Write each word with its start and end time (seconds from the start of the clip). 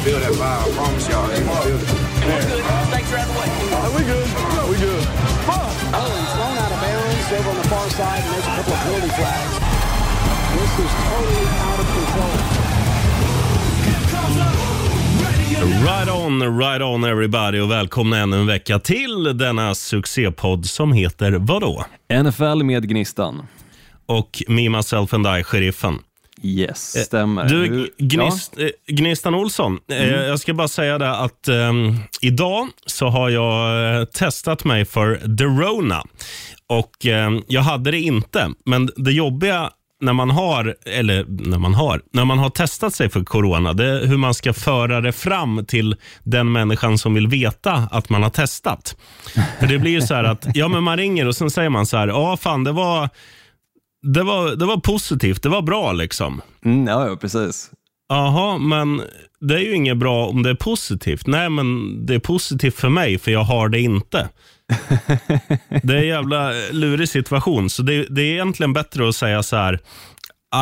gonna 0.00 0.20
feel 0.20 0.20
that 0.20 0.32
vibe. 0.32 0.64
I 0.64 0.76
promise 0.76 1.08
y'all, 1.08 1.28
they 1.28 1.40
gonna 1.44 1.60
feel 1.60 1.76
it. 1.76 1.88
Snakes 2.88 3.12
are 3.12 3.18
out 3.18 3.28
of 3.28 3.34
the 3.34 3.40
way. 3.40 3.48
we 3.96 4.02
good. 4.04 4.28
we 4.70 4.76
good. 4.78 5.04
Oh, 5.92 6.08
he's 6.16 6.32
thrown 6.32 6.56
out 6.56 6.72
of 6.72 6.80
bounds 6.80 7.32
over 7.32 7.50
on 7.50 7.56
the 7.56 7.68
far 7.68 7.90
side, 7.90 8.22
and 8.22 8.32
there's 8.32 8.46
a 8.46 8.54
couple 8.56 8.72
of 8.72 8.80
penalty 8.80 9.08
flags. 9.08 9.54
This 10.56 10.72
is 10.84 10.92
totally 11.08 11.46
out 11.68 11.80
of 11.80 11.86
control. 11.94 12.36
Right 15.84 16.08
on, 16.08 16.58
right 16.58 16.82
on 16.82 17.04
everybody 17.04 17.60
och 17.60 17.70
välkomna 17.70 18.18
ännu 18.18 18.36
en 18.36 18.46
vecka 18.46 18.78
till 18.78 19.38
denna 19.38 19.74
succépodd 19.74 20.66
som 20.66 20.92
heter 20.92 21.32
vadå? 21.32 21.84
NFL 22.22 22.62
med 22.62 22.88
Gnistan. 22.88 23.46
Och 24.06 24.42
Me, 24.48 24.68
Myself 24.68 25.14
and 25.14 25.26
I, 25.26 25.42
Sheriffen. 25.42 25.98
Yes, 26.42 27.04
stämmer. 27.06 27.42
Eh, 27.42 27.48
Du, 27.48 27.56
Hur- 27.56 27.90
gnist, 27.98 28.58
eh, 28.58 28.68
Gnistan 28.94 29.34
Olsson, 29.34 29.78
eh, 29.92 30.10
jag 30.10 30.40
ska 30.40 30.54
bara 30.54 30.68
säga 30.68 30.98
det 30.98 31.16
att 31.16 31.48
ehm, 31.48 31.96
idag 32.20 32.68
så 32.86 33.08
har 33.08 33.30
jag 33.30 34.12
testat 34.12 34.64
mig 34.64 34.84
för 34.84 35.36
The 35.38 35.44
Rona. 35.44 36.02
Och 36.66 37.06
ehm, 37.06 37.42
jag 37.48 37.62
hade 37.62 37.90
det 37.90 38.00
inte, 38.00 38.48
men 38.66 38.90
det 38.96 39.12
jobbiga 39.12 39.70
när 40.02 40.12
man 40.12 40.30
har, 40.30 40.74
eller 40.86 41.24
när 41.28 41.58
man 41.58 41.74
har, 41.74 42.02
när 42.12 42.24
man 42.24 42.38
har 42.38 42.50
testat 42.50 42.94
sig 42.94 43.08
för 43.08 43.24
corona, 43.24 43.72
det 43.72 43.86
är 43.86 44.06
hur 44.06 44.16
man 44.16 44.34
ska 44.34 44.52
föra 44.52 45.00
det 45.00 45.12
fram 45.12 45.64
till 45.66 45.96
den 46.22 46.52
människan 46.52 46.98
som 46.98 47.14
vill 47.14 47.28
veta 47.28 47.72
att 47.90 48.08
man 48.08 48.22
har 48.22 48.30
testat. 48.30 48.96
För 49.60 49.66
det 49.66 49.78
blir 49.78 49.90
ju 49.92 50.00
så 50.02 50.14
här 50.14 50.24
att, 50.24 50.46
ja 50.54 50.68
men 50.68 50.82
man 50.82 50.96
ringer 50.96 51.26
och 51.28 51.36
sen 51.36 51.50
säger 51.50 51.70
man 51.70 51.86
så 51.86 51.96
här, 51.96 52.08
ja 52.08 52.36
fan 52.36 52.64
det 52.64 52.72
var, 52.72 53.08
det 54.02 54.22
var, 54.22 54.56
det 54.56 54.66
var 54.66 54.76
positivt, 54.76 55.42
det 55.42 55.48
var 55.48 55.62
bra 55.62 55.92
liksom. 55.92 56.42
Mm, 56.64 56.86
ja, 56.86 57.08
ja, 57.08 57.16
precis. 57.16 57.70
Jaha, 58.08 58.58
men 58.58 59.02
det 59.40 59.54
är 59.54 59.58
ju 59.58 59.74
inget 59.74 59.96
bra 59.96 60.26
om 60.26 60.42
det 60.42 60.50
är 60.50 60.54
positivt. 60.54 61.26
Nej, 61.26 61.50
men 61.50 61.96
det 62.06 62.14
är 62.14 62.18
positivt 62.18 62.74
för 62.76 62.88
mig, 62.88 63.18
för 63.18 63.30
jag 63.30 63.44
har 63.44 63.68
det 63.68 63.80
inte. 63.80 64.28
det 65.82 65.94
är 65.94 65.98
en 66.00 66.06
jävla 66.06 66.50
lurig 66.72 67.08
situation, 67.08 67.70
så 67.70 67.82
det, 67.82 68.06
det 68.10 68.22
är 68.22 68.32
egentligen 68.32 68.72
bättre 68.72 69.08
att 69.08 69.16
säga 69.16 69.42
så 69.42 69.56
här. 69.56 69.78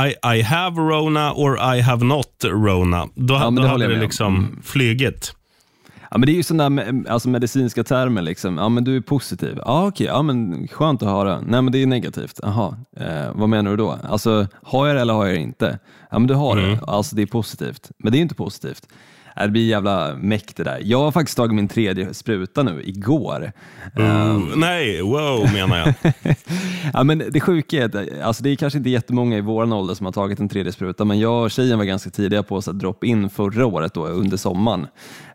I, 0.07 0.39
I 0.39 0.43
have 0.43 0.81
Rona 0.81 1.33
or 1.33 1.75
I 1.77 1.81
have 1.81 2.05
not 2.05 2.45
Rona. 2.45 3.09
Då, 3.15 3.35
Ja, 3.35 3.51
då 3.51 3.63
hade 3.67 3.87
det 3.87 4.01
liksom 4.01 4.37
Mm. 4.37 4.63
flygit. 4.65 5.35
Ja, 6.11 6.19
men 6.19 6.27
det 6.27 6.33
är 6.33 6.37
ju 6.37 6.43
sådana 6.43 6.83
alltså 7.09 7.29
medicinska 7.29 7.85
termer. 7.85 8.23
Liksom. 8.23 8.59
Ja, 8.59 8.69
men 8.69 8.85
du 8.85 8.97
är 8.97 9.01
positiv. 9.01 9.59
Ja, 9.65 9.87
okej. 9.87 10.07
Ja, 10.07 10.23
men 10.23 10.69
skönt 10.69 11.03
att 11.03 11.09
höra. 11.09 11.41
Nej, 11.41 11.63
men 11.63 11.73
det 11.73 11.83
är 11.83 11.87
negativt. 11.87 12.41
Jaha, 12.43 12.77
eh, 12.97 13.33
vad 13.35 13.49
menar 13.49 13.71
du 13.71 13.77
då? 13.77 13.99
Alltså, 14.11 14.47
har 14.63 14.87
jag 14.87 14.97
det 14.97 15.01
eller 15.01 15.15
har 15.15 15.27
jag 15.27 15.35
det 15.35 15.41
inte? 15.41 15.79
Ja, 16.11 16.19
men 16.19 16.29
du 16.29 16.35
har 16.35 16.57
det. 16.57 16.81
Alltså, 16.87 17.17
det 17.17 17.23
är 17.23 17.27
positivt. 17.27 17.91
Men 17.99 18.13
det 18.13 18.19
är 18.19 18.21
inte 18.21 18.35
positivt. 18.35 18.89
Äh, 19.39 19.43
Det 19.45 19.49
blir 19.49 19.67
jävla 19.67 20.15
mäkt 20.15 20.57
det 20.57 20.65
där. 20.65 20.81
Jag 20.85 20.99
har 20.99 21.13
faktiskt 21.13 21.37
tagit 21.37 21.55
min 21.55 21.69
tredje 21.69 22.15
spruta 22.15 22.63
nu 22.63 22.83
igår. 22.85 23.53
Mm, 23.97 24.43
nej, 24.57 25.03
wow 25.03 25.53
menar 25.53 25.77
jag. 25.79 25.95
Ja, 26.93 27.05
men 27.05 27.23
det 27.31 27.41
sjuka 27.41 27.77
är 27.77 27.85
att 27.85 28.21
alltså 28.23 28.43
det 28.43 28.51
är 28.51 28.57
kanske 28.57 28.77
inte 28.79 28.91
jättemånga 28.91 29.37
i 29.37 29.41
vår 29.41 29.73
ålder 29.75 29.95
som 29.95 30.07
har 30.07 30.13
tagit 30.13 30.41
en 30.41 30.49
tredje 30.49 30.73
spruta, 30.73 31.05
men 31.05 31.19
jag 31.21 31.43
och 31.45 31.51
tjejen 31.51 31.79
var 31.79 31.85
ganska 31.85 32.11
tidiga 32.11 32.43
på 32.43 32.57
att 32.57 32.65
drop-in 32.65 33.31
förra 33.31 33.67
året 33.67 33.95
då, 33.95 34.07
under 34.07 34.37
sommaren. 34.37 34.87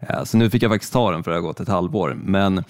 Eh, 0.09 0.23
Så 0.23 0.37
nu 0.37 0.49
fick 0.49 0.63
jag 0.63 0.71
faktiskt 0.71 0.93
ta 0.93 1.11
den 1.11 1.23
för 1.23 1.31
det 1.31 1.37
har 1.37 1.41
gått 1.41 1.59
ett 1.59 1.67
halvår. 1.67 2.17
Men 2.23 2.63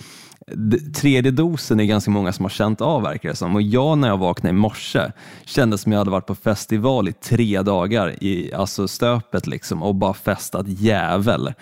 tredje 0.96 1.32
dosen 1.32 1.80
är 1.80 1.84
ganska 1.84 2.12
många 2.12 2.34
som 2.34 2.46
har 2.46 2.50
känt 2.50 2.82
av 2.82 3.02
verkar 3.02 3.30
det 3.30 3.36
som. 3.36 3.56
Och 3.56 3.62
jag 3.62 3.98
när 3.98 4.08
jag 4.08 4.18
vaknade 4.18 4.50
i 4.50 4.60
morse 4.60 5.12
kände 5.46 5.78
som 5.78 5.92
jag 5.92 6.00
hade 6.00 6.12
varit 6.12 6.26
på 6.26 6.36
festival 6.36 7.08
i 7.08 7.14
tre 7.14 7.62
dagar 7.62 8.24
i 8.24 8.54
alltså 8.54 8.88
stöpet 8.88 9.48
liksom 9.48 9.84
och 9.84 9.96
bara 9.96 10.14
festat 10.14 10.66
jävel. 10.68 11.54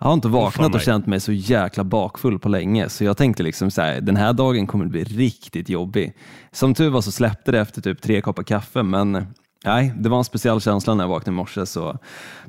Jag 0.00 0.06
har 0.06 0.14
inte 0.14 0.28
vaknat 0.28 0.74
och 0.74 0.80
känt 0.80 1.06
mig 1.06 1.20
så 1.20 1.32
jäkla 1.32 1.84
bakfull 1.84 2.38
på 2.38 2.48
länge, 2.48 2.88
så 2.88 3.04
jag 3.04 3.16
tänkte 3.16 3.42
liksom 3.42 3.70
så 3.70 3.82
här, 3.82 4.00
den 4.00 4.16
här 4.16 4.32
dagen 4.32 4.66
kommer 4.66 4.86
bli 4.86 5.04
riktigt 5.04 5.68
jobbig. 5.68 6.12
Som 6.52 6.74
tur 6.74 6.90
var 6.90 7.00
så 7.00 7.12
släppte 7.12 7.52
det 7.52 7.60
efter 7.60 7.82
typ 7.82 8.02
tre 8.02 8.20
koppar 8.20 8.42
kaffe, 8.42 8.82
men 8.82 9.26
nej, 9.68 9.92
det 9.96 10.08
var 10.08 10.18
en 10.18 10.24
speciell 10.24 10.60
känsla 10.60 10.94
när 10.94 11.04
jag 11.04 11.08
vaknade 11.08 11.34
i 11.34 11.36
morse. 11.36 11.66
Så 11.66 11.98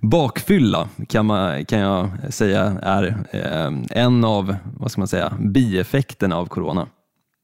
bakfylla 0.02 0.90
kan, 1.10 1.26
man, 1.26 1.66
kan 1.66 1.80
jag 1.80 2.10
säga 2.30 2.62
är 2.82 3.18
eh, 3.32 4.02
en 4.04 4.26
av, 4.26 4.56
vad 4.78 4.92
ska 4.92 5.02
man 5.02 5.08
säga, 5.08 5.34
bieffekterna 5.40 6.38
av 6.38 6.46
corona. 6.46 6.88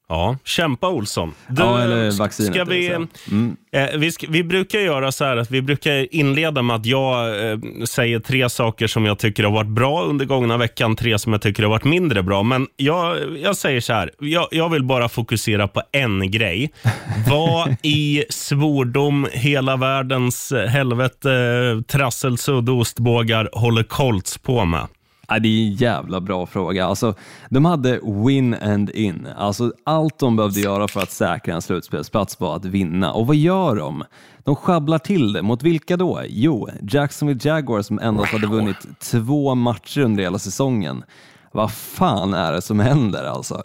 Ja, 0.09 0.37
kämpa 0.43 0.89
Olsson. 0.89 1.33
Du, 1.47 1.61
Ja, 1.61 1.81
eller 1.81 2.11
vaccinet, 2.11 2.53
Ska 2.53 2.63
vi. 2.63 2.87
Mm. 2.87 3.57
eh, 3.71 3.87
vi, 3.97 4.11
ska, 4.11 4.27
vi 4.29 4.43
brukar 4.43 4.79
göra 4.79 5.11
så 5.11 5.25
här 5.25 5.37
att 5.37 5.51
vi 5.51 5.61
brukar 5.61 6.15
inleda 6.15 6.61
med 6.61 6.75
att 6.75 6.85
jag 6.85 7.45
eh, 7.51 7.57
säger 7.85 8.19
tre 8.19 8.49
saker 8.49 8.87
som 8.87 9.05
jag 9.05 9.19
tycker 9.19 9.43
har 9.43 9.51
varit 9.51 9.69
bra 9.69 10.03
under 10.03 10.25
gångna 10.25 10.57
veckan, 10.57 10.95
tre 10.95 11.19
som 11.19 11.31
jag 11.31 11.41
tycker 11.41 11.63
har 11.63 11.69
varit 11.69 11.83
mindre 11.83 12.23
bra. 12.23 12.43
Men 12.43 12.67
jag, 12.75 13.17
jag 13.37 13.55
säger 13.57 13.81
så 13.81 13.93
här, 13.93 14.11
jag, 14.19 14.47
jag 14.51 14.69
vill 14.69 14.83
bara 14.83 15.09
fokusera 15.09 15.67
på 15.67 15.81
en 15.91 16.31
grej. 16.31 16.71
Vad 17.29 17.75
i 17.81 18.23
svordom, 18.29 19.27
hela 19.31 19.75
världens 19.77 20.51
eh, 20.51 20.67
helvete, 20.67 21.31
eh, 21.31 21.81
trassel, 21.81 22.37
sudd 22.37 22.69
och 22.69 22.77
ostbågar 22.77 23.49
håller 23.53 23.83
Colts 23.83 24.37
på 24.37 24.65
med? 24.65 24.87
Ja, 25.27 25.39
det 25.39 25.47
är 25.47 25.67
en 25.67 25.73
jävla 25.73 26.21
bra 26.21 26.45
fråga. 26.45 26.85
Alltså, 26.85 27.13
de 27.49 27.65
hade 27.65 27.99
win 28.25 28.53
and 28.53 28.89
in. 28.89 29.27
Alltså, 29.37 29.73
allt 29.83 30.19
de 30.19 30.35
behövde 30.35 30.59
göra 30.59 30.87
för 30.87 30.99
att 30.99 31.11
säkra 31.11 31.55
en 31.55 31.61
slutspelsplats 31.61 32.39
var 32.39 32.55
att 32.55 32.65
vinna. 32.65 33.11
Och 33.11 33.27
vad 33.27 33.35
gör 33.35 33.75
de? 33.75 34.03
De 34.43 34.55
sjabblar 34.55 34.99
till 34.99 35.33
det. 35.33 35.41
Mot 35.41 35.63
vilka 35.63 35.97
då? 35.97 36.21
Jo, 36.27 36.69
Jacksonville 36.81 37.39
Jaguars 37.43 37.85
som 37.85 37.99
endast 37.99 38.31
hade 38.31 38.47
vunnit 38.47 38.99
två 38.99 39.55
matcher 39.55 40.01
under 40.01 40.23
hela 40.23 40.39
säsongen. 40.39 41.03
Vad 41.51 41.71
fan 41.71 42.33
är 42.33 42.51
det 42.51 42.61
som 42.61 42.79
händer 42.79 43.23
alltså? 43.23 43.63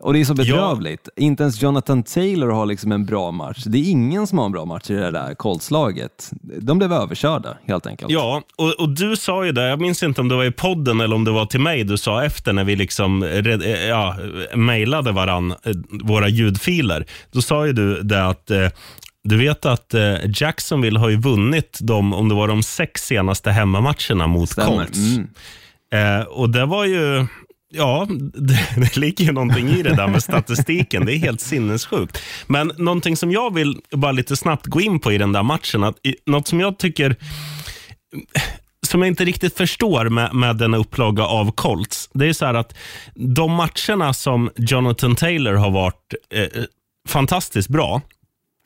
Och 0.00 0.12
det 0.12 0.20
är 0.20 0.24
så 0.24 0.34
bedrövligt. 0.34 1.08
Inte 1.16 1.42
ens 1.42 1.62
Jonathan 1.62 2.02
Taylor 2.02 2.48
har 2.48 2.66
liksom 2.66 2.92
en 2.92 3.06
bra 3.06 3.30
match. 3.30 3.64
Det 3.66 3.78
är 3.78 3.90
ingen 3.90 4.26
som 4.26 4.38
har 4.38 4.46
en 4.46 4.52
bra 4.52 4.64
match 4.64 4.90
i 4.90 4.94
det 4.94 5.10
där 5.10 5.34
Colts-laget. 5.34 6.30
De 6.60 6.78
blev 6.78 6.92
överkörda 6.92 7.56
helt 7.66 7.86
enkelt. 7.86 8.10
Ja, 8.10 8.42
och, 8.56 8.80
och 8.80 8.88
du 8.88 9.16
sa 9.16 9.44
ju 9.44 9.52
det, 9.52 9.68
jag 9.68 9.80
minns 9.80 10.02
inte 10.02 10.20
om 10.20 10.28
det 10.28 10.36
var 10.36 10.44
i 10.44 10.50
podden 10.50 11.00
eller 11.00 11.16
om 11.16 11.24
det 11.24 11.30
var 11.30 11.46
till 11.46 11.60
mig 11.60 11.84
du 11.84 11.98
sa 11.98 12.24
efter 12.24 12.52
när 12.52 12.64
vi 12.64 12.76
liksom 12.76 13.24
red, 13.24 13.62
eh, 13.62 13.86
ja, 13.86 14.16
mejlade 14.54 15.12
varann, 15.12 15.50
eh, 15.50 15.56
våra 16.04 16.28
ljudfiler. 16.28 17.06
Då 17.30 17.42
sa 17.42 17.66
ju 17.66 17.72
du 17.72 18.02
det 18.02 18.26
att 18.26 18.50
eh, 18.50 18.68
du 19.24 19.38
vet 19.38 19.66
att 19.66 19.94
eh, 19.94 20.14
Jacksonville 20.34 20.98
har 20.98 21.08
ju 21.08 21.16
vunnit 21.16 21.78
de, 21.82 22.14
om 22.14 22.28
det 22.28 22.34
var 22.34 22.48
de 22.48 22.62
sex 22.62 23.06
senaste 23.06 23.50
hemmamatcherna 23.50 24.26
mot 24.26 24.50
Stämmer. 24.50 24.68
Colts. 24.68 24.98
Mm. 24.98 25.28
Eh, 25.92 26.26
och 26.26 26.50
det 26.50 26.66
var 26.66 26.84
ju, 26.84 27.26
ja, 27.70 28.06
det, 28.34 28.58
det 28.76 28.96
ligger 28.96 29.24
ju 29.24 29.32
någonting 29.32 29.68
i 29.68 29.82
det 29.82 29.96
där 29.96 30.08
med 30.08 30.22
statistiken. 30.22 31.06
Det 31.06 31.14
är 31.14 31.18
helt 31.18 31.40
sinnessjukt. 31.40 32.18
Men 32.46 32.72
någonting 32.76 33.16
som 33.16 33.32
jag 33.32 33.54
vill 33.54 33.80
bara 33.92 34.12
lite 34.12 34.36
snabbt 34.36 34.66
gå 34.66 34.80
in 34.80 35.00
på 35.00 35.12
i 35.12 35.18
den 35.18 35.32
där 35.32 35.42
matchen, 35.42 35.84
att, 35.84 36.06
i, 36.06 36.16
något 36.26 36.48
som 36.48 36.60
jag 36.60 36.78
tycker 36.78 37.16
som 38.86 39.02
jag 39.02 39.08
inte 39.08 39.24
riktigt 39.24 39.56
förstår 39.56 40.08
med, 40.08 40.34
med 40.34 40.56
denna 40.56 40.76
upplaga 40.76 41.24
av 41.24 41.52
Colts, 41.52 42.10
det 42.12 42.26
är 42.26 42.32
så 42.32 42.46
här 42.46 42.54
att 42.54 42.74
de 43.14 43.52
matcherna 43.52 44.14
som 44.14 44.50
Jonathan 44.56 45.16
Taylor 45.16 45.54
har 45.54 45.70
varit 45.70 46.14
eh, 46.34 46.42
eh 46.42 46.48
fantastiskt 47.08 47.68
bra, 47.68 48.00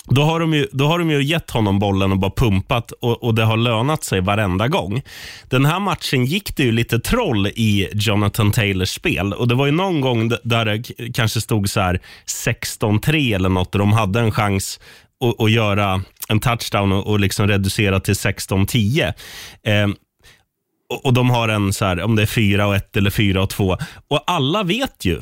då 0.09 0.23
har, 0.23 0.41
de 0.41 0.55
ju, 0.55 0.69
då 0.73 0.87
har 0.87 0.99
de 0.99 1.11
ju 1.11 1.23
gett 1.23 1.51
honom 1.51 1.79
bollen 1.79 2.13
och 2.13 2.19
bara 2.19 2.31
pumpat 2.31 2.93
och, 2.93 3.25
och 3.25 3.35
det 3.35 3.45
har 3.45 3.57
lönat 3.57 4.05
sig 4.05 4.21
varenda 4.21 4.69
gång. 4.69 5.03
Den 5.49 5.65
här 5.65 5.81
matchen 5.81 6.25
gick 6.25 6.57
det 6.57 6.63
ju 6.63 6.73
lite 6.73 6.99
troll 6.99 7.47
i 7.47 7.89
Jonathan 7.93 8.53
Taylors 8.53 8.91
spel 8.91 9.33
och 9.33 9.49
det 9.49 9.55
var 9.55 9.67
ju 9.67 9.73
någon 9.73 10.01
gång 10.01 10.29
där 10.43 10.65
det 10.65 10.83
kanske 11.15 11.41
stod 11.41 11.71
så 11.71 11.81
här 11.81 12.01
16-3 12.47 13.35
eller 13.35 13.49
något 13.49 13.75
och 13.75 13.79
de 13.79 13.93
hade 13.93 14.21
en 14.21 14.33
chans 14.33 14.81
att, 15.25 15.41
att 15.41 15.51
göra 15.51 16.03
en 16.29 16.41
touchdown 16.41 16.93
och, 16.93 17.07
och 17.07 17.21
liksom 17.21 17.49
reducera 17.49 18.01
till 18.01 18.15
16-10. 18.15 19.13
Eh, 19.67 19.89
och, 20.89 21.07
och 21.07 21.13
de 21.13 21.31
har 21.31 21.49
en 21.49 21.73
så 21.73 21.85
här, 21.85 22.03
om 22.03 22.17
det 22.17 22.23
är 22.23 22.27
4 22.27 22.67
och 22.67 22.77
1 22.77 22.97
eller 22.97 23.11
4 23.11 23.43
och 23.43 23.51
2. 23.51 23.77
Och 24.09 24.25
alla 24.27 24.63
vet 24.63 25.05
ju. 25.05 25.21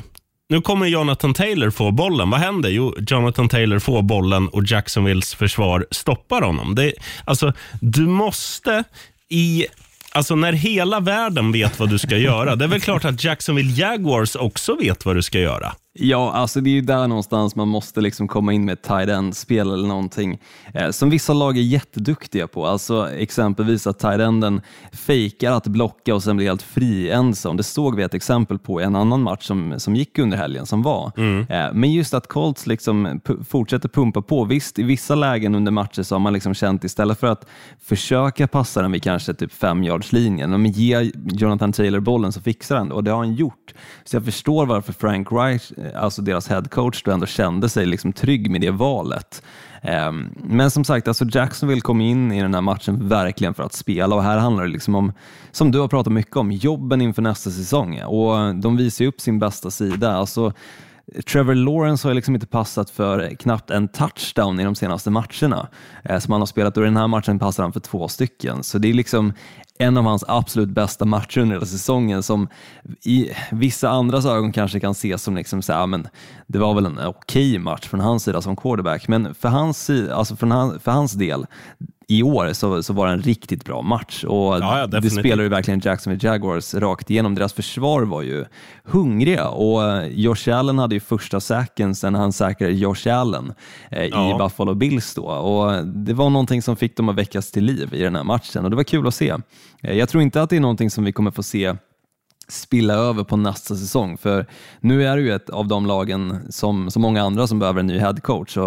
Nu 0.49 0.61
kommer 0.61 0.85
Jonathan 0.85 1.33
Taylor 1.33 1.69
få 1.69 1.91
bollen. 1.91 2.29
Vad 2.29 2.39
händer? 2.39 2.69
Jo, 2.69 2.95
Jonathan 3.07 3.49
Taylor 3.49 3.79
får 3.79 4.01
bollen 4.01 4.47
och 4.47 4.63
Jacksonvilles 4.65 5.35
försvar 5.35 5.85
stoppar 5.91 6.41
honom. 6.41 6.75
Det, 6.75 6.93
alltså, 7.25 7.53
du 7.81 8.07
måste 8.07 8.83
i... 9.29 9.65
Alltså 10.11 10.35
när 10.35 10.53
hela 10.53 10.99
världen 10.99 11.51
vet 11.51 11.79
vad 11.79 11.89
du 11.89 11.99
ska 11.99 12.17
göra. 12.17 12.55
Det 12.55 12.65
är 12.65 12.69
väl 12.69 12.81
klart 12.81 13.05
att 13.05 13.23
Jacksonville 13.23 13.71
Jaguars 13.71 14.35
också 14.35 14.75
vet 14.75 15.05
vad 15.05 15.15
du 15.15 15.21
ska 15.21 15.39
göra. 15.39 15.73
Ja, 15.95 16.31
alltså 16.31 16.61
det 16.61 16.69
är 16.69 16.71
ju 16.71 16.81
där 16.81 17.07
någonstans 17.07 17.55
man 17.55 17.67
måste 17.67 18.01
liksom 18.01 18.27
komma 18.27 18.53
in 18.53 18.65
med 18.65 18.73
ett 18.73 18.81
tight 18.81 19.09
end-spel 19.09 19.71
eller 19.71 19.87
någonting 19.87 20.39
eh, 20.73 20.89
som 20.89 21.09
vissa 21.09 21.33
lag 21.33 21.57
är 21.57 21.61
jätteduktiga 21.61 22.47
på. 22.47 22.65
Alltså 22.65 23.09
exempelvis 23.11 23.87
att 23.87 23.99
tight 23.99 24.19
enden 24.19 24.61
fejkar 24.91 25.51
att 25.51 25.67
blocka 25.67 26.15
och 26.15 26.23
sen 26.23 26.37
blir 26.37 26.47
helt 26.47 26.61
fri 26.61 27.09
ensam. 27.09 27.57
Det 27.57 27.63
såg 27.63 27.95
vi 27.95 28.03
ett 28.03 28.13
exempel 28.13 28.59
på 28.59 28.81
i 28.81 28.83
en 28.83 28.95
annan 28.95 29.21
match 29.21 29.45
som, 29.45 29.79
som 29.79 29.95
gick 29.95 30.19
under 30.19 30.37
helgen 30.37 30.65
som 30.65 30.81
var. 30.81 31.11
Eh, 31.49 31.73
men 31.73 31.91
just 31.91 32.13
att 32.13 32.27
Colts 32.27 32.67
liksom 32.67 33.21
fortsätter 33.49 33.89
pumpa 33.89 34.21
på. 34.21 34.45
Visst, 34.45 34.79
i 34.79 34.83
vissa 34.83 35.15
lägen 35.15 35.55
under 35.55 35.71
matcher 35.71 36.03
så 36.03 36.15
har 36.15 36.19
man 36.19 36.33
liksom 36.33 36.53
känt 36.53 36.83
istället 36.83 37.19
för 37.19 37.27
att 37.27 37.45
försöka 37.81 38.47
passa 38.47 38.81
den 38.81 38.91
vid 38.91 39.03
kanske 39.03 39.33
typ 39.33 39.53
femyardslinjen, 39.53 40.49
men 40.49 40.71
ge 40.71 41.11
Jonathan 41.25 41.71
Taylor 41.71 41.99
bollen 41.99 42.31
så 42.31 42.41
fixar 42.41 42.77
han 42.77 42.89
det 42.89 42.95
och 42.95 43.03
det 43.03 43.11
har 43.11 43.17
han 43.17 43.33
gjort. 43.33 43.73
Så 44.03 44.15
jag 44.15 44.25
förstår 44.25 44.65
varför 44.65 44.93
Frank 44.93 45.31
Reich, 45.31 45.71
eh, 45.82 45.82
Eh, 45.83 46.03
alltså 46.03 46.21
deras 46.21 46.47
head 46.47 46.63
coach, 46.63 47.03
då 47.03 47.11
ändå 47.11 47.25
kände 47.25 47.69
sig 47.69 47.85
liksom 47.85 48.13
trygg 48.13 48.51
med 48.51 48.61
det 48.61 48.71
valet. 48.71 49.43
Ehm, 49.81 50.29
men 50.35 50.71
som 50.71 50.83
sagt, 50.83 51.07
alltså 51.07 51.25
Jacksonville 51.31 51.81
kom 51.81 52.01
in 52.01 52.31
i 52.31 52.41
den 52.41 52.53
här 52.53 52.61
matchen 52.61 53.07
verkligen 53.07 53.53
för 53.53 53.63
att 53.63 53.73
spela 53.73 54.15
och 54.15 54.23
här 54.23 54.37
handlar 54.37 54.63
det 54.63 54.69
liksom 54.69 54.95
om, 54.95 55.13
som 55.51 55.71
du 55.71 55.79
har 55.79 55.87
pratat 55.87 56.13
mycket 56.13 56.37
om, 56.37 56.51
jobben 56.51 57.01
inför 57.01 57.21
nästa 57.21 57.49
säsong 57.49 58.01
och 58.01 58.55
de 58.55 58.77
visar 58.77 59.05
ju 59.05 59.09
upp 59.09 59.21
sin 59.21 59.39
bästa 59.39 59.71
sida. 59.71 60.13
Alltså, 60.13 60.53
Trevor 61.25 61.55
Lawrence 61.55 62.07
har 62.07 62.11
ju 62.11 62.15
liksom 62.15 62.35
inte 62.35 62.47
passat 62.47 62.89
för 62.89 63.35
knappt 63.35 63.69
en 63.69 63.87
touchdown 63.87 64.59
i 64.59 64.63
de 64.63 64.75
senaste 64.75 65.09
matcherna 65.09 65.67
eh, 66.03 66.19
som 66.19 66.31
han 66.31 66.41
har 66.41 66.45
spelat 66.45 66.77
och 66.77 66.83
i 66.83 66.85
den 66.85 66.97
här 66.97 67.07
matchen 67.07 67.39
passar 67.39 67.63
han 67.63 67.73
för 67.73 67.79
två 67.79 68.07
stycken. 68.07 68.63
Så 68.63 68.77
det 68.77 68.89
är 68.89 68.93
liksom 68.93 69.33
en 69.77 69.97
av 69.97 70.03
hans 70.03 70.23
absolut 70.27 70.69
bästa 70.69 71.05
matcher 71.05 71.41
under 71.41 71.55
hela 71.55 71.65
säsongen 71.65 72.23
som 72.23 72.47
i 73.05 73.31
vissa 73.51 73.89
andras 73.89 74.25
ögon 74.25 74.51
kanske 74.51 74.79
kan 74.79 74.91
ses 74.91 75.23
som 75.23 75.35
liksom 75.35 75.61
så 75.61 75.73
här, 75.73 75.87
men 75.87 76.07
det 76.47 76.59
var 76.59 76.73
väl 76.73 76.85
en 76.85 76.99
okej 77.05 77.59
match 77.59 77.87
från 77.87 77.99
hans 77.99 78.23
sida 78.23 78.41
som 78.41 78.55
quarterback, 78.55 79.07
men 79.07 79.35
för 79.35 79.49
hans, 79.49 79.89
alltså 79.89 80.35
för, 80.35 80.47
han, 80.47 80.79
för 80.79 80.91
hans 80.91 81.13
del 81.13 81.45
i 82.07 82.23
år 82.23 82.53
så, 82.53 82.83
så 82.83 82.93
var 82.93 83.07
det 83.07 83.13
en 83.13 83.21
riktigt 83.21 83.65
bra 83.65 83.81
match 83.81 84.23
och 84.23 84.33
Ja, 84.57 84.79
ja, 84.79 84.87
det 84.87 85.09
spelar 85.09 85.43
ju 85.43 85.49
verkligen 85.49 85.79
Jacksonville 85.83 86.27
Jaguars 86.29 86.73
rakt 86.73 87.09
igenom. 87.09 87.35
Deras 87.35 87.53
försvar 87.53 88.01
var 88.01 88.21
ju 88.21 88.45
hungriga 88.83 89.47
och 89.47 89.83
eh, 89.83 90.07
Josh 90.07 90.49
Allen 90.53 90.79
hade 90.79 90.95
ju 90.95 90.99
första 90.99 91.39
säken 91.39 91.95
sen 91.95 92.15
han 92.15 92.33
säkrade 92.33 92.73
Josh 92.73 93.07
Allen 93.13 93.53
eh, 93.91 94.03
i 94.03 94.09
Ja. 94.09 94.37
Buffalo 94.39 94.73
Bills 94.73 95.13
då 95.15 95.23
och 95.23 95.85
det 95.87 96.13
var 96.13 96.29
någonting 96.29 96.61
som 96.61 96.75
fick 96.75 96.97
dem 96.97 97.09
att 97.09 97.15
väckas 97.15 97.51
till 97.51 97.63
liv 97.63 97.93
i 97.93 98.03
den 98.03 98.15
här 98.15 98.23
matchen 98.23 98.63
och 98.63 98.69
det 98.69 98.75
var 98.75 98.83
kul 98.83 99.07
att 99.07 99.15
se. 99.15 99.33
Eh, 99.81 99.97
Jag 99.97 100.09
tror 100.09 100.23
inte 100.23 100.41
att 100.41 100.49
det 100.49 100.55
är 100.55 100.59
någonting 100.59 100.89
som 100.89 101.03
vi 101.03 101.11
kommer 101.11 101.31
få 101.31 101.43
se 101.43 101.73
spilla 102.47 102.93
över 102.93 103.23
på 103.23 103.37
nästa 103.37 103.75
säsong. 103.75 104.17
För 104.17 104.45
nu 104.79 105.07
är 105.07 105.15
det 105.15 105.21
ju 105.21 105.33
ett 105.33 105.49
av 105.49 105.67
de 105.67 105.85
lagen 105.85 106.39
som, 106.49 106.91
som 106.91 107.01
många 107.01 107.23
andra 107.23 107.47
som 107.47 107.59
behöver 107.59 107.79
en 107.79 107.87
ny 107.87 107.99
headcoach 107.99 108.57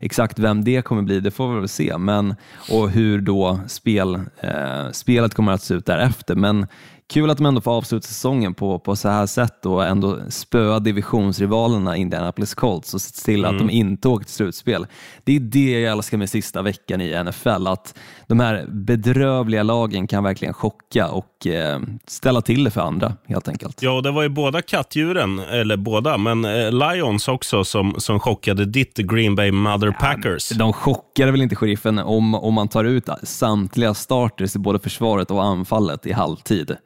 exakt 0.00 0.38
vem 0.38 0.64
det 0.64 0.82
kommer 0.82 1.02
bli, 1.02 1.20
det 1.20 1.30
får 1.30 1.52
vi 1.52 1.60
väl 1.60 1.68
se. 1.68 1.98
Men, 1.98 2.34
och 2.70 2.90
hur 2.90 3.20
då 3.20 3.60
spel, 3.66 4.14
eh, 4.40 4.90
spelet 4.92 5.34
kommer 5.34 5.52
att 5.52 5.62
se 5.62 5.74
ut 5.74 5.86
därefter. 5.86 6.34
Men 6.34 6.66
kul 7.08 7.30
att 7.30 7.36
de 7.36 7.46
ändå 7.46 7.60
får 7.60 7.70
avsluta 7.70 8.06
säsongen 8.06 8.54
på, 8.54 8.78
på 8.78 8.96
så 8.96 9.08
här 9.08 9.26
sätt 9.26 9.66
och 9.66 9.86
ändå 9.86 10.18
spöa 10.28 10.78
divisionsrivalerna 10.78 11.96
Indianapolis 11.96 12.54
Colts 12.54 12.94
och 12.94 13.00
se 13.00 13.24
till 13.24 13.44
att 13.44 13.58
de 13.58 13.70
inte 13.70 14.08
åker 14.08 14.24
till 14.24 14.34
slutspel. 14.34 14.86
Det 15.24 15.36
är 15.36 15.40
det 15.40 15.80
jag 15.80 15.92
älskar 15.92 16.18
med 16.18 16.30
sista 16.30 16.62
veckan 16.62 17.00
i 17.00 17.24
NFL, 17.24 17.66
att 17.66 17.98
de 18.26 18.40
här 18.40 18.66
bedrövliga 18.68 19.62
lagen 19.62 20.06
kan 20.06 20.24
verkligen 20.24 20.54
chocka 20.54 21.08
och 21.08 21.46
eh, 21.46 21.80
ställa 22.06 22.40
till 22.40 22.64
det 22.64 22.70
för 22.70 22.80
andra 22.80 23.12
helt 23.26 23.48
enkelt. 23.48 23.82
Ja, 23.82 23.92
och 23.92 24.02
det 24.02 24.10
var 24.10 24.22
ju 24.22 24.28
båda 24.28 24.62
kattdjuren, 24.62 25.38
eller 25.38 25.76
båda, 25.76 26.18
men 26.18 26.44
eh, 26.44 26.72
Lions 26.72 27.28
också 27.28 27.64
som, 27.64 27.94
som 27.98 28.20
chockade 28.20 28.64
ditt 28.64 28.96
Green 28.96 29.34
Bay 29.34 29.52
Mother 29.52 29.90
Packers. 29.90 30.48
De 30.48 30.72
chockar 30.72 31.30
väl 31.30 31.42
inte 31.42 31.56
sheriffen 31.56 31.98
om, 31.98 32.34
om 32.34 32.54
man 32.54 32.68
tar 32.68 32.84
ut 32.84 33.08
samtliga 33.22 33.94
starters 33.94 34.56
i 34.56 34.58
både 34.58 34.78
försvaret 34.78 35.30
och 35.30 35.44
anfallet 35.44 36.06
i 36.06 36.12
halvtid. 36.12 36.76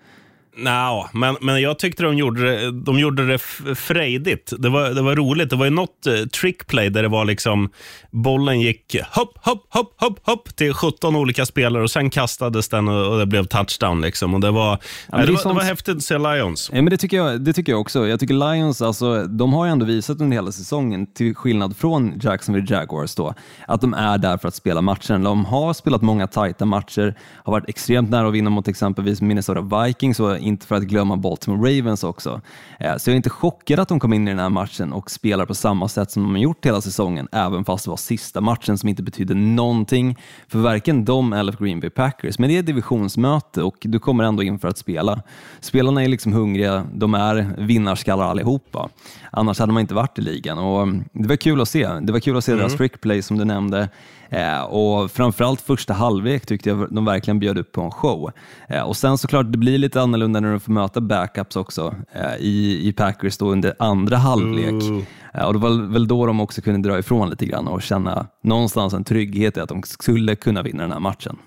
Nja, 0.57 1.09
men, 1.13 1.37
men 1.41 1.63
jag 1.63 1.79
tyckte 1.79 2.03
de 2.03 2.17
gjorde 2.17 2.43
det, 2.43 2.71
de 2.71 2.99
gjorde 2.99 3.27
det 3.27 3.39
frejdigt. 3.75 4.53
Det 4.59 4.69
var, 4.69 4.91
det 4.91 5.03
var 5.03 5.17
roligt. 5.17 5.51
Det 5.51 5.57
var 5.57 5.65
ju 5.65 5.71
något 5.71 6.07
eh, 6.07 6.15
trickplay 6.41 6.91
där 6.91 7.03
det 7.03 7.09
var 7.09 7.25
liksom 7.25 7.71
bollen 8.11 8.61
gick 8.61 8.97
hopp, 9.13 9.39
hopp, 9.47 9.67
hopp, 9.69 9.95
hopp, 9.97 10.19
hopp 10.27 10.57
till 10.57 10.75
17 10.75 11.17
olika 11.17 11.47
spelare 11.47 11.83
och 11.83 11.91
sen 11.91 12.11
kastades 12.11 12.69
den 12.69 12.89
och, 12.89 13.13
och 13.13 13.19
det 13.19 13.27
blev 13.27 13.45
touchdown. 13.45 14.01
Liksom. 14.01 14.35
Och 14.35 14.41
det, 14.41 14.51
var, 14.51 14.71
men 14.71 14.79
nej, 15.19 15.21
det 15.21 15.27
det, 15.27 15.33
var, 15.33 15.37
det 15.37 15.43
sånt- 15.43 15.57
var 15.57 15.63
häftigt 15.63 15.97
att 15.97 16.03
se 16.03 16.19
Lions. 16.19 16.71
Ja, 16.73 16.83
men 16.83 16.91
det, 16.91 16.97
tycker 16.97 17.17
jag, 17.17 17.41
det 17.41 17.53
tycker 17.53 17.73
jag 17.73 17.81
också. 17.81 18.07
Jag 18.09 18.21
tycker 18.21 18.35
Lions, 18.55 18.83
alltså, 18.83 19.25
de 19.25 19.53
har 19.53 19.67
ju 19.67 19.73
ändå 19.73 19.87
visat 19.87 20.21
under 20.21 20.35
hela 20.37 20.53
säsongen, 20.53 21.07
till 21.15 21.35
skillnad 21.35 21.77
från 21.77 22.21
Jacksonville 22.23 22.67
Jaguars, 22.75 23.15
då, 23.15 23.35
att 23.69 23.81
de 23.81 23.95
är 23.95 24.19
där 24.19 24.37
för 24.39 24.49
att 24.49 24.55
spela 24.55 24.83
matchen. 24.83 25.23
De 25.23 25.45
har 25.45 25.73
spelat 25.73 26.03
många 26.03 26.27
tajta 26.27 26.65
matcher, 26.65 27.15
har 27.45 27.53
varit 27.53 27.69
extremt 27.69 28.11
nära 28.11 28.29
att 28.29 28.35
vinna 28.35 28.51
mot 28.51 28.69
exempelvis 28.69 29.21
Minnesota 29.21 29.85
Vikings 29.85 30.21
och 30.21 30.39
inte 30.43 30.67
för 30.67 30.75
att 30.75 30.83
glömma 30.83 31.17
Baltimore 31.17 31.79
Ravens 31.79 32.05
också. 32.05 32.41
Eh, 32.81 32.97
Så 32.97 33.11
jag 33.11 33.13
är 33.13 33.17
inte 33.17 33.31
chockad 33.31 33.81
att 33.81 33.89
de 33.89 34.01
kom 34.01 34.13
in 34.13 34.29
i 34.29 34.31
den 34.31 34.39
här 34.39 34.49
matchen 34.51 34.93
och 34.93 35.11
spelar 35.11 35.47
på 35.47 35.55
samma 35.55 35.89
sätt 35.89 36.11
som 36.11 36.23
de 36.23 36.31
har 36.31 36.39
gjort 36.39 36.67
hela 36.67 36.81
säsongen, 36.81 37.29
även 37.33 37.65
fast 37.65 37.85
det 37.85 37.91
var 37.91 37.97
sista 37.97 38.41
matchen 38.41 38.79
som 38.79 38.89
inte 38.89 39.03
betydde 39.03 39.35
någonting 39.35 40.19
för 40.49 40.59
varken 40.59 41.05
dem 41.05 41.33
eller 41.33 41.53
Green 41.53 41.81
Bay 41.81 41.91
Packers. 41.91 42.39
Men 42.39 42.51
det 42.51 42.59
är 42.59 42.63
divisionsmöte 42.63 43.63
och 43.63 43.77
du 43.81 43.99
kommer 43.99 44.25
ändå 44.25 44.43
in 44.43 44.59
för 44.59 44.69
att 44.69 44.79
spela. 44.79 45.23
Spelarna 45.61 46.05
är 46.05 46.09
liksom 46.09 46.33
hungriga, 46.33 46.85
de 46.95 47.15
är 47.15 47.55
vinnarskallar 47.59 48.25
allihopa. 48.25 48.89
Annars 49.31 49.59
hade 49.59 49.73
man 49.73 49.81
inte 49.81 49.95
varit 49.95 50.19
i 50.19 50.23
ligan. 50.23 50.59
Och 50.59 50.83
mm, 50.83 51.05
det 51.13 51.29
var 51.29 51.37
kul 51.37 51.61
att 51.61 51.69
se. 51.69 51.89
Det 51.89 52.13
var 52.13 52.21
kul 52.21 52.37
att 52.37 52.45
se 52.45 52.55
deras 52.55 52.77
trick 52.77 53.01
play 53.01 53.23
som 53.23 53.39
du 53.39 53.45
nämnde. 53.45 53.89
Eh, 54.33 54.63
och 54.63 55.11
framförallt 55.11 55.61
första 55.61 55.95
halvlek 55.95 56.47
tyckte 56.47 56.69
jag 56.69 56.95
de 56.95 57.05
verkligen 57.05 57.39
bjöd 57.39 57.59
upp 57.59 57.73
på 57.73 57.81
en 57.83 57.91
show. 57.91 58.31
Eh, 58.69 58.83
och 58.83 58.97
sen 58.97 59.19
såklart, 59.19 59.53
det 59.53 59.59
blir 59.59 59.79
lite 59.79 60.01
annorlunda 60.01 60.41
när 60.41 60.51
de 60.51 60.61
får 60.61 60.73
möta 60.73 61.01
backups 61.01 61.57
också 61.57 61.95
eh, 62.13 62.37
i, 62.39 62.89
i 62.89 62.93
Packers 62.93 63.39
då 63.39 63.51
under 63.51 63.75
andra 63.79 64.17
halvlek. 64.17 65.07
Eh, 65.35 65.45
och 65.45 65.53
det 65.53 65.59
var 65.59 65.93
väl 65.93 66.09
då 66.09 66.27
de 66.27 66.41
också 66.41 66.63
kunde 66.63 66.89
dra 66.89 66.99
ifrån 66.99 67.31
lite 67.31 67.47
grann 67.47 67.69
och 67.69 67.83
känna 67.83 68.27
någonstans 68.43 68.95
en 68.95 69.05
trygghet 69.05 69.57
i 69.57 69.61
att 69.61 69.69
de 69.69 69.83
skulle 69.83 70.37
kunna 70.37 70.63
vinna 70.63 70.83
den 70.83 70.93
här 70.93 71.01
matchen. 71.01 71.39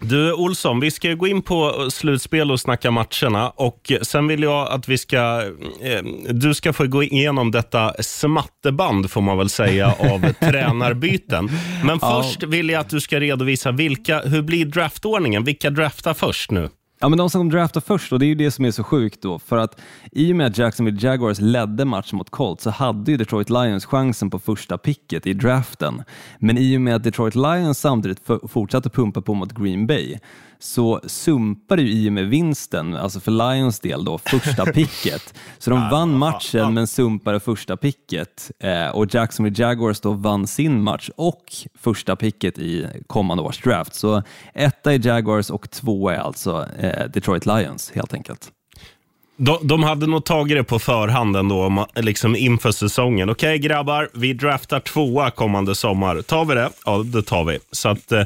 Du 0.00 0.32
Olsson, 0.32 0.80
vi 0.80 0.90
ska 0.90 1.14
gå 1.14 1.26
in 1.26 1.42
på 1.42 1.88
slutspel 1.90 2.50
och 2.50 2.60
snacka 2.60 2.90
matcherna. 2.90 3.50
Och 3.50 3.92
Sen 4.02 4.26
vill 4.26 4.42
jag 4.42 4.68
att 4.68 4.88
vi 4.88 4.98
ska, 4.98 5.42
eh, 5.82 6.02
du 6.30 6.54
ska 6.54 6.72
få 6.72 6.86
gå 6.86 7.02
igenom 7.02 7.50
detta 7.50 7.94
smatteband, 8.02 9.10
får 9.10 9.20
man 9.20 9.38
väl 9.38 9.48
säga, 9.48 9.86
av 9.98 10.32
tränarbyten. 10.32 11.50
Men 11.84 12.00
först 12.00 12.42
vill 12.42 12.70
jag 12.70 12.80
att 12.80 12.90
du 12.90 13.00
ska 13.00 13.20
redovisa 13.20 13.72
vilka, 13.72 14.20
hur 14.20 14.42
blir 14.42 14.66
draftordningen? 14.66 15.44
Vilka 15.44 15.70
draftar 15.70 16.14
först 16.14 16.50
nu? 16.50 16.68
Ja, 17.00 17.08
men 17.08 17.18
de 17.18 17.30
som 17.30 17.48
draftar 17.48 17.80
först, 17.80 18.12
och 18.12 18.18
det 18.18 18.24
är 18.24 18.28
ju 18.28 18.34
det 18.34 18.50
som 18.50 18.64
är 18.64 18.70
så 18.70 18.84
sjukt 18.84 19.22
då, 19.22 19.38
för 19.38 19.56
att 19.56 19.80
i 20.12 20.32
och 20.32 20.36
med 20.36 20.46
att 20.46 20.58
Jacksonville 20.58 20.98
Jaguars 21.00 21.40
ledde 21.40 21.84
matchen 21.84 22.18
mot 22.18 22.30
Colts 22.30 22.64
så 22.64 22.70
hade 22.70 23.10
ju 23.10 23.16
Detroit 23.16 23.50
Lions 23.50 23.86
chansen 23.86 24.30
på 24.30 24.38
första 24.38 24.78
picket 24.78 25.26
i 25.26 25.32
draften. 25.34 26.02
Men 26.38 26.58
i 26.58 26.76
och 26.76 26.80
med 26.80 26.96
att 26.96 27.04
Detroit 27.04 27.34
Lions 27.34 27.78
samtidigt 27.78 28.20
fortsatte 28.48 28.90
pumpa 28.90 29.20
på 29.22 29.34
mot 29.34 29.52
Green 29.52 29.86
Bay 29.86 30.18
så 30.58 31.00
sumpade 31.04 31.82
ju 31.82 31.92
i 31.92 32.08
och 32.08 32.12
med 32.12 32.26
vinsten, 32.26 32.96
alltså 32.96 33.20
för 33.20 33.30
Lions 33.30 33.80
del 33.80 34.04
då, 34.04 34.18
första 34.18 34.66
picket. 34.72 35.34
Så 35.58 35.70
de 35.70 35.90
vann 35.90 36.18
matchen 36.18 36.74
men 36.74 36.86
sumpade 36.86 37.40
första 37.40 37.76
picket 37.76 38.50
eh, 38.60 38.88
och 38.88 39.14
Jacksonville 39.14 39.62
Jaguars 39.62 40.00
då 40.00 40.12
vann 40.12 40.46
sin 40.46 40.82
match 40.82 41.10
och 41.16 41.44
första 41.74 42.16
picket 42.16 42.58
i 42.58 42.86
kommande 43.06 43.42
års 43.42 43.62
draft. 43.62 43.94
Så 43.94 44.22
etta 44.54 44.94
är 44.94 45.06
Jaguars 45.06 45.50
och 45.50 45.70
två 45.70 46.08
är 46.08 46.18
alltså 46.18 46.66
eh, 46.78 47.04
Detroit 47.10 47.46
Lions 47.46 47.92
helt 47.94 48.14
enkelt. 48.14 48.52
De, 49.40 49.58
de 49.62 49.82
hade 49.82 50.06
nog 50.06 50.24
tagit 50.24 50.56
det 50.56 50.64
på 50.64 50.78
förhand 50.78 51.36
ändå, 51.36 51.64
om- 51.64 51.86
liksom 51.96 52.36
inför 52.36 52.70
säsongen. 52.72 53.30
Okej 53.30 53.58
grabbar, 53.58 54.08
vi 54.14 54.32
draftar 54.32 54.80
tvåa 54.80 55.30
kommande 55.30 55.74
sommar. 55.74 56.22
Tar 56.22 56.44
vi 56.44 56.54
det? 56.54 56.70
Ja, 56.86 56.98
det 57.04 57.22
tar 57.22 57.44
vi. 57.44 57.58
Så 57.72 57.88
att, 57.88 58.12
eh, 58.12 58.22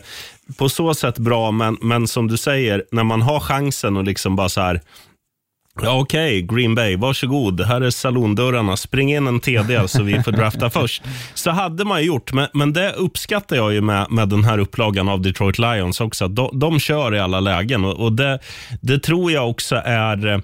på 0.59 0.69
så 0.69 0.95
sätt 0.95 1.19
bra, 1.19 1.51
men, 1.51 1.79
men 1.81 2.09
som 2.09 2.29
du 2.29 2.37
säger, 2.37 2.85
när 2.91 3.05
man 3.05 3.23
har 3.23 3.41
chansen 3.41 3.97
och 3.97 4.05
liksom 4.05 4.37
bara 4.37 4.49
så 4.49 4.61
här, 4.61 4.81
Ja, 5.83 6.01
Okej, 6.01 6.43
Green 6.43 6.75
Bay, 6.75 6.97
varsågod. 6.97 7.61
Här 7.61 7.81
är 7.81 7.91
salondörrarna. 7.91 8.77
Spring 8.77 9.15
in 9.15 9.27
en 9.27 9.41
TD 9.41 9.89
så 9.89 10.03
vi 10.03 10.23
får 10.23 10.33
drafta 10.33 10.71
först. 10.81 11.03
Så 11.35 11.51
hade 11.51 11.85
man 11.85 12.05
gjort, 12.05 12.33
men, 12.33 12.49
men 12.53 12.73
det 12.73 12.93
uppskattar 12.93 13.57
jag 13.57 13.73
ju 13.73 13.81
med, 13.81 14.07
med 14.11 14.29
den 14.29 14.45
här 14.45 14.59
upplagan 14.59 15.09
av 15.09 15.21
Detroit 15.21 15.59
Lions 15.59 16.01
också. 16.01 16.29
De, 16.29 16.59
de 16.59 16.81
kör 16.81 17.15
i 17.15 17.19
alla 17.21 17.41
lägen 17.41 17.85
och, 17.85 18.01
och 18.05 18.13
det, 18.13 18.39
det 18.81 18.99
tror 18.99 19.33
jag 19.33 19.51
också 19.51 19.77
är 19.85 20.27
eh, 20.27 20.39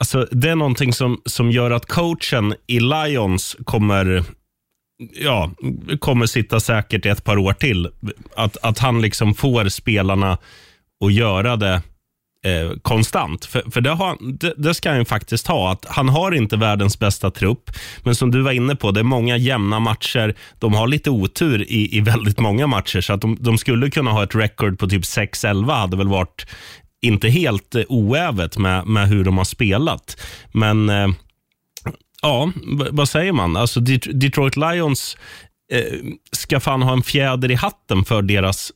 Alltså, 0.00 0.28
det 0.30 0.50
är 0.50 0.56
någonting 0.56 0.92
som, 0.92 1.20
som 1.24 1.50
gör 1.50 1.70
att 1.70 1.86
coachen 1.86 2.54
i 2.66 2.80
Lions 2.80 3.56
kommer 3.64 4.24
ja, 5.12 5.50
kommer 5.98 6.26
sitta 6.26 6.60
säkert 6.60 7.06
i 7.06 7.08
ett 7.08 7.24
par 7.24 7.38
år 7.38 7.52
till. 7.52 7.88
Att, 8.36 8.56
att 8.62 8.78
han 8.78 9.00
liksom 9.02 9.34
får 9.34 9.68
spelarna 9.68 10.38
att 11.04 11.12
göra 11.12 11.56
det 11.56 11.82
eh, 12.46 12.78
konstant. 12.82 13.44
För, 13.44 13.70
för 13.70 13.80
det, 13.80 13.90
har, 13.90 14.16
det, 14.40 14.54
det, 14.56 14.74
ska 14.74 14.88
han 14.88 14.98
ju 14.98 15.04
faktiskt 15.04 15.46
ha. 15.46 15.72
Att 15.72 15.86
han 15.88 16.08
har 16.08 16.32
inte 16.32 16.56
världens 16.56 16.98
bästa 16.98 17.30
trupp, 17.30 17.70
men 18.02 18.14
som 18.14 18.30
du 18.30 18.42
var 18.42 18.52
inne 18.52 18.76
på, 18.76 18.90
det 18.90 19.00
är 19.00 19.04
många 19.04 19.36
jämna 19.36 19.80
matcher. 19.80 20.34
De 20.58 20.74
har 20.74 20.88
lite 20.88 21.10
otur 21.10 21.62
i, 21.62 21.96
i 21.96 22.00
väldigt 22.00 22.38
många 22.38 22.66
matcher, 22.66 23.00
så 23.00 23.12
att 23.12 23.20
de, 23.20 23.36
de 23.40 23.58
skulle 23.58 23.90
kunna 23.90 24.10
ha 24.10 24.22
ett 24.22 24.34
record 24.34 24.78
på 24.78 24.88
typ 24.88 25.02
6-11 25.02 25.72
hade 25.72 25.96
väl 25.96 26.08
varit 26.08 26.46
inte 27.02 27.28
helt 27.28 27.74
eh, 27.74 27.82
oävet 27.88 28.58
med, 28.58 28.86
med 28.86 29.08
hur 29.08 29.24
de 29.24 29.38
har 29.38 29.44
spelat. 29.44 30.20
Men 30.52 30.88
eh, 30.88 31.08
ja, 32.22 32.52
vad 32.90 33.08
säger 33.08 33.32
man? 33.32 33.56
Alltså 33.56 33.80
Detroit 33.80 34.56
Lions 34.56 35.16
eh, 35.72 35.98
ska 36.32 36.60
fan 36.60 36.82
ha 36.82 36.92
en 36.92 37.02
fjäder 37.02 37.50
i 37.50 37.54
hatten 37.54 38.04
för 38.04 38.22
deras 38.22 38.72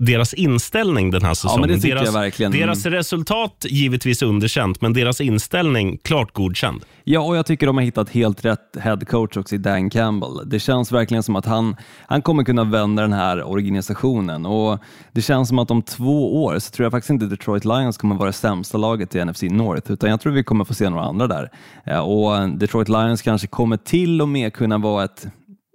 deras 0.00 0.34
inställning 0.34 1.10
den 1.10 1.22
här 1.22 1.34
säsongen. 1.34 1.80
Ja, 1.82 2.48
deras, 2.48 2.52
deras 2.52 2.86
resultat 2.86 3.66
givetvis 3.68 4.22
underkänt, 4.22 4.80
men 4.80 4.92
deras 4.92 5.20
inställning 5.20 5.98
klart 5.98 6.32
godkänd. 6.32 6.84
Ja, 7.04 7.20
och 7.20 7.36
jag 7.36 7.46
tycker 7.46 7.66
de 7.66 7.76
har 7.76 7.84
hittat 7.84 8.10
helt 8.10 8.44
rätt 8.44 8.76
headcoach 8.80 9.36
också 9.36 9.54
i 9.54 9.58
Dan 9.58 9.90
Campbell. 9.90 10.48
Det 10.50 10.60
känns 10.60 10.92
verkligen 10.92 11.22
som 11.22 11.36
att 11.36 11.46
han, 11.46 11.76
han 12.06 12.22
kommer 12.22 12.44
kunna 12.44 12.64
vända 12.64 13.02
den 13.02 13.12
här 13.12 13.42
organisationen 13.42 14.46
och 14.46 14.78
det 15.12 15.22
känns 15.22 15.48
som 15.48 15.58
att 15.58 15.70
om 15.70 15.82
två 15.82 16.44
år 16.44 16.58
så 16.58 16.70
tror 16.70 16.84
jag 16.84 16.92
faktiskt 16.92 17.10
inte 17.10 17.26
Detroit 17.26 17.64
Lions 17.64 17.98
kommer 17.98 18.14
vara 18.14 18.26
det 18.26 18.32
sämsta 18.32 18.78
laget 18.78 19.14
i 19.14 19.24
NFC 19.24 19.42
North, 19.42 19.92
utan 19.92 20.10
jag 20.10 20.20
tror 20.20 20.32
vi 20.32 20.44
kommer 20.44 20.64
få 20.64 20.74
se 20.74 20.90
några 20.90 21.04
andra 21.04 21.26
där. 21.26 21.50
Och 22.00 22.58
Detroit 22.58 22.88
Lions 22.88 23.22
kanske 23.22 23.46
kommer 23.46 23.76
till 23.76 24.22
och 24.22 24.28
med 24.28 24.54
kunna 24.54 24.78
vara 24.78 25.04
ett 25.04 25.26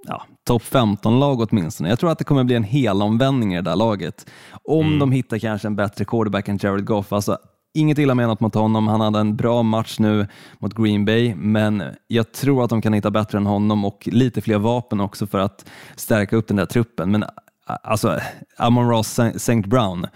ja, 0.08 0.26
topp 0.46 0.64
15-lag 0.64 1.42
åtminstone. 1.42 1.90
Jag 1.90 2.00
tror 2.00 2.12
att 2.12 2.18
det 2.18 2.24
kommer 2.24 2.44
bli 2.44 2.56
en 2.56 2.64
hel 2.64 3.02
omvändning 3.02 3.54
i 3.54 3.56
det 3.56 3.62
där 3.62 3.76
laget. 3.76 4.30
Om 4.64 4.88
mm. 4.88 5.00
de 5.00 5.12
hittar 5.12 5.38
kanske 5.38 5.68
en 5.68 5.76
bättre 5.76 6.06
quarterback 6.06 6.48
än 6.48 6.60
Jared 6.62 6.86
Goff. 6.86 7.14
Alltså, 7.14 7.38
inget 7.74 7.98
illa 7.98 8.16
menat 8.16 8.40
mot 8.40 8.56
honom. 8.56 8.88
Han 8.88 9.02
hade 9.02 9.20
en 9.20 9.36
bra 9.36 9.64
match 9.64 10.00
nu 10.00 10.28
mot 10.60 10.74
Green 10.74 11.06
Bay, 11.06 11.36
men 11.36 11.84
jag 12.08 12.32
tror 12.32 12.64
att 12.64 12.70
de 12.70 12.82
kan 12.82 12.94
hitta 12.94 13.12
bättre 13.12 13.38
än 13.38 13.46
honom 13.46 13.86
och 13.86 14.10
lite 14.12 14.42
fler 14.42 14.58
vapen 14.58 15.00
också 15.00 15.28
för 15.28 15.40
att 15.40 15.66
stärka 15.96 16.36
upp 16.36 16.48
den 16.48 16.58
där 16.58 16.66
truppen. 16.66 17.12
Men 17.12 17.26
alltså, 17.66 18.20
Amon 18.58 18.90
Ross 18.90 19.20
St. 19.20 19.62
Brown, 19.62 20.08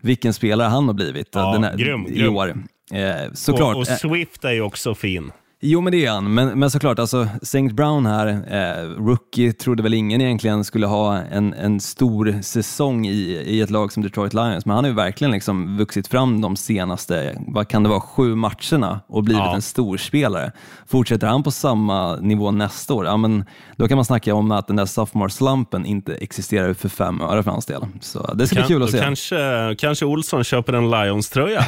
vilken 0.00 0.32
spelare 0.32 0.68
han 0.68 0.86
har 0.86 0.94
blivit 0.94 1.28
ja, 1.32 1.52
den 1.52 1.64
här, 1.64 1.76
grym, 1.76 2.06
i 2.08 2.28
år. 2.28 2.48
Eh, 2.92 3.32
såklart. 3.32 3.74
Och, 3.74 3.80
och 3.80 3.86
Swift 3.86 4.44
är 4.44 4.52
ju 4.52 4.62
också 4.62 4.94
fin. 4.94 5.32
Jo, 5.60 5.80
men 5.80 5.90
det 5.90 6.06
är 6.06 6.10
han. 6.10 6.34
Men, 6.34 6.58
men 6.58 6.70
såklart, 6.70 6.98
alltså, 6.98 7.28
St. 7.42 7.68
Brown 7.68 8.06
här, 8.06 8.26
eh, 8.26 8.88
rookie, 9.04 9.52
trodde 9.52 9.82
väl 9.82 9.94
ingen 9.94 10.20
egentligen 10.20 10.64
skulle 10.64 10.86
ha 10.86 11.18
en, 11.18 11.54
en 11.54 11.80
stor 11.80 12.42
säsong 12.42 13.06
i, 13.06 13.42
i 13.46 13.60
ett 13.60 13.70
lag 13.70 13.92
som 13.92 14.02
Detroit 14.02 14.34
Lions, 14.34 14.66
men 14.66 14.74
han 14.74 14.84
har 14.84 14.88
ju 14.88 14.94
verkligen 14.96 15.30
liksom 15.30 15.76
vuxit 15.76 16.08
fram 16.08 16.40
de 16.40 16.56
senaste, 16.56 17.38
vad 17.46 17.68
kan 17.68 17.82
det 17.82 17.88
vara, 17.88 18.00
sju 18.00 18.34
matcherna 18.34 19.00
och 19.06 19.24
blivit 19.24 19.42
ja. 19.42 19.54
en 19.54 19.62
storspelare. 19.62 20.52
Fortsätter 20.86 21.26
han 21.26 21.42
på 21.42 21.50
samma 21.50 22.16
nivå 22.16 22.50
nästa 22.50 22.94
år, 22.94 23.06
ja, 23.06 23.16
men 23.16 23.44
då 23.76 23.88
kan 23.88 23.96
man 23.96 24.04
snacka 24.04 24.34
om 24.34 24.52
att 24.52 24.66
den 24.66 24.76
där 24.76 24.86
sophomore-slumpen 24.86 25.86
inte 25.86 26.14
existerar 26.14 26.74
för 26.74 26.88
fem 26.88 27.20
öre 27.20 27.42
för 27.42 27.50
hans 27.50 27.66
del. 27.66 27.86
Så 28.00 28.34
det 28.34 28.46
ska 28.46 28.56
kan, 28.56 28.66
bli 28.66 28.74
kul 28.74 28.82
att 28.82 28.90
se. 28.90 28.98
Kanske, 28.98 29.74
kanske 29.78 30.04
Olsson 30.04 30.44
köper 30.44 30.72
en 30.72 30.90
Lions-tröja? 30.90 31.64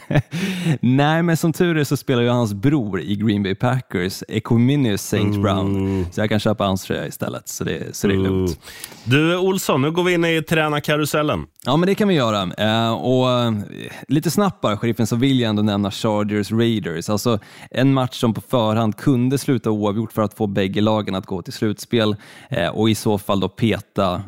Nej, 0.80 1.22
men 1.22 1.36
som 1.36 1.52
tur 1.52 1.76
är 1.76 1.84
så 1.84 1.96
spelar 1.96 2.22
ju 2.22 2.28
hans 2.28 2.54
bror 2.54 3.01
i 3.02 3.16
Green 3.16 3.42
Bay 3.42 3.54
Packers, 3.54 4.22
Equiminius 4.28 5.12
St. 5.12 5.38
Brown. 5.38 6.06
Så 6.12 6.20
jag 6.20 6.28
kan 6.28 6.40
köpa 6.40 6.64
hans 6.64 6.82
tröja 6.82 7.06
istället, 7.06 7.48
så 7.48 7.64
det, 7.64 7.96
så 7.96 8.08
det 8.08 8.14
är 8.14 8.18
lugnt. 8.18 8.60
Du 9.04 9.36
Olsson, 9.36 9.82
nu 9.82 9.90
går 9.90 10.04
vi 10.04 10.12
in 10.12 10.24
i 10.24 10.42
tränarkarusellen. 10.42 11.46
Ja, 11.64 11.76
men 11.76 11.86
det 11.86 11.94
kan 11.94 12.08
vi 12.08 12.14
göra. 12.14 12.42
Uh, 12.44 12.92
och 12.92 13.48
uh, 13.48 13.60
lite 14.08 14.30
snabbt 14.30 14.60
bara, 14.60 14.76
sheriffen, 14.76 15.06
så 15.06 15.16
vill 15.16 15.40
jag 15.40 15.48
ändå 15.48 15.62
nämna 15.62 15.90
Chargers 15.90 16.52
Raiders. 16.52 17.10
Alltså 17.10 17.38
en 17.70 17.92
match 17.92 18.20
som 18.20 18.34
på 18.34 18.40
förhand 18.40 18.96
kunde 18.96 19.38
sluta 19.38 19.70
oavgjort 19.70 20.12
för 20.12 20.22
att 20.22 20.34
få 20.34 20.46
bägge 20.46 20.80
lagen 20.80 21.14
att 21.14 21.26
gå 21.26 21.42
till 21.42 21.52
slutspel 21.52 22.16
uh, 22.52 22.68
och 22.68 22.90
i 22.90 22.94
så 22.94 23.18
fall 23.18 23.40
då 23.40 23.48
peta 23.48 24.22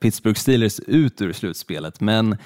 Pittsburgh 0.00 0.40
Steelers 0.40 0.80
ut 0.80 1.20
ur 1.20 1.32
slutspelet. 1.32 2.00
Men 2.00 2.36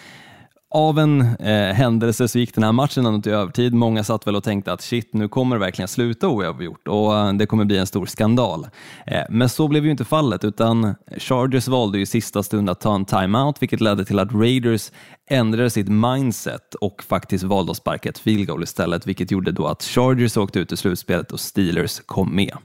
av 0.74 0.98
en 0.98 1.20
eh, 1.20 1.74
händelse 1.74 2.28
så 2.28 2.38
gick 2.38 2.54
den 2.54 2.64
här 2.64 2.72
matchen 2.72 3.06
ändå 3.06 3.22
till 3.22 3.32
övertid. 3.32 3.74
Många 3.74 4.04
satt 4.04 4.26
väl 4.26 4.36
och 4.36 4.44
tänkte 4.44 4.72
att 4.72 4.80
shit, 4.80 5.12
nu 5.12 5.28
kommer 5.28 5.56
det 5.56 5.60
verkligen 5.60 5.88
sluta 5.88 6.28
oavgjort 6.28 6.88
och 6.88 7.18
eh, 7.18 7.32
det 7.32 7.46
kommer 7.46 7.64
bli 7.64 7.78
en 7.78 7.86
stor 7.86 8.06
skandal. 8.06 8.66
Eh, 9.06 9.22
men 9.30 9.48
så 9.48 9.68
blev 9.68 9.84
ju 9.84 9.90
inte 9.90 10.04
fallet, 10.04 10.44
utan 10.44 10.94
Chargers 11.18 11.68
valde 11.68 11.98
i 11.98 12.06
sista 12.06 12.42
stund 12.42 12.70
att 12.70 12.80
ta 12.80 12.94
en 12.94 13.04
timeout, 13.04 13.62
vilket 13.62 13.80
ledde 13.80 14.04
till 14.04 14.18
att 14.18 14.32
Raiders 14.32 14.90
ändrade 15.30 15.70
sitt 15.70 15.88
mindset 15.88 16.74
och 16.74 17.02
faktiskt 17.02 17.44
valde 17.44 17.70
att 17.70 17.76
sparka 17.76 18.08
ett 18.08 18.18
field 18.18 18.46
goal 18.46 18.62
istället, 18.62 19.06
vilket 19.06 19.30
gjorde 19.30 19.52
då 19.52 19.66
att 19.66 19.82
Chargers 19.82 20.36
åkte 20.36 20.58
ut 20.58 20.72
i 20.72 20.76
slutspelet 20.76 21.32
och 21.32 21.40
Steelers 21.40 22.00
kom 22.06 22.36
med. 22.36 22.56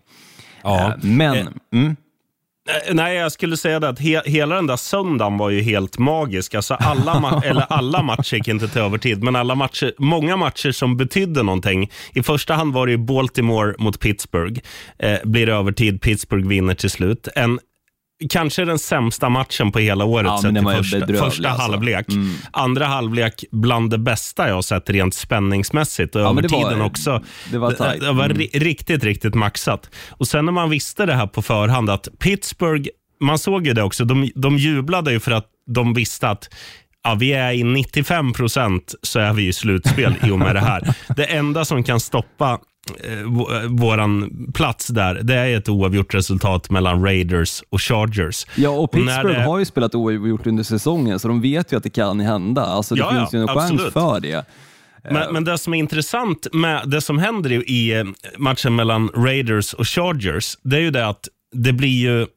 Ja. 0.63 0.87
Eh, 0.87 0.93
men... 1.01 1.37
Eh, 1.37 1.47
mm, 1.71 1.95
nej, 2.91 3.15
jag 3.15 3.31
skulle 3.31 3.57
säga 3.57 3.79
det 3.79 3.89
att 3.89 3.99
he 3.99 4.21
hela 4.25 4.55
den 4.55 4.67
där 4.67 4.77
söndagen 4.77 5.37
var 5.37 5.49
ju 5.49 5.61
helt 5.61 5.97
magisk. 5.97 6.55
Alltså 6.55 6.73
alla, 6.73 7.19
ma 7.19 7.41
eller 7.45 7.65
alla 7.69 8.01
matcher 8.01 8.35
gick 8.35 8.47
inte 8.47 8.67
till 8.67 8.81
övertid, 8.81 9.23
men 9.23 9.35
alla 9.35 9.55
matcher, 9.55 9.93
många 9.97 10.37
matcher 10.37 10.71
som 10.71 10.97
betydde 10.97 11.43
någonting. 11.43 11.91
I 12.13 12.23
första 12.23 12.53
hand 12.53 12.73
var 12.73 12.85
det 12.85 12.91
ju 12.91 12.97
Baltimore 12.97 13.75
mot 13.77 13.99
Pittsburgh. 13.99 14.61
Eh, 14.99 15.17
blir 15.23 15.49
övertid, 15.49 16.01
Pittsburgh 16.01 16.47
vinner 16.47 16.73
till 16.73 16.89
slut. 16.89 17.27
En 17.35 17.59
kanske 18.29 18.65
den 18.65 18.79
sämsta 18.79 19.29
matchen 19.29 19.71
på 19.71 19.79
hela 19.79 20.05
året 20.05 20.25
ja, 20.25 20.41
sett 20.41 20.57
i 20.57 20.61
första, 20.61 21.07
första 21.07 21.49
alltså. 21.49 21.71
halvlek. 21.71 22.09
Mm. 22.09 22.35
Andra 22.51 22.85
halvlek 22.85 23.43
bland 23.51 23.89
det 23.89 23.97
bästa 23.97 24.47
jag 24.47 24.55
har 24.55 24.61
sett 24.61 24.89
rent 24.89 25.13
spänningsmässigt 25.13 26.15
och 26.15 26.21
ja, 26.21 26.29
över 26.29 26.41
tiden 26.41 26.81
också. 26.81 27.23
Det 27.51 27.57
var, 27.57 27.69
det, 27.71 28.05
det 28.05 28.11
var 28.11 28.25
mm. 28.25 28.47
riktigt, 28.53 29.03
riktigt 29.03 29.35
maxat. 29.35 29.89
Och 30.09 30.27
sen 30.27 30.45
när 30.45 30.51
man 30.51 30.69
visste 30.69 31.05
det 31.05 31.13
här 31.13 31.27
på 31.27 31.41
förhand 31.41 31.89
att 31.89 32.07
Pittsburgh, 32.19 32.89
man 33.19 33.39
såg 33.39 33.67
ju 33.67 33.73
det 33.73 33.83
också, 33.83 34.05
de, 34.05 34.31
de 34.35 34.57
jublade 34.57 35.11
ju 35.11 35.19
för 35.19 35.31
att 35.31 35.45
de 35.67 35.93
visste 35.93 36.29
att 36.29 36.49
Ja, 37.03 37.15
vi 37.15 37.33
är 37.33 37.51
i 37.51 37.63
95 37.63 38.33
procent 38.33 38.95
så 39.01 39.19
är 39.19 39.33
vi 39.33 39.47
i 39.47 39.53
slutspel 39.53 40.15
i 40.23 40.31
och 40.31 40.39
med 40.39 40.55
det 40.55 40.59
här. 40.59 40.95
Det 41.15 41.25
enda 41.25 41.65
som 41.65 41.83
kan 41.83 41.99
stoppa 41.99 42.59
våran 43.67 44.29
plats 44.53 44.87
där, 44.87 45.19
det 45.23 45.35
är 45.35 45.57
ett 45.57 45.69
oavgjort 45.69 46.13
resultat 46.13 46.69
mellan 46.69 47.03
Raiders 47.03 47.63
och 47.69 47.81
Chargers. 47.81 48.45
Ja, 48.55 48.69
och 48.69 48.91
Pittsburgh 48.91 49.25
och 49.25 49.33
det... 49.33 49.41
har 49.41 49.59
ju 49.59 49.65
spelat 49.65 49.95
oavgjort 49.95 50.47
under 50.47 50.63
säsongen, 50.63 51.19
så 51.19 51.27
de 51.27 51.41
vet 51.41 51.73
ju 51.73 51.77
att 51.77 51.83
det 51.83 51.89
kan 51.89 52.19
hända. 52.19 52.61
Alltså, 52.61 52.95
det 52.95 53.01
ja, 53.01 53.11
finns 53.11 53.33
ju 53.33 53.41
en 53.41 53.49
absolut. 53.49 53.81
chans 53.81 53.93
för 53.93 54.19
det. 54.19 54.45
Men, 55.11 55.33
men, 55.33 55.43
det 55.43 55.57
som 55.57 55.73
är 55.73 55.77
intressant 55.77 56.47
med 56.53 56.89
det 56.89 57.01
som 57.01 57.19
händer 57.19 57.69
i 57.69 57.99
eh, 57.99 58.05
matchen 58.37 58.75
mellan 58.75 59.09
Raiders 59.15 59.73
och 59.73 59.87
Chargers, 59.87 60.57
det 60.63 60.75
är 60.75 60.81
ju 60.81 60.91
det 60.91 61.07
att 61.07 61.27
det 61.55 61.73
blir 61.73 62.01
ju 62.01 62.27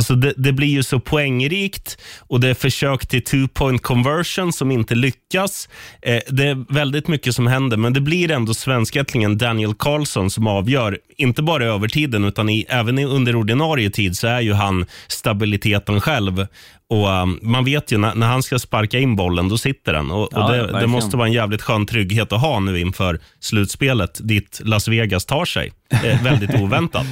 Alltså 0.00 0.14
det, 0.14 0.34
det, 0.36 0.52
blir 0.52 0.68
ju 0.68 0.82
så 0.82 1.00
poängrikt 1.00 1.98
och 2.18 2.40
det 2.40 2.48
är 2.48 2.54
försök 2.54 3.06
till 3.06 3.24
two 3.24 3.48
point 3.54 3.82
conversion 3.82 4.52
som 4.52 4.70
inte 4.70 4.94
lyckas. 4.94 5.68
Eh, 6.02 6.20
det 6.28 6.46
är 6.46 6.74
väldigt 6.74 7.08
mycket 7.08 7.34
som 7.34 7.46
händer, 7.46 7.76
men 7.76 7.92
det 7.92 8.00
blir 8.00 8.30
ändå 8.30 8.54
svenskättlingen 8.54 9.38
Daniel 9.38 9.74
Karlsson 9.74 10.30
som 10.30 10.46
avgör. 10.46 10.98
Inte 11.16 11.42
bara 11.42 11.64
i 11.64 11.66
övertiden, 11.66 12.24
utan 12.24 12.48
i, 12.48 12.66
även 12.68 12.98
under 12.98 13.36
ordinarie 13.36 13.90
tid 13.90 14.16
så 14.16 14.26
är 14.26 14.40
ju 14.40 14.52
han 14.52 14.86
stabiliteten 15.08 16.00
själv. 16.00 16.46
Och 16.90 17.08
um, 17.08 17.38
Man 17.42 17.64
vet 17.64 17.92
ju 17.92 17.98
när, 17.98 18.14
när, 18.14 18.26
han 18.26 18.42
ska 18.42 18.58
sparka 18.58 18.98
in 18.98 19.16
bollen, 19.16 19.48
då 19.48 19.58
sitter 19.58 19.92
den. 19.92 20.10
Och, 20.10 20.28
ja, 20.32 20.44
och 20.44 20.52
det, 20.52 20.80
det, 20.80 20.86
måste 20.86 21.16
vara 21.16 21.28
en 21.28 21.34
jävligt 21.34 21.62
skön 21.62 21.86
trygghet 21.86 22.32
att 22.32 22.40
ha 22.40 22.60
nu 22.60 22.80
inför 22.80 23.20
slutspelet, 23.40 24.20
dit 24.22 24.60
Las 24.64 24.88
Vegas 24.88 25.24
tar 25.24 25.44
sig. 25.44 25.72
Eh, 26.04 26.22
väldigt 26.22 26.60
oväntat. 26.60 27.06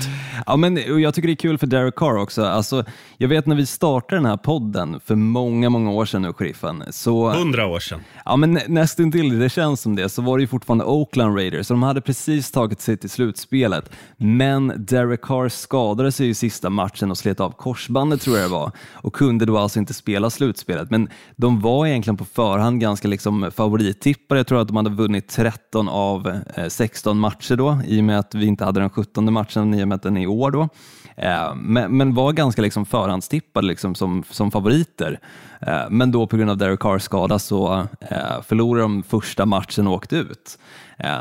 ja, 0.47 0.56
men 0.56 1.00
jag 1.00 1.14
tycker 1.14 1.28
det 1.28 1.32
är 1.32 1.37
kul 1.37 1.58
för 1.58 1.66
Derek 1.66 1.94
Carr 1.97 2.16
också. 2.16 2.44
Alltså, 2.44 2.85
jag 3.16 3.28
vet 3.28 3.47
när 3.47 3.56
vi 3.56 3.66
startade 3.66 4.16
den 4.16 4.26
här 4.26 4.37
podden 4.37 5.00
för 5.04 5.14
många, 5.14 5.70
många 5.70 5.90
år 5.90 6.04
sedan 6.04 6.23
nu, 6.23 6.32
sheriffen. 6.32 6.85
Så, 6.90 7.30
Hundra 7.30 7.66
år 7.66 7.80
sedan. 7.80 8.00
Ja, 8.25 8.37
men 8.37 8.61
nästintill, 8.68 9.38
det 9.38 9.49
känns 9.49 9.80
som 9.80 9.97
det, 9.97 10.08
så 10.08 10.23
var 10.23 10.38
det 10.38 10.42
ju 10.42 10.47
fortfarande 10.47 10.85
Oakland 10.85 11.37
Raiders. 11.37 11.66
Så 11.66 11.75
de 11.75 11.82
hade 11.82 12.00
precis 12.00 12.50
tagit 12.50 12.80
sig 12.80 12.97
till 12.97 13.11
slutspelet. 13.11 13.90
Men 14.16 14.73
Derek 14.76 15.20
Carr 15.23 15.49
skadade 15.49 16.12
sig 16.12 16.28
i 16.28 16.35
sista 16.35 16.70
matchen 16.70 17.11
och 17.11 17.18
slet 17.18 17.40
av 17.40 17.50
korsbandet 17.50 18.20
tror 18.20 18.37
jag 18.37 18.44
det 18.47 18.52
var 18.52 18.73
och 18.92 19.14
kunde 19.14 19.47
då 19.47 19.58
alltså 19.58 19.78
inte 19.78 19.94
spela 19.94 20.30
slutspelet. 20.30 20.90
Men 20.90 21.08
de 21.37 21.61
var 21.61 21.87
egentligen 21.87 22.16
på 22.16 22.25
förhand 22.25 22.80
ganska 22.80 23.08
liksom 23.08 23.50
favorittippare. 23.56 24.38
Jag 24.38 24.47
tror 24.47 24.61
att 24.61 24.68
de 24.68 24.76
hade 24.76 24.90
vunnit 24.90 25.28
13 25.28 25.88
av 25.88 26.38
16 26.68 27.16
eh, 27.16 27.20
matcher 27.20 27.56
då 27.56 27.80
i 27.87 28.00
och 28.00 28.04
med 28.04 28.18
att 28.18 28.35
vi 28.35 28.47
inte 28.47 28.67
hade 28.68 28.80
den 28.80 28.90
17 28.90 29.32
matchen 29.32 29.75
i 29.75 29.84
och 29.84 29.88
med 29.88 29.96
att 29.96 30.02
den 30.02 30.16
är 30.16 30.22
i 30.22 30.26
år. 30.26 30.50
Då. 30.50 30.68
Eh, 31.16 31.54
men, 31.54 31.96
men 31.96 32.14
var 32.14 32.32
ganska 32.32 32.62
liksom 32.62 32.87
förhandstippade 32.87 33.66
liksom 33.66 33.94
som, 33.94 34.25
som 34.30 34.50
favoriter. 34.50 35.20
Eh, 35.60 35.90
men 35.90 36.12
då 36.12 36.26
på 36.26 36.37
grund 36.37 36.50
av 36.50 36.56
Derek 36.56 36.80
Carrs 36.80 37.02
skada 37.02 37.38
så 37.38 37.87
eh, 38.00 38.42
förlorade 38.46 38.82
de 38.82 39.02
första 39.02 39.46
matchen 39.46 39.87
och 39.87 39.94
åkte 39.94 40.16
ut. 40.16 40.58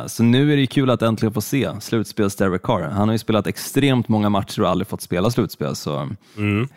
Så 0.08 0.24
nu 0.24 0.54
är 0.54 0.58
det 0.58 0.68
kul 0.68 0.90
att 0.90 1.02
äntligen 1.02 1.34
få 1.34 1.42
se 1.42 1.70
slutspels 1.82 2.36
Derek 2.36 2.62
Carr. 2.64 2.82
Han 2.82 3.08
har 3.08 3.14
ju 3.14 3.20
spelat 3.20 3.48
extremt 3.48 4.08
många 4.08 4.30
matcher 4.30 4.62
och 4.62 4.70
aldrig 4.70 4.88
fått 4.88 5.02
spela 5.02 5.30
slutspel. 5.32 5.76
Så 5.76 6.10
mm 6.38 6.68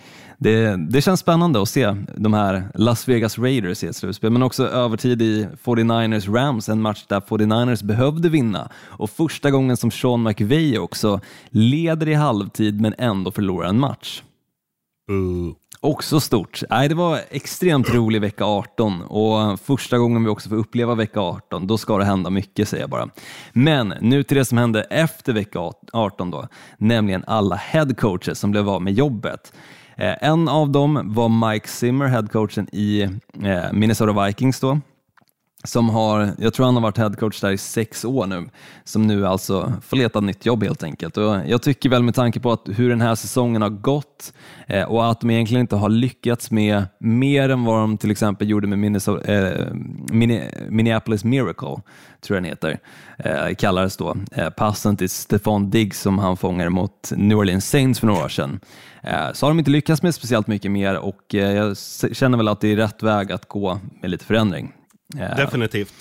det, 0.41 0.77
det 0.77 1.03
känns 1.03 1.21
spännande 1.21 1.21
spännande 1.21 1.63
att 1.63 1.69
se 1.69 1.97
de 2.17 2.35
här 2.35 2.69
Las 2.75 3.09
Vegas 3.09 3.39
Raiders 3.39 3.85
i 3.85 3.87
ett 3.87 3.97
slutspel, 3.97 4.31
men 4.31 4.43
också 4.43 4.67
övertid 4.69 5.23
i 5.23 5.49
49ers 5.65 6.33
Rams, 6.33 6.69
en 6.69 6.83
match 6.83 7.05
där 7.09 7.21
49ers 7.21 7.85
behövde 7.85 8.29
vinna 8.29 8.71
och 8.87 9.11
första 9.11 9.51
gången 9.51 9.77
som 9.77 9.91
Sean 9.91 10.23
McVay 10.23 10.79
också 10.79 11.21
leder 11.51 12.09
i 12.09 12.15
halvtid 12.15 12.81
men 12.81 12.95
ändå 12.99 13.31
förlorar 13.31 13.69
en 13.69 13.81
match. 13.81 14.23
Uh. 15.11 15.53
Också 15.83 16.21
stort. 16.21 16.63
Nej, 16.71 16.89
det 16.89 16.95
var 16.95 17.21
extremt 17.31 17.95
rolig 17.95 18.21
vecka 18.21 18.45
18 18.45 19.03
och 19.03 19.61
första 19.61 19.99
gången 19.99 20.25
vi 20.25 20.31
också 20.31 20.49
får 20.49 20.57
uppleva 20.57 20.95
vecka 20.95 21.21
18, 21.21 21.67
då 21.67 21.79
ska 21.79 21.99
det 21.99 22.05
hända 22.05 22.31
mycket 22.31 22.69
säger 22.69 22.83
jag 22.83 22.91
bara. 22.91 23.09
Men 23.53 23.95
nu 24.01 24.23
till 24.23 24.37
det 24.37 24.45
som 24.45 24.59
hände 24.59 24.83
efter 24.83 25.33
vecka 25.33 25.73
18 25.93 26.31
då, 26.31 26.49
nämligen 26.79 27.25
alla 27.27 27.57
headcoaches 27.57 28.39
som 28.39 28.51
blev 28.51 28.69
av 28.69 28.83
med 28.83 28.93
jobbet. 28.93 29.53
Eh, 29.97 30.15
en 30.21 30.49
av 30.49 30.71
dem 30.71 31.01
var 31.05 31.51
Mike 31.51 31.69
Zimmer, 31.69 32.07
headcoachen 32.07 32.69
i 32.73 33.03
eh, 33.43 33.73
Minnesota 33.73 34.27
Vikings 34.27 34.61
då 34.61 34.81
som 35.65 35.91
har, 35.91 36.31
jag 36.39 36.55
tror 36.55 36.67
han 36.67 36.75
har 36.75 36.83
varit 36.83 36.99
headcoach 36.99 37.41
där 37.41 37.51
i 37.51 37.59
sex 37.59 38.05
år 38.05 38.27
nu, 38.27 38.49
som 38.85 39.07
nu 39.07 39.27
alltså 39.27 39.73
får 39.83 39.97
leta 39.97 40.21
nytt 40.21 40.47
jobb 40.47 40.63
helt 40.63 40.83
enkelt. 40.83 41.17
Och 41.17 41.37
jag 41.47 41.63
tycker 41.63 41.89
väl 41.89 42.03
med 42.03 42.15
tanke 42.15 42.41
på 42.41 42.53
att 42.53 42.69
hur 42.69 42.89
den 42.89 43.01
här 43.01 43.15
säsongen 43.15 43.63
har 43.63 43.69
gått 43.69 44.33
eh, 44.67 44.85
och 44.85 45.11
att 45.11 45.21
de 45.21 45.31
egentligen 45.31 45.61
inte 45.61 45.77
har 45.77 45.89
lyckats 45.89 46.51
med 46.51 46.85
mer 46.99 47.49
än 47.49 47.65
vad 47.65 47.81
de 47.81 47.99
till 47.99 48.11
exempel 48.11 48.51
gjorde 48.51 48.67
med 48.67 48.79
Minnesota, 48.79 49.33
eh, 49.33 49.67
Minneapolis 50.69 51.25
Miracle, 51.25 51.83
tror 52.21 52.37
jag 52.37 52.43
den 52.43 52.45
heter, 52.45 52.79
eh, 53.19 53.55
kallades 53.55 53.97
då, 53.97 54.17
eh, 54.33 54.51
passen 54.51 54.97
till 54.97 55.11
Stefan 55.11 55.71
Diggs 55.71 56.01
som 56.01 56.19
han 56.19 56.37
fångade 56.37 56.71
mot 56.71 57.13
New 57.17 57.39
Orleans 57.39 57.69
Saints 57.69 58.01
för 58.01 58.07
några 58.07 58.25
år 58.25 58.29
sedan. 58.29 58.61
Eh, 59.03 59.33
så 59.33 59.47
har 59.47 59.51
de 59.51 59.59
inte 59.59 59.71
lyckats 59.71 60.03
med 60.03 60.15
speciellt 60.15 60.47
mycket 60.47 60.71
mer 60.71 60.99
och 60.99 61.35
eh, 61.35 61.53
jag 61.53 61.77
känner 62.13 62.39
väl 62.39 62.49
att 62.49 62.61
det 62.61 62.73
är 62.73 62.77
rätt 62.77 63.03
väg 63.03 63.33
att 63.33 63.49
gå 63.49 63.81
med 64.01 64.11
lite 64.11 64.25
förändring. 64.25 64.73
Definitivt. 65.37 65.95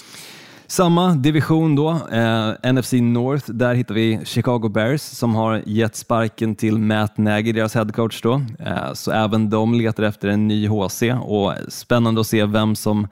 Samma 0.68 1.16
division 1.16 1.76
då, 1.76 1.90
eh, 2.12 2.72
NFC 2.74 2.94
North, 2.94 3.52
där 3.52 3.74
hittar 3.74 3.96
vi 3.96 4.20
Chicago 4.26 4.70
Bears 4.70 5.02
som 5.02 5.36
har 5.36 5.62
gett 5.66 5.96
sparken 5.96 6.56
till 6.56 6.78
Matt 6.78 7.18
Nagy, 7.18 7.52
deras 7.52 7.76
headcoach. 7.76 8.22
Då. 8.22 8.42
Eh, 8.60 8.94
så 8.94 9.12
även 9.12 9.50
de 9.50 9.74
letar 9.74 10.04
efter 10.04 10.28
en 10.28 10.48
ny 10.48 10.68
HC 10.68 11.04
och 11.22 11.54
spännande 11.68 12.22
att 12.22 12.28
se 12.28 12.46
vem 12.46 12.76
som 12.76 13.08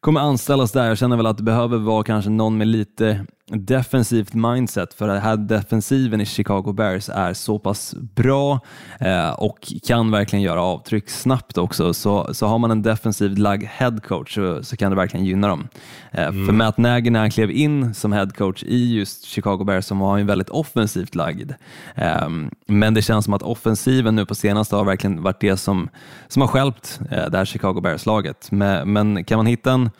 kommer 0.00 0.20
anställas 0.20 0.72
där. 0.72 0.84
Jag 0.84 0.98
känner 0.98 1.16
väl 1.16 1.26
att 1.26 1.36
det 1.36 1.42
behöver 1.42 1.78
vara 1.78 2.02
kanske 2.02 2.30
någon 2.30 2.58
med 2.58 2.66
lite 2.66 3.26
defensivt 3.52 4.34
mindset 4.34 4.94
för 4.94 5.08
den 5.08 5.20
här 5.20 5.36
defensiven 5.36 6.20
i 6.20 6.26
Chicago 6.26 6.72
Bears 6.72 7.08
är 7.08 7.34
så 7.34 7.58
pass 7.58 7.94
bra 8.14 8.60
eh, 9.00 9.30
och 9.30 9.72
kan 9.86 10.10
verkligen 10.10 10.42
göra 10.42 10.62
avtryck 10.62 11.10
snabbt 11.10 11.58
också. 11.58 11.94
Så, 11.94 12.34
så 12.34 12.46
har 12.46 12.58
man 12.58 12.70
en 12.70 12.82
defensivt 12.82 13.38
lagd 13.38 13.64
headcoach 13.64 14.34
så, 14.34 14.62
så 14.62 14.76
kan 14.76 14.90
det 14.90 14.96
verkligen 14.96 15.26
gynna 15.26 15.48
dem. 15.48 15.68
Eh, 16.12 16.26
mm. 16.26 16.46
För 16.46 16.52
Matt 16.52 16.78
Nagy 16.78 17.10
när 17.10 17.20
han 17.20 17.30
klev 17.30 17.50
in 17.50 17.94
som 17.94 18.12
headcoach 18.12 18.62
i 18.62 18.94
just 18.96 19.24
Chicago 19.24 19.64
Bears 19.64 19.84
så 19.84 19.94
var 19.94 20.10
han 20.10 20.26
väldigt 20.26 20.50
offensivt 20.50 21.14
lagd. 21.14 21.52
Eh, 21.94 22.28
men 22.66 22.94
det 22.94 23.02
känns 23.02 23.24
som 23.24 23.34
att 23.34 23.42
offensiven 23.42 24.16
nu 24.16 24.26
på 24.26 24.34
senaste 24.34 24.76
har 24.76 24.84
verkligen 24.84 25.22
varit 25.22 25.40
det 25.40 25.56
som, 25.56 25.88
som 26.28 26.42
har 26.42 26.48
skälpt 26.48 27.00
eh, 27.10 27.26
det 27.26 27.38
här 27.38 27.44
Chicago 27.44 27.80
Bears-laget. 27.80 28.48
Men, 28.50 28.92
men 28.92 29.24
kan 29.24 29.36
man 29.36 29.46
hitta 29.46 29.72
en 29.72 29.90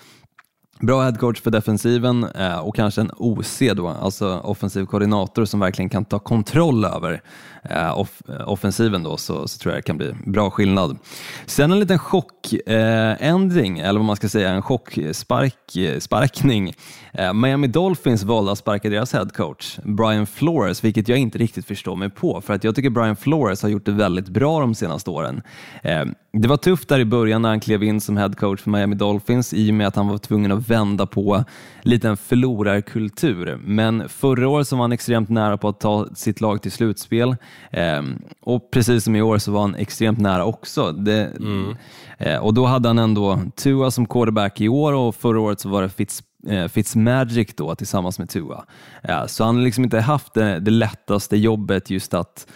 Bra 0.80 1.02
headcoach 1.02 1.40
för 1.40 1.50
defensiven 1.50 2.24
eh, 2.24 2.58
och 2.58 2.76
kanske 2.76 3.00
en 3.00 3.10
OC 3.16 3.62
då, 3.76 3.88
alltså 3.88 4.38
offensiv 4.38 4.86
koordinator 4.86 5.44
som 5.44 5.60
verkligen 5.60 5.88
kan 5.88 6.04
ta 6.04 6.18
kontroll 6.18 6.84
över 6.84 7.22
Eh, 7.70 7.98
off 7.98 8.22
eh, 8.28 8.48
offensiven 8.48 9.02
då, 9.02 9.16
så, 9.16 9.48
så, 9.48 9.58
tror 9.58 9.74
jag 9.74 9.78
det 9.78 9.86
kan 9.86 9.96
bli 9.96 10.14
bra 10.26 10.50
skillnad. 10.50 10.98
Sen 11.46 11.72
en 11.72 11.80
liten 11.80 11.98
chockändring, 11.98 13.78
eh, 13.78 13.88
eller 13.88 13.98
vad 13.98 14.06
man 14.06 14.16
ska 14.16 14.28
säga, 14.28 14.50
en 14.50 14.62
chocksparkning. 14.62 16.72
Eh, 17.12 17.26
eh, 17.26 17.32
Miami 17.32 17.66
Dolphins 17.66 18.22
valde 18.22 18.52
att 18.52 18.58
sparka 18.58 18.90
deras 18.90 19.12
headcoach, 19.12 19.78
Brian 19.84 20.26
Flores, 20.26 20.84
vilket 20.84 21.08
jag 21.08 21.18
inte 21.18 21.38
riktigt 21.38 21.66
förstår 21.66 21.96
mig 21.96 22.10
på, 22.10 22.40
för 22.40 22.54
att 22.54 22.64
jag 22.64 22.74
tycker 22.74 22.90
Brian 22.90 23.16
Flores 23.16 23.62
har 23.62 23.68
gjort 23.68 23.86
det 23.86 23.92
väldigt 23.92 24.28
bra 24.28 24.60
de 24.60 24.74
senaste 24.74 25.10
åren. 25.10 25.42
Eh, 25.82 26.04
det 26.32 26.48
var 26.48 26.56
tufft 26.56 26.88
där 26.88 27.00
i 27.00 27.04
början 27.04 27.42
när 27.42 27.48
han 27.48 27.60
klev 27.60 27.82
in 27.82 28.00
som 28.00 28.16
headcoach 28.16 28.60
för 28.60 28.70
Miami 28.70 28.96
Dolphins 28.96 29.54
i 29.54 29.70
och 29.70 29.74
med 29.74 29.86
att 29.86 29.96
han 29.96 30.08
var 30.08 30.18
tvungen 30.18 30.52
att 30.52 30.70
vända 30.70 31.06
på 31.06 31.44
lite 31.82 32.08
en 32.08 32.16
förlorarkultur. 32.16 33.58
Men 33.64 34.08
förra 34.08 34.48
året 34.48 34.68
så 34.68 34.76
var 34.76 34.84
han 34.84 34.92
extremt 34.92 35.28
nära 35.28 35.56
på 35.56 35.68
att 35.68 35.80
ta 35.80 36.06
sitt 36.14 36.40
lag 36.40 36.62
till 36.62 36.72
slutspel 36.72 37.36
eh, 37.70 38.02
och 38.40 38.70
precis 38.70 39.04
som 39.04 39.16
i 39.16 39.22
år 39.22 39.38
så 39.38 39.52
var 39.52 39.60
han 39.60 39.74
extremt 39.74 40.18
nära 40.18 40.44
också. 40.44 40.92
Det, 40.92 41.24
mm. 41.40 41.76
eh, 42.18 42.38
och 42.38 42.54
då 42.54 42.66
hade 42.66 42.88
han 42.88 42.98
ändå 42.98 43.40
Tua 43.56 43.90
som 43.90 44.06
quarterback 44.06 44.60
i 44.60 44.68
år 44.68 44.92
och 44.92 45.14
förra 45.14 45.40
året 45.40 45.60
så 45.60 45.68
var 45.68 45.82
det 45.82 45.88
Fitz 45.88 46.22
eh, 46.48 46.68
Fitzmagic 46.68 47.54
då 47.56 47.74
tillsammans 47.74 48.18
med 48.18 48.28
Tua. 48.28 48.64
Eh, 49.02 49.26
så 49.26 49.44
han 49.44 49.56
har 49.56 49.62
liksom 49.62 49.84
inte 49.84 50.00
haft 50.00 50.34
det, 50.34 50.60
det 50.60 50.70
lättaste 50.70 51.36
jobbet 51.36 51.90
just 51.90 52.14
att 52.14 52.46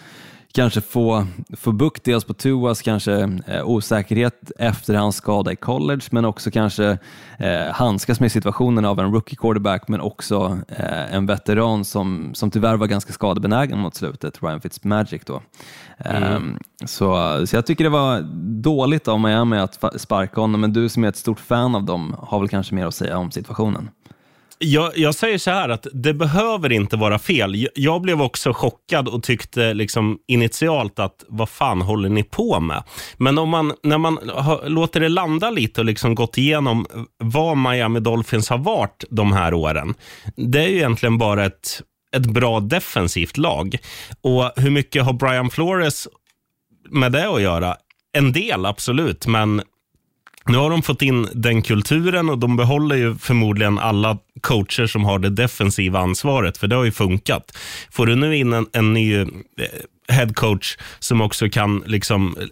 kanske 0.53 0.81
få, 0.81 1.27
få 1.57 1.71
bukt 1.71 2.03
dels 2.03 2.23
på 2.23 2.33
Tuas 2.33 2.81
kanske 2.81 3.39
eh, 3.47 3.67
osäkerhet 3.67 4.51
efter 4.59 4.93
hans 4.93 5.15
skada 5.15 5.51
i 5.51 5.55
college, 5.55 6.01
men 6.11 6.25
också 6.25 6.51
kanske 6.51 6.97
eh, 7.37 7.71
handskas 7.71 8.19
med 8.19 8.31
situationen 8.31 8.85
av 8.85 8.99
en 8.99 9.13
rookie 9.13 9.35
quarterback, 9.35 9.87
men 9.87 10.01
också 10.01 10.59
eh, 10.67 11.15
en 11.15 11.25
veteran 11.25 11.85
som, 11.85 12.31
som 12.33 12.51
tyvärr 12.51 12.77
var 12.77 12.87
ganska 12.87 13.13
skadebenägen 13.13 13.79
mot 13.79 13.95
slutet, 13.95 14.43
Ryan 14.43 14.61
Fitzmagic. 14.61 15.21
Då. 15.25 15.41
Mm. 15.97 16.33
Um, 16.33 16.59
så, 16.85 17.39
så 17.47 17.55
jag 17.55 17.65
tycker 17.65 17.83
det 17.83 17.89
var 17.89 18.21
dåligt 18.61 19.07
av 19.07 19.19
Miami 19.19 19.57
att 19.57 20.01
sparka 20.01 20.41
honom, 20.41 20.61
men 20.61 20.73
du 20.73 20.89
som 20.89 21.03
är 21.03 21.09
ett 21.09 21.17
stort 21.17 21.39
fan 21.39 21.75
av 21.75 21.83
dem 21.83 22.15
har 22.19 22.39
väl 22.39 22.49
kanske 22.49 22.75
mer 22.75 22.85
att 22.85 22.95
säga 22.95 23.17
om 23.17 23.31
situationen? 23.31 23.89
Jag, 24.63 24.97
jag, 24.97 25.15
säger 25.15 25.37
så 25.37 25.51
här 25.51 25.69
att 25.69 25.87
det 25.93 26.13
behöver 26.13 26.71
inte 26.71 26.97
vara 26.97 27.19
fel. 27.19 27.67
Jag, 27.75 28.01
blev 28.01 28.21
också 28.21 28.53
chockad 28.53 29.07
och 29.07 29.23
tyckte 29.23 29.73
liksom 29.73 30.17
initialt 30.27 30.99
att 30.99 31.25
vad 31.27 31.49
fan 31.49 31.81
håller 31.81 32.09
ni 32.09 32.23
på 32.23 32.59
med? 32.59 32.83
Men 33.17 33.37
om 33.37 33.49
man, 33.49 33.73
när 33.83 33.97
man 33.97 34.29
har, 34.29 34.69
låter 34.69 34.99
det 34.99 35.09
landa 35.09 35.49
lite 35.49 35.81
och 35.81 35.85
liksom 35.85 36.15
gått 36.15 36.37
igenom 36.37 36.85
vad 37.17 37.57
Miami 37.57 37.99
Dolphins 37.99 38.49
har 38.49 38.57
varit 38.57 39.03
de 39.09 39.33
här 39.33 39.53
åren. 39.53 39.93
Det 40.35 40.63
är 40.63 40.67
ju 40.67 40.75
egentligen 40.75 41.17
bara 41.17 41.45
ett, 41.45 41.81
ett 42.15 42.25
bra 42.25 42.59
defensivt 42.59 43.37
lag. 43.37 43.77
Och 44.21 44.51
hur 44.55 44.71
mycket 44.71 45.03
har 45.03 45.13
Brian 45.13 45.49
Flores 45.49 46.07
med 46.89 47.11
det 47.11 47.29
att 47.29 47.41
göra? 47.41 47.75
En 48.13 48.31
del, 48.31 48.65
absolut, 48.65 49.27
men 49.27 49.61
nu 50.45 50.57
har 50.57 50.69
de 50.69 50.81
fått 50.81 51.01
in 51.01 51.27
den 51.33 51.61
kulturen 51.61 52.29
och 52.29 52.37
de 52.37 52.57
behåller 52.57 52.95
ju 52.95 53.15
förmodligen 53.15 53.79
alla 53.79 54.17
coacher 54.41 54.87
som 54.87 55.05
har 55.05 55.19
det 55.19 55.29
defensiva 55.29 55.99
ansvaret, 55.99 56.57
för 56.57 56.67
det 56.67 56.75
har 56.75 56.83
ju 56.83 56.91
funkat. 56.91 57.57
Får 57.91 58.05
du 58.05 58.15
nu 58.15 58.37
in 58.37 58.53
en, 58.53 58.67
en 58.73 58.93
ny 58.93 59.15
eh, 59.15 59.27
headcoach 60.07 60.77
som 60.99 61.21
också 61.21 61.49
kan 61.49 61.83
liksom 61.85 62.35
eh, 62.39 62.45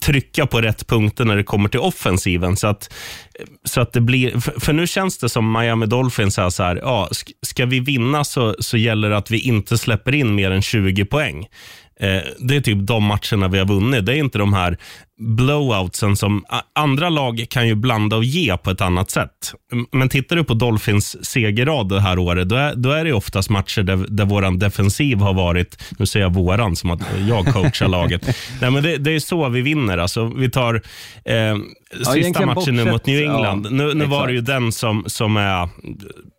trycka 0.00 0.46
på 0.46 0.60
rätt 0.60 0.86
punkter 0.86 1.24
när 1.24 1.36
det 1.36 1.44
kommer 1.44 1.68
till 1.68 1.80
offensiven. 1.80 2.56
Så 2.56 2.66
att, 2.66 2.92
eh, 3.38 3.46
så 3.64 3.80
att 3.80 3.92
det 3.92 4.00
blir, 4.00 4.60
för, 4.60 4.72
nu 4.72 4.86
känns 4.86 5.18
det 5.18 5.28
som 5.28 5.52
Miami 5.52 5.86
Dolphins 5.86 6.38
är 6.38 6.50
så 6.50 6.62
här, 6.62 6.76
ja, 6.76 7.08
ska 7.42 7.66
vi 7.66 7.80
vinna 7.80 8.24
så, 8.24 8.56
så 8.58 8.76
gäller 8.76 9.10
det 9.10 9.16
att 9.16 9.30
vi 9.30 9.40
inte 9.40 9.78
släpper 9.78 10.14
in 10.14 10.34
mer 10.34 10.50
än 10.50 10.62
20 10.62 11.04
poäng. 11.04 11.46
Eh, 12.00 12.22
det 12.38 12.56
är 12.56 12.60
typ 12.60 12.86
de 12.86 13.04
matcherna 13.04 13.48
vi 13.48 13.58
har 13.58 13.66
vunnit. 13.66 14.06
Det 14.06 14.12
är 14.12 14.16
inte 14.16 14.38
de 14.38 14.52
här 14.52 14.78
blowoutsen 15.18 16.16
som 16.16 16.44
andra 16.74 17.08
lag 17.08 17.46
kan 17.50 17.68
ju 17.68 17.74
blanda 17.74 18.16
och 18.16 18.24
ge 18.24 18.56
på 18.56 18.70
ett 18.70 18.80
annat 18.80 19.10
sätt. 19.10 19.54
Men 19.92 20.08
tittar 20.08 20.36
du 20.36 20.44
på 20.44 20.54
Dolphins 20.54 21.24
segerrad 21.24 21.88
det 21.88 22.00
här 22.00 22.18
året, 22.18 22.48
då 22.48 22.56
är, 22.56 22.74
då 22.74 22.90
är 22.90 23.04
det 23.04 23.12
oftast 23.12 23.50
matcher 23.50 23.82
där, 23.82 23.96
där 24.08 24.24
vår 24.24 24.58
defensiv 24.58 25.18
har 25.18 25.34
varit, 25.34 25.82
nu 25.98 26.06
säger 26.06 26.26
jag 26.26 26.34
våran 26.34 26.76
som 26.76 26.90
att 26.90 27.00
jag 27.28 27.46
coachar 27.46 27.88
laget. 27.88 28.26
Nej, 28.60 28.70
men 28.70 28.82
det, 28.82 28.96
det, 28.96 29.10
är 29.10 29.20
så 29.20 29.48
vi 29.48 29.62
vinner. 29.62 29.98
Alltså, 29.98 30.32
vi 30.36 30.50
tar 30.50 30.74
eh, 31.24 31.56
sista 32.14 32.40
ja, 32.40 32.46
matchen 32.46 32.76
nu 32.76 32.84
mot 32.84 33.06
New 33.06 33.20
England. 33.20 33.66
Ja, 33.66 33.70
nu, 33.70 33.94
nu 33.94 34.04
var 34.04 34.26
det 34.26 34.32
ju 34.32 34.40
den 34.40 34.72
som, 34.72 35.04
som 35.06 35.36
är 35.36 35.68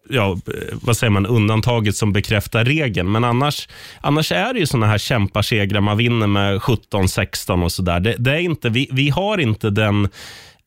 ja, 0.09 0.37
vad 0.71 0.97
säger 0.97 1.11
man, 1.11 1.25
undantaget 1.25 1.95
som 1.95 2.13
bekräftar 2.13 2.65
regeln. 2.65 3.11
Men 3.11 3.23
annars, 3.23 3.67
annars 4.01 4.31
är 4.31 4.53
det 4.53 4.59
ju 4.59 4.65
såna 4.65 4.87
här 4.87 4.97
kämparsegrar. 4.97 5.81
Man 5.81 5.97
vinner 5.97 6.27
med 6.27 6.57
17-16 6.57 7.63
och 7.63 7.71
sådär. 7.71 7.99
Det, 7.99 8.15
det 8.17 8.31
är 8.31 8.39
inte, 8.39 8.69
vi, 8.69 8.89
vi 8.91 9.09
har 9.09 9.37
inte 9.37 9.69
den 9.69 10.09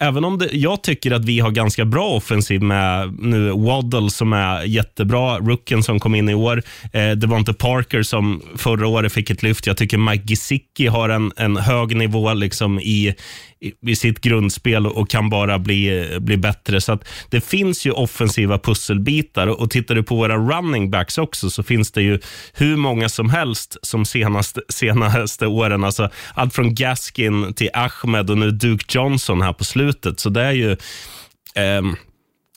även 0.00 0.24
om 0.24 0.38
det, 0.38 0.48
jag 0.52 0.82
tycker 0.82 1.10
att 1.10 1.24
vi 1.24 1.40
har 1.40 1.50
ganska 1.50 1.84
bra 1.84 2.08
offensiv 2.08 2.62
med 2.62 3.14
nu 3.18 3.50
Waddle 3.50 4.10
som 4.10 4.32
är 4.32 4.62
jättebra, 4.62 5.38
rookien 5.38 5.82
som 5.82 6.00
kom 6.00 6.14
in 6.14 6.28
i 6.28 6.34
år. 6.34 6.62
Eh, 6.92 7.10
det 7.10 7.26
var 7.26 7.38
inte 7.38 7.52
Parker 7.52 8.02
som 8.02 8.42
förra 8.56 8.86
året 8.86 9.12
fick 9.12 9.30
ett 9.30 9.42
lyft. 9.42 9.66
Jag 9.66 9.76
tycker 9.76 9.98
Mike 9.98 10.24
Gesicki 10.26 10.86
har 10.86 11.08
en, 11.08 11.32
en 11.36 11.56
hög 11.56 11.96
nivå 11.96 12.34
liksom 12.34 12.80
i, 12.80 13.14
i, 13.60 13.90
i 13.90 13.96
sitt 13.96 14.20
grundspel 14.20 14.86
och 14.86 15.10
kan 15.10 15.30
bara 15.30 15.58
bli, 15.58 16.08
bli 16.20 16.36
bättre. 16.36 16.80
Så 16.80 16.92
att 16.92 17.08
det 17.30 17.40
finns 17.40 17.86
ju 17.86 17.90
offensiva 17.90 18.58
pusselbitar 18.58 19.46
och, 19.46 19.60
och 19.60 19.70
tittar 19.70 19.94
du 19.94 20.02
på 20.02 20.16
våra 20.16 20.36
running 20.36 20.90
backs 20.90 21.18
också 21.18 21.50
så 21.50 21.62
finns 21.62 21.92
det 21.92 22.02
ju 22.02 22.18
hur 22.52 22.76
många 22.76 23.08
som 23.08 23.30
helst 23.30 23.76
som 23.82 24.04
senaste, 24.04 24.60
senaste 24.68 25.46
åren. 25.46 25.84
Alltså 25.84 26.10
allt 26.34 26.54
från 26.54 26.74
Gaskin 26.74 27.54
till 27.54 27.70
Ahmed 27.74 28.30
och 28.30 28.38
nu 28.38 28.50
Duke 28.50 28.98
Johnson 28.98 29.42
här 29.42 29.52
på 29.52 29.64
slutet. 29.64 30.20
Så 30.20 30.30
det 30.30 30.42
är 30.42 30.52
ju... 30.52 30.76
ehm, 31.54 31.96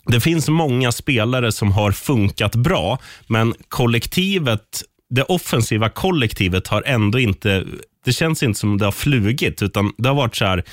det 0.05 0.19
finns 0.19 0.49
många 0.49 0.91
spelare 0.91 1.51
som 1.51 1.71
har 1.71 1.91
funkat 1.91 2.55
bra, 2.55 2.99
men 3.27 3.53
kollektivet, 3.69 4.83
det 5.09 5.23
offensiva 5.23 5.89
kollektivet 5.89 6.67
har 6.67 6.83
ändå 6.85 7.19
inte, 7.19 7.65
det 8.05 8.13
känns 8.13 8.43
inte 8.43 8.59
som 8.59 8.77
det 8.77 8.85
har 8.85 8.91
flugit, 8.91 9.61
utan 9.61 9.93
det 9.97 10.09
har 10.09 10.15
varit 10.15 10.35
så 10.35 10.45
här, 10.45 10.63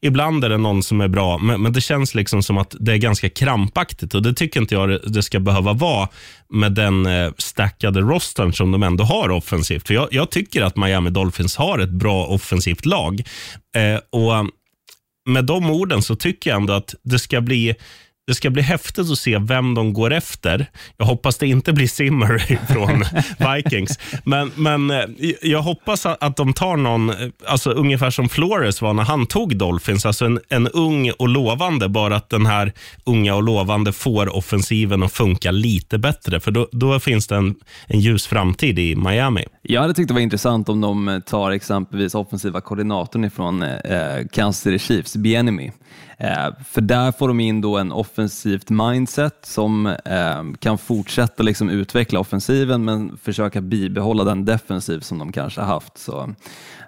ibland 0.00 0.44
är 0.44 0.48
det 0.48 0.58
någon 0.58 0.82
som 0.82 1.00
är 1.00 1.08
bra, 1.08 1.38
men, 1.38 1.62
men 1.62 1.72
det 1.72 1.80
känns 1.80 2.14
liksom 2.14 2.42
som 2.42 2.58
att 2.58 2.76
det 2.80 2.92
är 2.92 2.96
ganska 2.96 3.28
krampaktigt 3.28 4.14
och 4.14 4.22
det 4.22 4.34
tycker 4.34 4.60
inte 4.60 4.74
jag 4.74 4.88
det, 4.88 4.98
det 4.98 5.22
ska 5.22 5.40
behöva 5.40 5.72
vara 5.72 6.08
med 6.48 6.72
den 6.72 7.06
eh, 7.06 7.32
stackade 7.38 8.00
rostern 8.00 8.52
som 8.52 8.72
de 8.72 8.82
ändå 8.82 9.04
har 9.04 9.30
offensivt. 9.30 9.86
För 9.86 9.94
jag, 9.94 10.08
jag 10.10 10.30
tycker 10.30 10.62
att 10.62 10.76
Miami 10.76 11.10
Dolphins 11.10 11.56
har 11.56 11.78
ett 11.78 11.90
bra 11.90 12.26
offensivt 12.26 12.86
lag. 12.86 13.22
Eh, 13.76 14.00
och 14.10 14.46
med 15.28 15.44
de 15.44 15.70
orden 15.70 16.02
så 16.02 16.16
tycker 16.16 16.50
jag 16.50 16.60
ändå 16.60 16.72
att 16.72 16.94
det 17.02 17.18
ska 17.18 17.40
bli 17.40 17.74
det 18.26 18.34
ska 18.34 18.50
bli 18.50 18.62
häftigt 18.62 19.10
att 19.10 19.18
se 19.18 19.38
vem 19.38 19.74
de 19.74 19.92
går 19.92 20.12
efter. 20.12 20.70
Jag 20.96 21.06
hoppas 21.06 21.38
det 21.38 21.46
inte 21.46 21.72
blir 21.72 21.86
Zimmer 21.86 22.38
från 22.72 23.04
Vikings. 23.54 23.98
Men, 24.24 24.52
men 24.54 24.90
eh, 24.90 25.04
jag 25.42 25.62
hoppas 25.62 26.06
att 26.06 26.36
de 26.36 26.52
tar 26.52 26.76
någon, 26.76 27.10
eh, 27.10 27.16
alltså 27.46 27.70
ungefär 27.70 28.10
som 28.10 28.28
Flores 28.28 28.82
var 28.82 28.92
när 28.92 29.02
han 29.02 29.26
tog 29.26 29.56
Dolphins. 29.56 30.06
Alltså 30.06 30.24
en, 30.24 30.40
en 30.48 30.68
ung 30.68 31.10
och 31.10 31.28
lovande, 31.28 31.88
bara 31.88 32.16
att 32.16 32.30
den 32.30 32.46
här 32.46 32.72
unga 33.04 33.34
och 33.34 33.42
lovande 33.42 33.92
får 33.92 34.36
offensiven 34.36 35.02
att 35.02 35.12
funka 35.12 35.50
lite 35.50 35.98
bättre. 35.98 36.40
För 36.40 36.50
då, 36.50 36.68
då 36.72 37.00
finns 37.00 37.26
det 37.26 37.36
en, 37.36 37.54
en 37.86 38.00
ljus 38.00 38.26
framtid 38.26 38.78
i 38.78 38.96
Miami. 38.96 39.44
Jag 39.62 39.80
hade 39.80 39.94
tyckt 39.94 40.08
det 40.08 40.14
var 40.14 40.20
intressant 40.20 40.68
om 40.68 40.80
de 40.80 41.22
tar 41.26 41.50
exempelvis 41.50 42.14
offensiva 42.14 42.60
koordinatorn 42.60 43.24
ifrån 43.24 43.62
eh, 43.62 43.70
eh 43.70 44.26
Kansas 44.32 44.62
City 44.62 44.78
Chiefs, 44.78 45.16
Bienemy. 45.16 45.70
Eh, 46.20 46.48
för 46.64 46.80
där 46.80 47.12
får 47.12 47.28
de 47.28 47.40
in 47.40 47.60
då 47.60 47.78
en 47.78 47.92
offensivt 47.92 48.70
mindset 48.70 49.38
som 49.42 49.86
eh, 49.86 50.42
kan 50.58 50.78
fortsätta 50.78 51.42
liksom 51.42 51.70
utveckla 51.70 52.20
offensiven 52.20 52.84
men 52.84 53.16
försöka 53.22 53.60
bibehålla 53.60 54.24
den 54.24 54.44
defensiv 54.44 55.00
som 55.00 55.18
de 55.18 55.32
kanske 55.32 55.60
har 55.60 55.68
haft. 55.68 55.98
Så, 55.98 56.34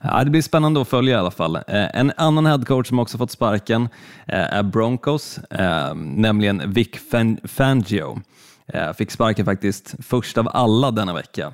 ja, 0.03 0.25
det 0.25 0.31
blir 0.31 0.43
spännande 0.43 0.81
att 0.81 0.89
följa 0.89 1.15
i 1.17 1.19
alla 1.19 1.31
fall. 1.31 1.57
Eh, 1.57 1.63
en 1.69 2.13
annan 2.17 2.47
headcoach 2.47 2.89
som 2.89 2.99
också 2.99 3.19
fått 3.19 3.31
sparken 3.31 3.89
eh, 4.27 4.55
är 4.55 4.63
Broncos, 4.63 5.39
eh, 5.39 5.95
nämligen 5.95 6.73
Vic 6.73 6.89
Fan- 7.11 7.39
Fangio. 7.45 8.21
Eh, 8.67 8.93
fick 8.93 9.11
sparken 9.11 9.45
faktiskt 9.45 9.95
först 10.03 10.39
av 10.39 10.49
alla 10.53 10.91
denna 10.91 11.15
vecka. 11.15 11.53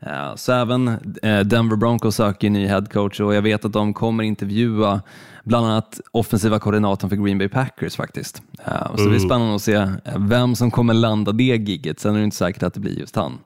Eh, 0.00 0.34
så 0.34 0.52
även 0.52 0.88
eh, 1.22 1.40
Denver 1.40 1.76
Broncos 1.76 2.16
söker 2.16 2.50
ny 2.50 2.66
headcoach 2.66 3.20
och 3.20 3.34
jag 3.34 3.42
vet 3.42 3.64
att 3.64 3.72
de 3.72 3.94
kommer 3.94 4.24
intervjua 4.24 5.00
bland 5.44 5.66
annat 5.66 6.00
offensiva 6.10 6.58
koordinatorn 6.58 7.10
för 7.10 7.16
Green 7.16 7.38
Bay 7.38 7.48
Packers 7.48 7.96
faktiskt. 7.96 8.42
Eh, 8.66 8.96
Så 8.96 9.02
det 9.02 9.08
blir 9.10 9.18
spännande 9.18 9.54
att 9.54 9.62
se 9.62 9.72
eh, 9.74 9.88
vem 10.18 10.56
som 10.56 10.70
kommer 10.70 10.94
landa 10.94 11.32
det 11.32 11.42
gigget. 11.44 12.00
Sen 12.00 12.14
är 12.14 12.18
det 12.18 12.24
inte 12.24 12.36
säkert 12.36 12.62
att 12.62 12.74
det 12.74 12.80
blir 12.80 12.98
just 12.98 13.16
han. 13.16 13.38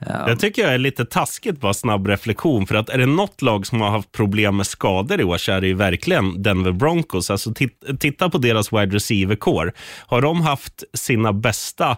Eh, 0.00 0.26
Det 0.26 0.36
tycker 0.36 0.62
jag 0.62 0.74
är 0.74 0.78
lite 0.78 1.04
taskigt, 1.04 1.60
bara 1.60 1.74
snabb 1.74 2.06
reflektion. 2.06 2.66
För 2.66 2.74
att 2.74 2.88
är 2.88 2.98
det 2.98 3.06
något 3.06 3.42
lag 3.42 3.66
som 3.66 3.80
har 3.80 3.90
haft 3.90 4.12
problem 4.12 4.56
med 4.56 4.66
skador 4.66 5.20
i 5.20 5.24
år 5.24 5.38
så 5.38 5.52
är 5.52 5.60
det 5.60 5.66
ju 5.66 5.74
verkligen 5.74 6.42
Denver 6.42 6.72
Broncos. 6.72 7.30
Alltså 7.30 7.50
tit- 7.54 7.98
titta 8.00 8.30
på 8.30 8.38
deras 8.38 8.72
wide 8.72 8.96
receiver-core. 8.96 9.72
Har 10.06 10.20
de 10.22 10.40
haft 10.40 10.84
sina 10.94 11.32
bästa 11.32 11.96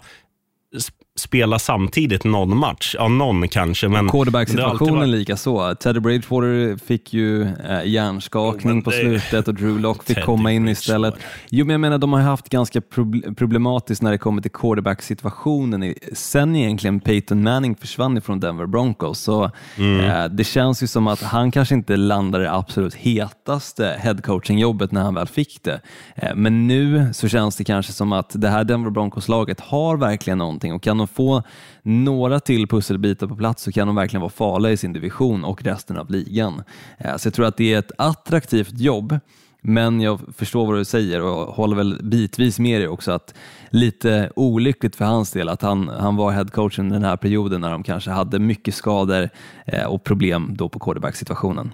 spela 1.18 1.58
samtidigt 1.58 2.24
någon 2.24 2.56
match? 2.56 2.94
Ja, 2.98 3.08
någon 3.08 3.48
kanske. 3.48 3.88
Men 3.88 4.08
Quarterback-situationen 4.08 4.94
varit- 4.96 5.08
lika 5.08 5.36
så. 5.36 5.74
Teddy 5.74 6.00
Bridgewater 6.00 6.76
fick 6.86 7.12
ju 7.14 7.42
eh, 7.42 7.84
hjärnskakning 7.84 8.74
men 8.74 8.82
på 8.82 8.90
det- 8.90 8.96
slutet 8.96 9.48
och 9.48 9.54
Drew 9.54 9.80
Lock 9.80 10.02
fick 10.04 10.14
Teddy 10.16 10.26
komma 10.26 10.52
in 10.52 10.68
istället. 10.68 11.14
Jo, 11.50 11.66
men 11.66 11.72
jag 11.74 11.80
menar, 11.80 11.98
de 11.98 12.12
har 12.12 12.20
haft 12.20 12.48
ganska 12.48 12.80
proble- 12.80 13.34
problematiskt 13.34 14.02
när 14.02 14.10
det 14.10 14.18
kommer 14.18 14.42
till 14.42 14.50
quarterback-situationen. 14.50 15.94
Sen 16.12 16.56
egentligen 16.56 17.00
Peyton 17.00 17.42
Manning 17.42 17.74
försvann 17.76 18.16
ifrån 18.18 18.40
Denver 18.40 18.66
Broncos, 18.66 19.18
så 19.20 19.44
eh, 19.44 20.24
det 20.30 20.44
känns 20.44 20.82
ju 20.82 20.86
som 20.86 21.06
att 21.06 21.22
han 21.22 21.50
kanske 21.50 21.74
inte 21.74 21.96
landade 21.96 22.44
det 22.44 22.52
absolut 22.52 22.94
hetaste 22.94 23.96
headcoaching-jobbet 24.00 24.92
när 24.92 25.02
han 25.02 25.14
väl 25.14 25.26
fick 25.26 25.62
det. 25.62 25.80
Eh, 26.14 26.34
men 26.34 26.66
nu 26.66 27.08
så 27.12 27.28
känns 27.28 27.56
det 27.56 27.64
kanske 27.64 27.92
som 27.92 28.12
att 28.12 28.30
det 28.34 28.48
här 28.48 28.64
Denver 28.64 28.90
Broncos-laget 28.90 29.60
har 29.60 29.96
verkligen 29.96 30.38
någonting 30.38 30.72
och 30.72 30.82
kan 30.82 31.03
de 31.06 31.14
få 31.14 31.42
några 31.82 32.40
till 32.40 32.68
pusselbitar 32.68 33.26
på 33.26 33.36
plats 33.36 33.62
så 33.62 33.72
kan 33.72 33.86
de 33.86 33.96
verkligen 33.96 34.20
vara 34.20 34.30
farliga 34.30 34.72
i 34.72 34.76
sin 34.76 34.92
division 34.92 35.44
och 35.44 35.62
resten 35.62 35.96
av 35.98 36.10
ligan. 36.10 36.62
Eh, 36.98 37.16
så 37.16 37.26
jag 37.26 37.34
tror 37.34 37.46
att 37.46 37.56
det 37.56 37.74
är 37.74 37.78
ett 37.78 37.92
attraktivt 37.98 38.78
jobb, 38.78 39.18
men 39.62 40.00
jag 40.00 40.20
förstår 40.36 40.66
vad 40.66 40.76
du 40.76 40.84
säger 40.84 41.22
och 41.22 41.54
håller 41.54 41.76
väl 41.76 42.00
bitvis 42.02 42.58
med 42.58 42.80
dig 42.80 42.88
också 42.88 43.12
att 43.12 43.34
lite 43.70 44.30
olyckligt 44.36 44.96
för 44.96 45.04
hans 45.04 45.30
del 45.30 45.48
att 45.48 45.62
han, 45.62 45.88
han 45.88 46.16
var 46.16 46.30
headcoach 46.30 46.78
under 46.78 46.94
den 46.94 47.04
här 47.04 47.16
perioden 47.16 47.60
när 47.60 47.70
de 47.70 47.82
kanske 47.82 48.10
hade 48.10 48.38
mycket 48.38 48.74
skador 48.74 49.28
eh, 49.66 49.84
och 49.84 50.04
problem 50.04 50.54
då 50.56 50.68
på 50.68 50.78
quarterback-situationen. 50.78 51.72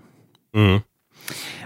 Mm. 0.54 0.80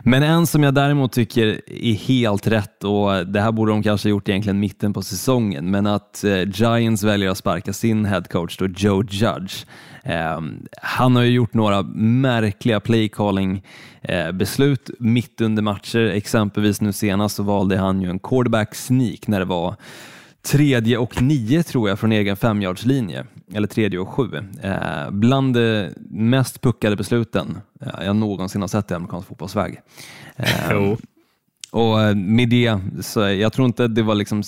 Men 0.03 0.23
en 0.23 0.47
som 0.47 0.63
jag 0.63 0.75
däremot 0.75 1.13
tycker 1.13 1.61
är 1.67 1.95
helt 1.95 2.47
rätt 2.47 2.85
och 2.85 3.27
det 3.27 3.41
här 3.41 3.53
borde 3.53 3.73
de 3.73 3.83
kanske 3.83 4.09
ha 4.09 4.11
gjort 4.11 4.29
egentligen 4.29 4.61
mitten 4.61 4.93
på 4.93 5.03
säsongen, 5.03 5.71
men 5.71 5.87
att 5.87 6.25
eh, 6.25 6.43
Giants 6.55 7.03
väljer 7.03 7.31
att 7.31 7.39
sparka 7.39 7.73
sin 7.73 8.05
headcoach 8.05 8.57
då 8.57 8.67
Joe 8.67 9.05
Judge. 9.11 9.55
Ehm, 10.03 10.67
han 10.83 11.17
har 11.17 11.23
ju 11.23 11.31
gjort 11.31 11.55
några 11.55 11.83
märkliga 11.83 12.81
playcalling-beslut 12.81 14.89
eh, 14.89 14.95
mitt 14.99 15.41
under 15.41 15.63
matcher. 15.63 16.07
Exempelvis 16.07 16.81
nu 16.81 16.93
senast 16.93 17.37
så 17.37 17.43
valde 17.43 17.79
han 17.79 18.03
ju 18.03 18.11
en 18.11 18.19
quarterback 18.19 18.75
sneak 18.75 19.27
när 19.27 19.39
det 19.39 19.45
var 19.45 19.77
tredje 20.45 20.99
och 20.99 21.23
nio 21.23 21.63
tror 21.63 21.89
jag 21.89 21.99
från 21.99 22.13
egen 22.13 22.37
femjardslinje, 22.37 23.27
eller 23.55 23.69
tredje 23.69 23.99
och 23.99 24.09
sju. 24.09 24.37
Eh, 24.63 25.11
bland 25.11 25.55
de 25.55 25.91
mest 26.11 26.61
puckade 26.61 26.97
besluten 26.97 27.59
eh, 27.81 28.05
jag 28.05 28.17
någonsin 28.17 28.61
har 28.61 28.69
sett 28.69 28.91
i 28.91 28.95
amerikansk 28.95 29.29
fotbollsväg. 29.29 29.81
Eh, 30.37 30.97
och 31.71 32.03
eh, 32.03 32.15
med 32.15 32.49
det, 32.49 32.81
så 33.01 33.21
jag 33.21 33.53
tror 33.53 33.67
inte 33.67 33.89
det 33.89 34.03
var 34.03 34.15
liksom, 34.15 34.43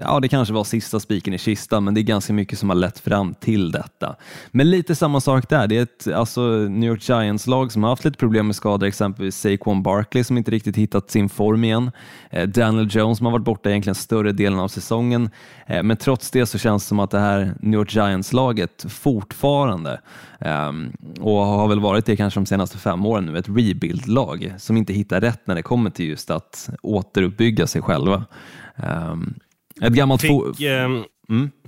ja 0.00 0.20
det 0.20 0.28
kanske 0.28 0.54
var 0.54 0.64
sista 0.64 1.00
spiken 1.00 1.34
i 1.34 1.38
kistan, 1.38 1.84
men 1.84 1.94
det 1.94 2.00
är 2.00 2.02
ganska 2.02 2.32
mycket 2.32 2.58
som 2.58 2.68
har 2.68 2.76
lett 2.76 2.98
fram 2.98 3.34
till 3.34 3.70
detta. 3.70 4.16
Men 4.50 4.70
lite 4.70 4.94
samma 4.94 5.20
sak 5.20 5.48
där, 5.48 5.66
det 5.66 5.76
är 5.78 5.82
ett 5.82 6.08
alltså, 6.14 6.40
New 6.50 6.90
York 6.90 7.08
Giants-lag 7.08 7.72
som 7.72 7.82
har 7.82 7.90
haft 7.90 8.04
lite 8.04 8.18
problem 8.18 8.46
med 8.46 8.56
skador, 8.56 8.86
exempelvis 8.86 9.36
Saquon 9.40 9.82
Barkley 9.82 10.24
som 10.24 10.38
inte 10.38 10.50
riktigt 10.50 10.76
hittat 10.76 11.10
sin 11.10 11.28
form 11.28 11.64
igen, 11.64 11.90
eh, 12.30 12.48
Daniel 12.48 12.88
Jones 12.90 13.18
som 13.18 13.26
har 13.26 13.32
varit 13.32 13.44
borta 13.44 13.70
egentligen 13.70 13.94
större 13.94 14.32
delen 14.32 14.58
av 14.58 14.68
säsongen, 14.68 15.30
eh, 15.66 15.82
men 15.82 15.96
trots 15.96 16.30
det 16.30 16.46
så 16.46 16.58
känns 16.58 16.84
det 16.84 16.88
som 16.88 17.00
att 17.00 17.10
det 17.10 17.20
här 17.20 17.54
New 17.60 17.78
York 17.78 17.94
Giants-laget 17.94 18.86
fortfarande, 18.88 20.00
ehm, 20.40 20.92
och 21.20 21.36
har 21.36 21.68
väl 21.68 21.80
varit 21.80 22.06
det 22.06 22.16
kanske 22.16 22.40
de 22.40 22.46
senaste 22.46 22.78
fem 22.78 23.06
åren 23.06 23.26
nu, 23.26 23.38
ett 23.38 23.48
rebuild-lag 23.48 24.54
som 24.58 24.76
inte 24.76 24.92
hittar 24.92 25.20
rätt 25.20 25.46
när 25.46 25.54
det 25.54 25.62
kommer 25.62 25.90
till 25.90 26.06
just 26.06 26.30
att 26.30 26.70
återuppbygga 26.82 27.66
sig 27.66 27.82
själva. 27.82 28.24
Um, 28.76 29.34
ett 29.80 29.92
gammalt 29.92 30.20
Fick, 30.20 30.60
eh, 30.60 30.88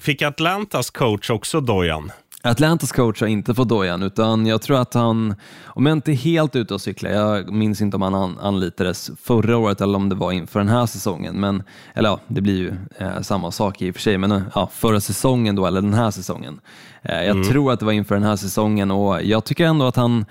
fick 0.01 0.23
Atlantas 0.23 0.91
coach 0.91 1.31
också 1.31 1.61
dojan? 1.61 2.13
Atlantas 2.43 2.93
coach 2.93 3.21
har 3.21 3.29
inte 3.29 3.55
fått 3.55 3.69
dojan, 3.69 4.03
utan 4.03 4.47
jag 4.47 4.63
tror 4.63 4.81
att 4.81 4.95
han, 4.95 5.35
om 5.65 5.87
jag 5.87 5.93
inte 5.93 6.13
är 6.13 6.17
helt 6.17 6.57
ute 6.57 6.75
och 6.75 6.81
cyklar, 6.81 7.11
jag 7.11 7.53
minns 7.53 7.81
inte 7.81 7.97
om 7.97 8.03
han 8.03 8.15
an, 8.15 8.39
anlitades 8.41 9.11
förra 9.23 9.57
året 9.57 9.81
eller 9.81 9.97
om 9.97 10.09
det 10.09 10.15
var 10.15 10.33
inför 10.33 10.59
den 10.59 10.69
här 10.69 10.87
säsongen, 10.87 11.41
men, 11.41 11.63
eller 11.95 12.09
ja, 12.09 12.21
det 12.27 12.41
blir 12.41 12.57
ju 12.57 12.73
eh, 12.99 13.21
samma 13.21 13.51
sak 13.51 13.83
i 13.83 13.91
och 13.91 13.95
för 13.95 14.03
sig, 14.03 14.19
men 14.19 14.33
eh, 14.33 14.43
ja, 14.55 14.71
förra 14.75 15.01
säsongen 15.01 15.57
då, 15.57 15.67
eller 15.67 15.81
den 15.81 15.95
här 15.95 16.11
säsongen. 16.11 16.61
Eh, 17.03 17.23
jag 17.25 17.45
tror 17.45 17.73
att 17.73 17.79
det 17.81 17.87
var 17.87 17.93
inför 17.93 18.15
den 18.15 18.25
här 18.25 18.37
säsongen 18.37 18.91
och 18.91 19.23
jag 19.23 19.45
tycker 19.45 19.65
ändå 19.65 19.87
att 19.87 19.97
han 19.97 20.25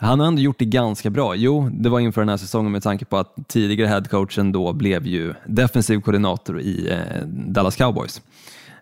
han 0.00 0.20
har 0.20 0.26
ändå 0.26 0.42
gjort 0.42 0.58
det 0.58 0.64
ganska 0.64 1.10
bra. 1.10 1.34
Jo, 1.34 1.70
det 1.72 1.88
var 1.88 2.00
inför 2.00 2.20
den 2.20 2.28
här 2.28 2.36
säsongen 2.36 2.72
med 2.72 2.82
tanke 2.82 3.04
på 3.04 3.16
att 3.16 3.34
tidigare 3.48 3.88
headcoachen 3.88 4.52
då 4.52 4.72
blev 4.72 5.06
ju 5.06 5.34
defensiv 5.46 6.00
koordinator 6.00 6.60
i 6.60 6.90
eh, 6.90 7.26
Dallas 7.26 7.76
Cowboys. 7.76 8.22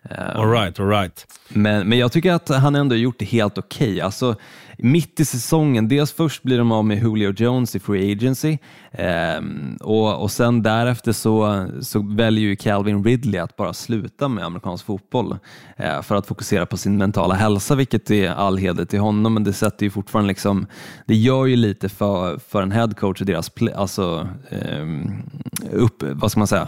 All 0.09 0.51
right, 0.51 0.79
all 0.79 0.87
right. 0.87 1.27
Men, 1.49 1.89
men 1.89 1.97
jag 1.97 2.11
tycker 2.11 2.33
att 2.33 2.49
han 2.49 2.75
ändå 2.75 2.95
gjort 2.95 3.19
det 3.19 3.25
helt 3.25 3.57
okej. 3.57 3.87
Okay. 3.87 4.01
Alltså, 4.01 4.35
mitt 4.77 5.19
i 5.19 5.25
säsongen, 5.25 5.87
dels 5.87 6.11
först 6.11 6.43
blir 6.43 6.57
de 6.57 6.71
av 6.71 6.85
med 6.85 6.97
Julio 6.97 7.33
Jones 7.37 7.75
i 7.75 7.79
Free 7.79 8.11
Agency 8.11 8.57
eh, 8.91 9.41
och, 9.81 10.21
och 10.21 10.31
sen 10.31 10.63
därefter 10.63 11.11
så, 11.11 11.67
så 11.81 11.99
väljer 11.99 12.43
ju 12.43 12.55
Calvin 12.55 13.03
Ridley 13.03 13.39
att 13.39 13.55
bara 13.55 13.73
sluta 13.73 14.27
med 14.27 14.45
amerikansk 14.45 14.85
fotboll 14.85 15.37
eh, 15.77 16.01
för 16.01 16.15
att 16.15 16.27
fokusera 16.27 16.65
på 16.65 16.77
sin 16.77 16.97
mentala 16.97 17.35
hälsa, 17.35 17.75
vilket 17.75 18.11
är 18.11 18.29
all 18.29 18.57
heder 18.57 18.85
till 18.85 18.99
honom, 18.99 19.33
men 19.33 19.43
det 19.43 19.53
sätter 19.53 19.85
ju 19.85 19.89
fortfarande 19.89 20.27
liksom, 20.27 20.67
det 21.05 21.15
gör 21.15 21.45
ju 21.45 21.55
lite 21.55 21.89
för, 21.89 22.37
för 22.37 22.61
en 22.61 22.71
headcoach 22.71 23.21
och 23.21 23.27
deras, 23.27 23.51
alltså, 23.75 24.27
eh, 24.49 24.87
upp, 25.71 26.03
vad 26.03 26.31
ska 26.31 26.39
man 26.39 26.47
säga, 26.47 26.67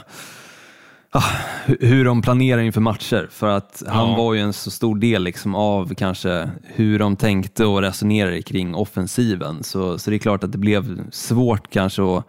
hur 1.65 2.05
de 2.05 2.21
planerar 2.21 2.61
inför 2.61 2.81
matcher. 2.81 3.27
För 3.31 3.47
att 3.47 3.83
han 3.87 4.15
var 4.15 4.33
ju 4.33 4.39
en 4.39 4.53
så 4.53 4.71
stor 4.71 4.95
del 4.95 5.23
liksom 5.23 5.55
av 5.55 5.95
kanske 5.95 6.49
hur 6.63 6.99
de 6.99 7.15
tänkte 7.15 7.65
och 7.65 7.81
resonerade 7.81 8.41
kring 8.41 8.75
offensiven. 8.75 9.63
Så, 9.63 9.99
så 9.99 10.09
det 10.09 10.15
är 10.15 10.19
klart 10.19 10.43
att 10.43 10.51
det 10.51 10.57
blev 10.57 11.11
svårt 11.11 11.69
kanske 11.69 12.17
att 12.17 12.25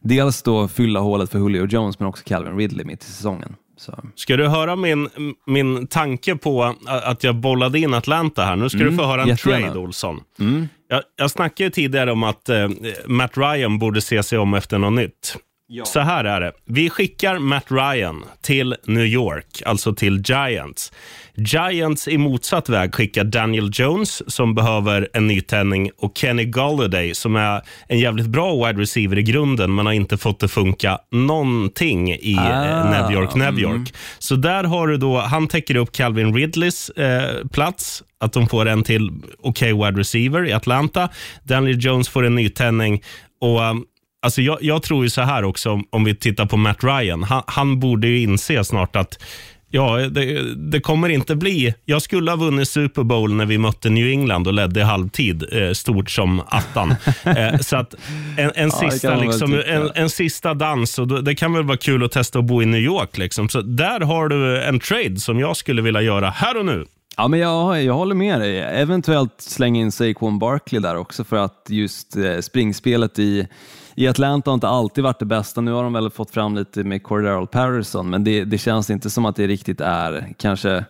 dels 0.00 0.42
då 0.42 0.68
fylla 0.68 1.00
hålet 1.00 1.30
för 1.30 1.38
Julio 1.38 1.66
Jones 1.66 1.98
men 1.98 2.08
också 2.08 2.24
Calvin 2.26 2.56
Ridley 2.58 2.86
mitt 2.86 3.02
i 3.02 3.06
säsongen. 3.06 3.56
Så. 3.76 3.98
Ska 4.14 4.36
du 4.36 4.48
höra 4.48 4.76
min, 4.76 5.08
min 5.46 5.86
tanke 5.86 6.36
på 6.36 6.74
att 6.86 7.24
jag 7.24 7.36
bollade 7.36 7.78
in 7.78 7.94
Atlanta 7.94 8.44
här? 8.44 8.56
Nu 8.56 8.68
ska 8.68 8.80
mm, 8.80 8.90
du 8.90 8.96
få 8.96 9.04
höra 9.06 9.22
en 9.22 9.28
jättegärna. 9.28 9.66
trade, 9.66 9.78
Olsson. 9.78 10.20
Mm. 10.38 10.68
Jag, 10.88 11.02
jag 11.16 11.30
snackade 11.30 11.70
tidigare 11.70 12.12
om 12.12 12.22
att 12.22 12.48
eh, 12.48 12.68
Matt 13.06 13.36
Ryan 13.36 13.78
borde 13.78 14.00
se 14.00 14.22
sig 14.22 14.38
om 14.38 14.54
efter 14.54 14.78
något 14.78 14.92
nytt. 14.92 15.36
Ja. 15.76 15.84
Så 15.84 16.00
här 16.00 16.24
är 16.24 16.40
det. 16.40 16.52
Vi 16.64 16.90
skickar 16.90 17.38
Matt 17.38 17.64
Ryan 17.68 18.24
till 18.42 18.76
New 18.86 19.04
York, 19.04 19.62
alltså 19.66 19.94
till 19.94 20.22
Giants. 20.26 20.92
Giants 21.34 22.08
i 22.08 22.18
motsatt 22.18 22.68
väg 22.68 22.94
skickar 22.94 23.24
Daniel 23.24 23.70
Jones 23.72 24.34
som 24.34 24.54
behöver 24.54 25.08
en 25.12 25.26
nytändning 25.26 25.90
och 25.98 26.18
Kenny 26.18 26.44
Galladay 26.44 27.14
som 27.14 27.36
är 27.36 27.62
en 27.88 27.98
jävligt 27.98 28.26
bra 28.26 28.66
wide 28.66 28.82
receiver 28.82 29.18
i 29.18 29.22
grunden 29.22 29.74
men 29.74 29.86
har 29.86 29.92
inte 29.92 30.16
fått 30.16 30.40
det 30.40 30.48
funka 30.48 30.98
någonting 31.10 32.12
i 32.12 32.34
eh, 32.34 32.40
ah, 32.40 32.90
New 32.90 33.12
York, 33.12 33.34
New 33.34 33.58
York. 33.58 33.74
Mm. 33.74 33.86
Så 34.18 34.36
där 34.36 34.64
har 34.64 34.88
du 34.88 34.96
då, 34.96 35.18
han 35.18 35.48
täcker 35.48 35.76
upp 35.76 35.92
Calvin 35.92 36.34
Ridleys 36.34 36.88
eh, 36.88 37.46
plats 37.52 38.02
att 38.20 38.32
de 38.32 38.48
får 38.48 38.66
en 38.66 38.82
till 38.82 39.10
okej 39.38 39.72
okay 39.72 39.86
wide 39.86 40.00
receiver 40.00 40.46
i 40.46 40.52
Atlanta. 40.52 41.08
Daniel 41.42 41.84
Jones 41.84 42.08
får 42.08 42.26
en 42.26 42.34
nytändning 42.34 43.02
och 43.40 43.60
um, 43.60 43.84
Alltså 44.24 44.42
jag, 44.42 44.58
jag, 44.60 44.82
tror 44.82 45.04
ju 45.04 45.10
så 45.10 45.22
här 45.22 45.44
också, 45.44 45.70
om, 45.70 45.84
om 45.90 46.04
vi 46.04 46.14
tittar 46.14 46.46
på 46.46 46.56
Matt 46.56 46.84
Ryan. 46.84 47.22
Han, 47.22 47.42
han 47.46 47.80
borde 47.80 48.06
ju 48.06 48.18
inse 48.22 48.64
snart 48.64 48.96
att 48.96 49.22
Ja, 49.70 49.96
det, 49.96 50.54
det, 50.56 50.80
kommer 50.80 51.08
inte 51.08 51.36
bli... 51.36 51.74
Jag 51.84 52.02
skulle 52.02 52.30
ha 52.30 52.36
vunnit 52.36 52.68
Super 52.68 53.02
Bowl 53.02 53.34
när 53.34 53.46
vi 53.46 53.58
mötte 53.58 53.90
New 53.90 54.08
England 54.08 54.46
och 54.46 54.52
ledde 54.52 54.80
i 54.80 54.82
halvtid, 54.82 55.44
eh, 55.52 55.72
stort 55.72 56.10
som 56.10 56.40
attan. 56.40 56.94
eh, 57.24 57.58
så 57.58 57.76
att 57.76 57.94
en, 58.38 58.52
en 58.54 58.70
ja, 58.80 58.90
sista, 58.90 59.16
liksom, 59.16 59.62
en, 59.66 59.90
en, 59.94 60.10
sista 60.10 60.54
dans, 60.54 60.98
och 60.98 61.08
då, 61.08 61.20
det 61.20 61.34
kan 61.34 61.52
väl 61.52 61.62
vara 61.62 61.76
kul 61.76 62.04
att 62.04 62.12
testa 62.12 62.38
att 62.38 62.44
bo 62.44 62.62
i 62.62 62.66
New 62.66 62.80
York. 62.80 63.18
Liksom. 63.18 63.48
Så 63.48 63.60
där 63.60 64.00
har 64.00 64.28
du 64.28 64.62
en 64.62 64.80
trade 64.80 65.16
som 65.16 65.38
jag 65.38 65.56
skulle 65.56 65.82
vilja 65.82 66.00
göra 66.00 66.30
här 66.30 66.56
och 66.56 66.66
nu. 66.66 66.86
Ja, 67.16 67.28
men 67.28 67.40
jag, 67.40 67.82
jag 67.82 67.94
håller 67.94 68.14
med 68.14 68.40
dig. 68.40 68.60
Eventuellt 68.60 69.34
slänga 69.38 69.80
in 69.80 69.92
Saquon 69.92 70.38
Barkley 70.38 70.80
där 70.80 70.96
också 70.96 71.24
för 71.24 71.36
att 71.36 71.66
just 71.68 72.16
eh, 72.16 72.38
springspelet 72.40 73.18
i 73.18 73.48
i 73.94 74.08
Atlanta 74.08 74.50
har 74.50 74.54
inte 74.54 74.68
alltid 74.68 75.04
varit 75.04 75.18
det 75.18 75.24
bästa. 75.24 75.60
Nu 75.60 75.72
har 75.72 75.82
de 75.82 75.92
väl 75.92 76.10
fått 76.10 76.30
fram 76.30 76.54
lite 76.54 76.84
med 76.84 77.02
Cordero 77.02 77.46
Patterson, 77.46 78.10
men 78.10 78.24
det, 78.24 78.44
det 78.44 78.58
känns 78.58 78.90
inte 78.90 79.10
som 79.10 79.24
att 79.24 79.36
det 79.36 79.46
riktigt 79.46 79.80
är 79.80 80.34
kanske 80.38 80.84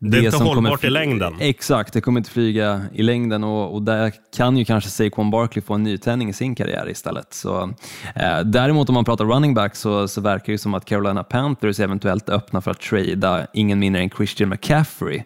det, 0.00 0.10
det 0.10 0.18
är 0.18 0.24
inte 0.24 0.44
hållbart 0.44 0.84
i 0.84 0.90
längden. 0.90 1.34
Exakt, 1.40 1.92
det 1.92 2.00
kommer 2.00 2.20
inte 2.20 2.30
flyga 2.30 2.82
i 2.92 3.02
längden 3.02 3.44
och, 3.44 3.74
och 3.74 3.82
där 3.82 4.12
kan 4.36 4.56
ju 4.56 4.64
kanske 4.64 4.90
Saquon 4.90 5.30
Barkley 5.30 5.62
få 5.62 5.74
en 5.74 5.82
nytändning 5.82 6.28
i 6.28 6.32
sin 6.32 6.54
karriär 6.54 6.88
istället. 6.88 7.34
Så, 7.34 7.62
eh, 8.14 8.40
däremot 8.44 8.88
om 8.88 8.94
man 8.94 9.04
pratar 9.04 9.24
running 9.24 9.54
back 9.54 9.76
så, 9.76 10.08
så 10.08 10.20
verkar 10.20 10.52
det 10.52 10.58
som 10.58 10.74
att 10.74 10.84
Carolina 10.84 11.24
Panthers 11.24 11.80
eventuellt 11.80 12.28
öppnar 12.28 12.60
för 12.60 12.70
att 12.70 12.80
trada 12.80 13.46
ingen 13.52 13.78
mindre 13.78 14.02
än 14.02 14.10
Christian 14.10 14.48
McCaffrey. 14.48 15.22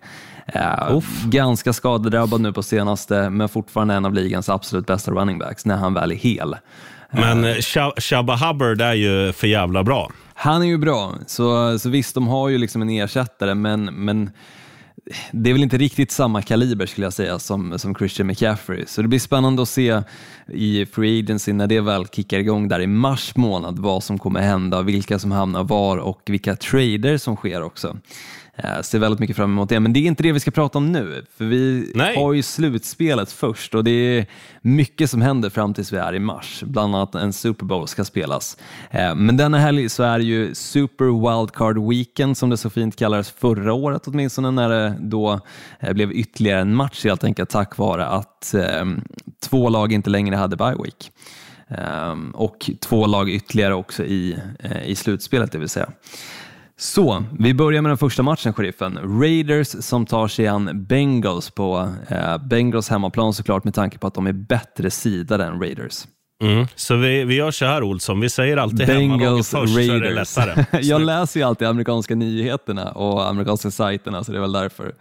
Uh, 0.56 1.00
ganska 1.24 1.72
skadedrabbad 1.72 2.40
nu 2.40 2.52
på 2.52 2.62
senaste, 2.62 3.30
men 3.30 3.48
fortfarande 3.48 3.94
en 3.94 4.04
av 4.04 4.14
ligans 4.14 4.48
absolut 4.48 4.86
bästa 4.86 5.10
running 5.10 5.38
backs 5.38 5.64
när 5.64 5.76
han 5.76 5.94
väl 5.94 6.12
är 6.12 6.16
hel. 6.16 6.56
Men 7.12 7.44
uh, 7.44 8.46
Hubbard 8.46 8.80
är 8.80 8.94
ju 8.94 9.32
för 9.32 9.46
jävla 9.46 9.84
bra. 9.84 10.10
Han 10.34 10.62
är 10.62 10.66
ju 10.66 10.78
bra, 10.78 11.14
så, 11.26 11.78
så 11.78 11.88
visst, 11.88 12.14
de 12.14 12.28
har 12.28 12.48
ju 12.48 12.58
liksom 12.58 12.82
en 12.82 12.90
ersättare, 12.90 13.54
men, 13.54 13.84
men 13.84 14.30
det 15.32 15.50
är 15.50 15.54
väl 15.54 15.62
inte 15.62 15.78
riktigt 15.78 16.10
samma 16.10 16.42
kaliber 16.42 16.86
skulle 16.86 17.06
jag 17.06 17.12
säga 17.12 17.38
som, 17.38 17.78
som 17.78 17.94
Christian 17.94 18.26
McCaffrey. 18.26 18.84
Så 18.86 19.02
det 19.02 19.08
blir 19.08 19.18
spännande 19.18 19.62
att 19.62 19.68
se 19.68 20.02
i 20.48 20.86
Free 20.86 21.22
Agency 21.22 21.52
när 21.52 21.66
det 21.66 21.80
väl 21.80 22.06
kickar 22.06 22.38
igång 22.38 22.68
där 22.68 22.80
i 22.80 22.86
mars 22.86 23.36
månad 23.36 23.78
vad 23.78 24.04
som 24.04 24.18
kommer 24.18 24.40
hända, 24.40 24.82
vilka 24.82 25.18
som 25.18 25.32
hamnar 25.32 25.64
var 25.64 25.96
och 25.96 26.20
vilka 26.26 26.56
trader 26.56 27.18
som 27.18 27.36
sker 27.36 27.62
också. 27.62 27.96
Jag 28.64 28.84
ser 28.84 28.98
väldigt 28.98 29.20
mycket 29.20 29.36
fram 29.36 29.50
emot 29.50 29.68
det, 29.68 29.80
men 29.80 29.92
det 29.92 30.00
är 30.00 30.06
inte 30.06 30.22
det 30.22 30.32
vi 30.32 30.40
ska 30.40 30.50
prata 30.50 30.78
om 30.78 30.92
nu. 30.92 31.24
För 31.36 31.44
vi 31.44 31.92
Nej. 31.94 32.16
har 32.16 32.32
ju 32.32 32.42
slutspelet 32.42 33.32
först 33.32 33.74
och 33.74 33.84
det 33.84 33.90
är 33.90 34.26
mycket 34.60 35.10
som 35.10 35.22
händer 35.22 35.50
fram 35.50 35.74
tills 35.74 35.92
vi 35.92 35.96
är 35.96 36.14
i 36.14 36.18
mars. 36.18 36.62
Bland 36.66 36.94
annat 36.94 37.14
en 37.14 37.32
Super 37.32 37.66
Bowl 37.66 37.88
ska 37.88 38.04
spelas. 38.04 38.56
Eh, 38.90 39.14
men 39.14 39.36
denna 39.36 39.58
helg 39.58 39.88
så 39.88 40.02
är 40.02 40.18
det 40.18 40.24
ju 40.24 40.54
Super 40.54 41.04
Wildcard 41.04 41.88
Weekend 41.88 42.36
som 42.36 42.50
det 42.50 42.56
så 42.56 42.70
fint 42.70 42.96
kallades 42.96 43.30
förra 43.30 43.72
året 43.72 44.02
åtminstone 44.06 44.50
när 44.50 44.68
det 44.68 44.96
då 45.00 45.40
eh, 45.80 45.92
blev 45.92 46.12
ytterligare 46.12 46.60
en 46.60 46.74
match 46.74 47.04
helt 47.04 47.24
enkelt 47.24 47.50
tack 47.50 47.78
vare 47.78 48.06
att 48.06 48.54
eh, 48.54 48.84
två 49.40 49.68
lag 49.68 49.92
inte 49.92 50.10
längre 50.10 50.36
hade 50.36 50.56
bye 50.56 50.76
week. 50.84 51.10
Och 52.32 52.70
två 52.80 53.06
lag 53.06 53.30
ytterligare 53.30 53.74
också 53.74 54.04
i, 54.04 54.38
i 54.84 54.94
slutspelet 54.94 55.52
det 55.52 55.58
vill 55.58 55.68
säga. 55.68 55.88
Så, 56.78 57.24
vi 57.38 57.54
börjar 57.54 57.82
med 57.82 57.90
den 57.90 57.98
första 57.98 58.22
matchen, 58.22 58.52
sheriffen. 58.52 59.20
Raiders 59.20 59.68
som 59.68 60.06
tar 60.06 60.28
sig 60.28 60.46
an 60.46 60.84
Bengals 60.86 61.50
på 61.50 61.88
eh, 62.08 62.38
Bengals 62.38 62.88
hemmaplan 62.88 63.34
såklart 63.34 63.64
med 63.64 63.74
tanke 63.74 63.98
på 63.98 64.06
att 64.06 64.14
de 64.14 64.26
är 64.26 64.32
bättre 64.32 64.90
sidade 64.90 65.44
än 65.44 65.60
Raiders. 65.60 66.06
Mm. 66.42 66.66
Så 66.74 66.96
vi, 66.96 67.24
vi 67.24 67.34
gör 67.34 67.50
så 67.50 67.64
här 67.64 67.82
Olsson, 67.82 68.20
vi 68.20 68.30
säger 68.30 68.56
alltid 68.56 68.88
hemmalaget 68.88 69.46
först 69.46 69.76
Raiders. 69.76 69.86
så 69.86 69.92
är 69.94 70.00
det 70.00 70.14
lättare. 70.14 70.64
Jag 70.82 71.00
läser 71.00 71.40
ju 71.40 71.46
alltid 71.46 71.68
amerikanska 71.68 72.14
nyheterna 72.14 72.92
och 72.92 73.28
amerikanska 73.28 73.70
sajterna 73.70 74.24
så 74.24 74.32
det 74.32 74.38
är 74.38 74.42
väl 74.42 74.52
därför. 74.52 74.92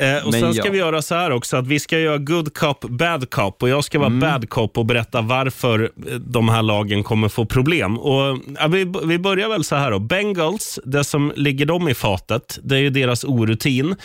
Eh, 0.00 0.26
och 0.26 0.34
Sen 0.34 0.54
ska 0.54 0.66
ja. 0.66 0.72
vi 0.72 0.78
göra 0.78 1.02
så 1.02 1.14
här 1.14 1.30
också, 1.30 1.56
att 1.56 1.66
vi 1.66 1.80
ska 1.80 1.98
göra 1.98 2.18
good 2.18 2.54
cop, 2.54 2.80
bad 2.80 3.30
cop 3.30 3.62
och 3.62 3.68
jag 3.68 3.84
ska 3.84 3.98
vara 3.98 4.06
mm. 4.06 4.20
bad 4.20 4.48
cop 4.48 4.78
och 4.78 4.86
berätta 4.86 5.20
varför 5.20 5.82
eh, 5.82 6.14
de 6.14 6.48
här 6.48 6.62
lagen 6.62 7.02
kommer 7.02 7.28
få 7.28 7.44
problem. 7.44 7.98
Och, 7.98 8.38
ja, 8.58 8.66
vi, 8.68 8.92
vi 9.04 9.18
börjar 9.18 9.48
väl 9.48 9.64
så 9.64 9.76
här 9.76 9.90
då. 9.90 9.98
Bengals, 9.98 10.78
det 10.84 11.04
som 11.04 11.32
ligger 11.36 11.66
dem 11.66 11.88
i 11.88 11.94
fatet, 11.94 12.58
det 12.62 12.76
är 12.76 12.80
ju 12.80 12.90
deras 12.90 13.24
orutin. 13.24 13.96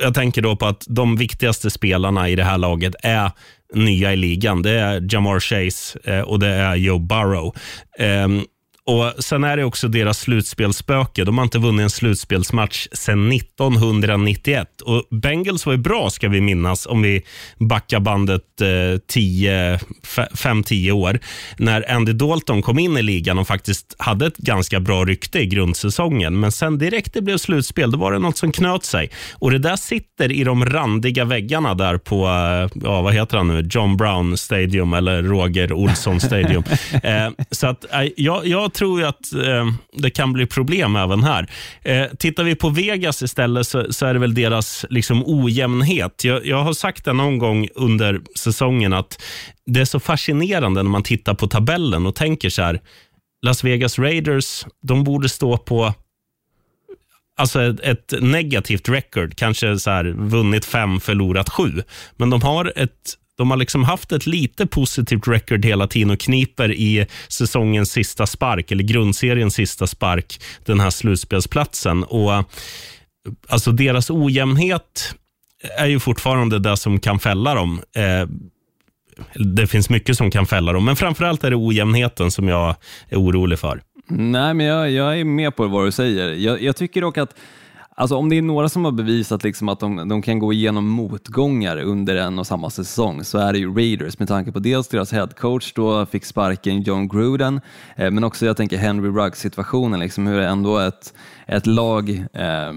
Jag 0.00 0.14
tänker 0.14 0.42
då 0.42 0.56
på 0.56 0.66
att 0.66 0.84
de 0.88 1.16
viktigaste 1.16 1.70
spelarna 1.70 2.28
i 2.28 2.36
det 2.36 2.44
här 2.44 2.58
laget 2.58 2.94
är 3.02 3.30
nya 3.74 4.12
i 4.12 4.16
ligan. 4.16 4.62
Det 4.62 4.70
är 4.70 5.14
Jamar 5.14 5.40
Chase 5.40 5.98
eh, 6.04 6.20
och 6.20 6.38
det 6.38 6.48
är 6.48 6.76
Joe 6.76 6.98
Burrow. 6.98 7.54
Um, 7.98 8.44
och 8.86 9.24
Sen 9.24 9.44
är 9.44 9.56
det 9.56 9.64
också 9.64 9.88
deras 9.88 10.18
slutspelsspöke. 10.18 11.24
De 11.24 11.38
har 11.38 11.44
inte 11.44 11.58
vunnit 11.58 11.82
en 11.82 11.90
slutspelsmatch 11.90 12.88
sedan 12.92 13.32
1991. 13.32 14.80
Och 14.80 15.04
Bengals 15.10 15.66
var 15.66 15.72
ju 15.72 15.78
bra, 15.78 16.10
ska 16.10 16.28
vi 16.28 16.40
minnas, 16.40 16.86
om 16.86 17.02
vi 17.02 17.22
backar 17.58 18.00
bandet 18.00 18.42
5-10 18.60 20.88
eh, 20.88 20.96
år. 20.96 21.18
När 21.56 21.92
Andy 21.92 22.12
Dalton 22.12 22.62
kom 22.62 22.78
in 22.78 22.96
i 22.96 23.02
ligan 23.02 23.38
och 23.38 23.46
faktiskt 23.46 23.94
hade 23.98 24.26
ett 24.26 24.36
ganska 24.36 24.80
bra 24.80 25.04
rykte 25.04 25.38
i 25.38 25.46
grundsäsongen. 25.46 26.40
Men 26.40 26.52
sen 26.52 26.78
direkt 26.78 27.14
det 27.14 27.22
blev 27.22 27.38
slutspel, 27.38 27.90
då 27.90 27.98
var 27.98 28.12
det 28.12 28.18
något 28.18 28.36
som 28.36 28.52
knöt 28.52 28.84
sig. 28.84 29.10
Och 29.32 29.50
Det 29.50 29.58
där 29.58 29.76
sitter 29.76 30.32
i 30.32 30.44
de 30.44 30.66
randiga 30.66 31.24
väggarna 31.24 31.74
där 31.74 31.98
på, 31.98 32.26
eh, 32.26 32.80
ja, 32.84 33.02
vad 33.02 33.14
heter 33.14 33.36
han 33.36 33.48
nu, 33.48 33.68
John 33.70 33.96
Brown 33.96 34.36
Stadium 34.36 34.92
eller 34.92 35.22
Roger 35.22 35.72
Olsson 35.72 36.20
Stadium. 36.20 36.64
eh, 37.02 37.30
så 37.50 37.66
att, 37.66 37.94
eh, 37.94 38.08
jag, 38.16 38.46
jag 38.46 38.71
jag 38.72 38.76
tror 38.76 39.04
att 39.04 39.32
eh, 39.32 39.66
det 39.92 40.10
kan 40.10 40.32
bli 40.32 40.46
problem 40.46 40.96
även 40.96 41.24
här. 41.24 41.46
Eh, 41.82 42.06
tittar 42.18 42.44
vi 42.44 42.54
på 42.54 42.68
Vegas 42.68 43.22
istället 43.22 43.66
så, 43.66 43.92
så 43.92 44.06
är 44.06 44.14
det 44.14 44.20
väl 44.20 44.34
deras 44.34 44.86
liksom, 44.90 45.22
ojämnhet. 45.26 46.24
Jag, 46.24 46.46
jag 46.46 46.62
har 46.62 46.72
sagt 46.72 47.04
det 47.04 47.12
någon 47.12 47.38
gång 47.38 47.68
under 47.74 48.20
säsongen 48.38 48.92
att 48.92 49.22
det 49.66 49.80
är 49.80 49.84
så 49.84 50.00
fascinerande 50.00 50.82
när 50.82 50.90
man 50.90 51.02
tittar 51.02 51.34
på 51.34 51.46
tabellen 51.46 52.06
och 52.06 52.14
tänker 52.14 52.50
så 52.50 52.62
här, 52.62 52.80
Las 53.46 53.64
Vegas 53.64 53.98
Raiders, 53.98 54.66
de 54.82 55.04
borde 55.04 55.28
stå 55.28 55.56
på 55.56 55.94
alltså 57.36 57.62
ett, 57.62 57.80
ett 57.80 58.14
negativt 58.22 58.88
record, 58.88 59.36
kanske 59.36 59.78
så 59.78 59.90
här, 59.90 60.04
vunnit 60.04 60.64
fem, 60.64 61.00
förlorat 61.00 61.48
sju. 61.48 61.82
Men 62.16 62.30
de 62.30 62.42
har 62.42 62.72
ett 62.76 63.18
de 63.38 63.50
har 63.50 63.56
liksom 63.56 63.84
haft 63.84 64.12
ett 64.12 64.26
lite 64.26 64.66
positivt 64.66 65.28
record 65.28 65.64
hela 65.64 65.86
tiden 65.86 66.10
och 66.10 66.20
kniper 66.20 66.72
i 66.72 67.06
säsongens 67.28 67.92
sista 67.92 68.26
spark, 68.26 68.70
eller 68.70 68.84
grundseriens 68.84 69.54
sista 69.54 69.86
spark, 69.86 70.40
den 70.64 70.80
här 70.80 70.90
slutspelsplatsen. 70.90 72.04
Och 72.04 72.44
alltså 73.48 73.72
deras 73.72 74.10
ojämnhet 74.10 75.14
är 75.78 75.86
ju 75.86 76.00
fortfarande 76.00 76.58
det 76.58 76.76
som 76.76 77.00
kan 77.00 77.18
fälla 77.18 77.54
dem. 77.54 77.82
Eh, 77.96 78.28
det 79.34 79.66
finns 79.66 79.90
mycket 79.90 80.16
som 80.16 80.30
kan 80.30 80.46
fälla 80.46 80.72
dem, 80.72 80.84
men 80.84 80.96
framförallt 80.96 81.44
är 81.44 81.50
det 81.50 81.56
ojämnheten 81.56 82.30
som 82.30 82.48
jag 82.48 82.76
är 83.08 83.16
orolig 83.16 83.58
för. 83.58 83.82
Nej, 84.08 84.54
men 84.54 84.66
jag, 84.66 84.90
jag 84.90 85.20
är 85.20 85.24
med 85.24 85.56
på 85.56 85.66
vad 85.66 85.86
du 85.86 85.92
säger. 85.92 86.28
Jag, 86.28 86.62
jag 86.62 86.76
tycker 86.76 87.00
dock 87.00 87.18
att 87.18 87.34
Alltså 87.94 88.16
om 88.16 88.28
det 88.28 88.38
är 88.38 88.42
några 88.42 88.68
som 88.68 88.84
har 88.84 88.92
bevisat 88.92 89.44
liksom 89.44 89.68
att 89.68 89.80
de, 89.80 90.08
de, 90.08 90.22
kan 90.22 90.38
gå 90.38 90.52
igenom 90.52 90.88
motgångar 90.88 91.76
under 91.76 92.16
en 92.16 92.38
och 92.38 92.46
samma 92.46 92.70
säsong 92.70 93.24
så 93.24 93.38
är 93.38 93.52
det 93.52 93.58
ju 93.58 93.74
Raiders. 93.74 94.18
Med 94.18 94.28
tanke 94.28 94.52
på 94.52 94.58
dels 94.58 94.88
deras 94.88 95.12
headcoach 95.12 95.72
då 95.72 96.06
fick 96.06 96.24
sparken 96.24 96.82
John 96.82 97.08
Gruden 97.08 97.60
eh, 97.96 98.10
men 98.10 98.24
också 98.24 98.46
jag 98.46 98.56
tänker 98.56 98.76
Henry 98.76 99.08
Ruggs 99.08 99.40
situationen, 99.40 100.00
liksom 100.00 100.26
hur 100.26 100.36
det 100.36 100.46
ändå 100.46 100.78
ett, 100.78 101.14
ett 101.52 101.66
lag 101.66 102.10
eh, 102.32 102.72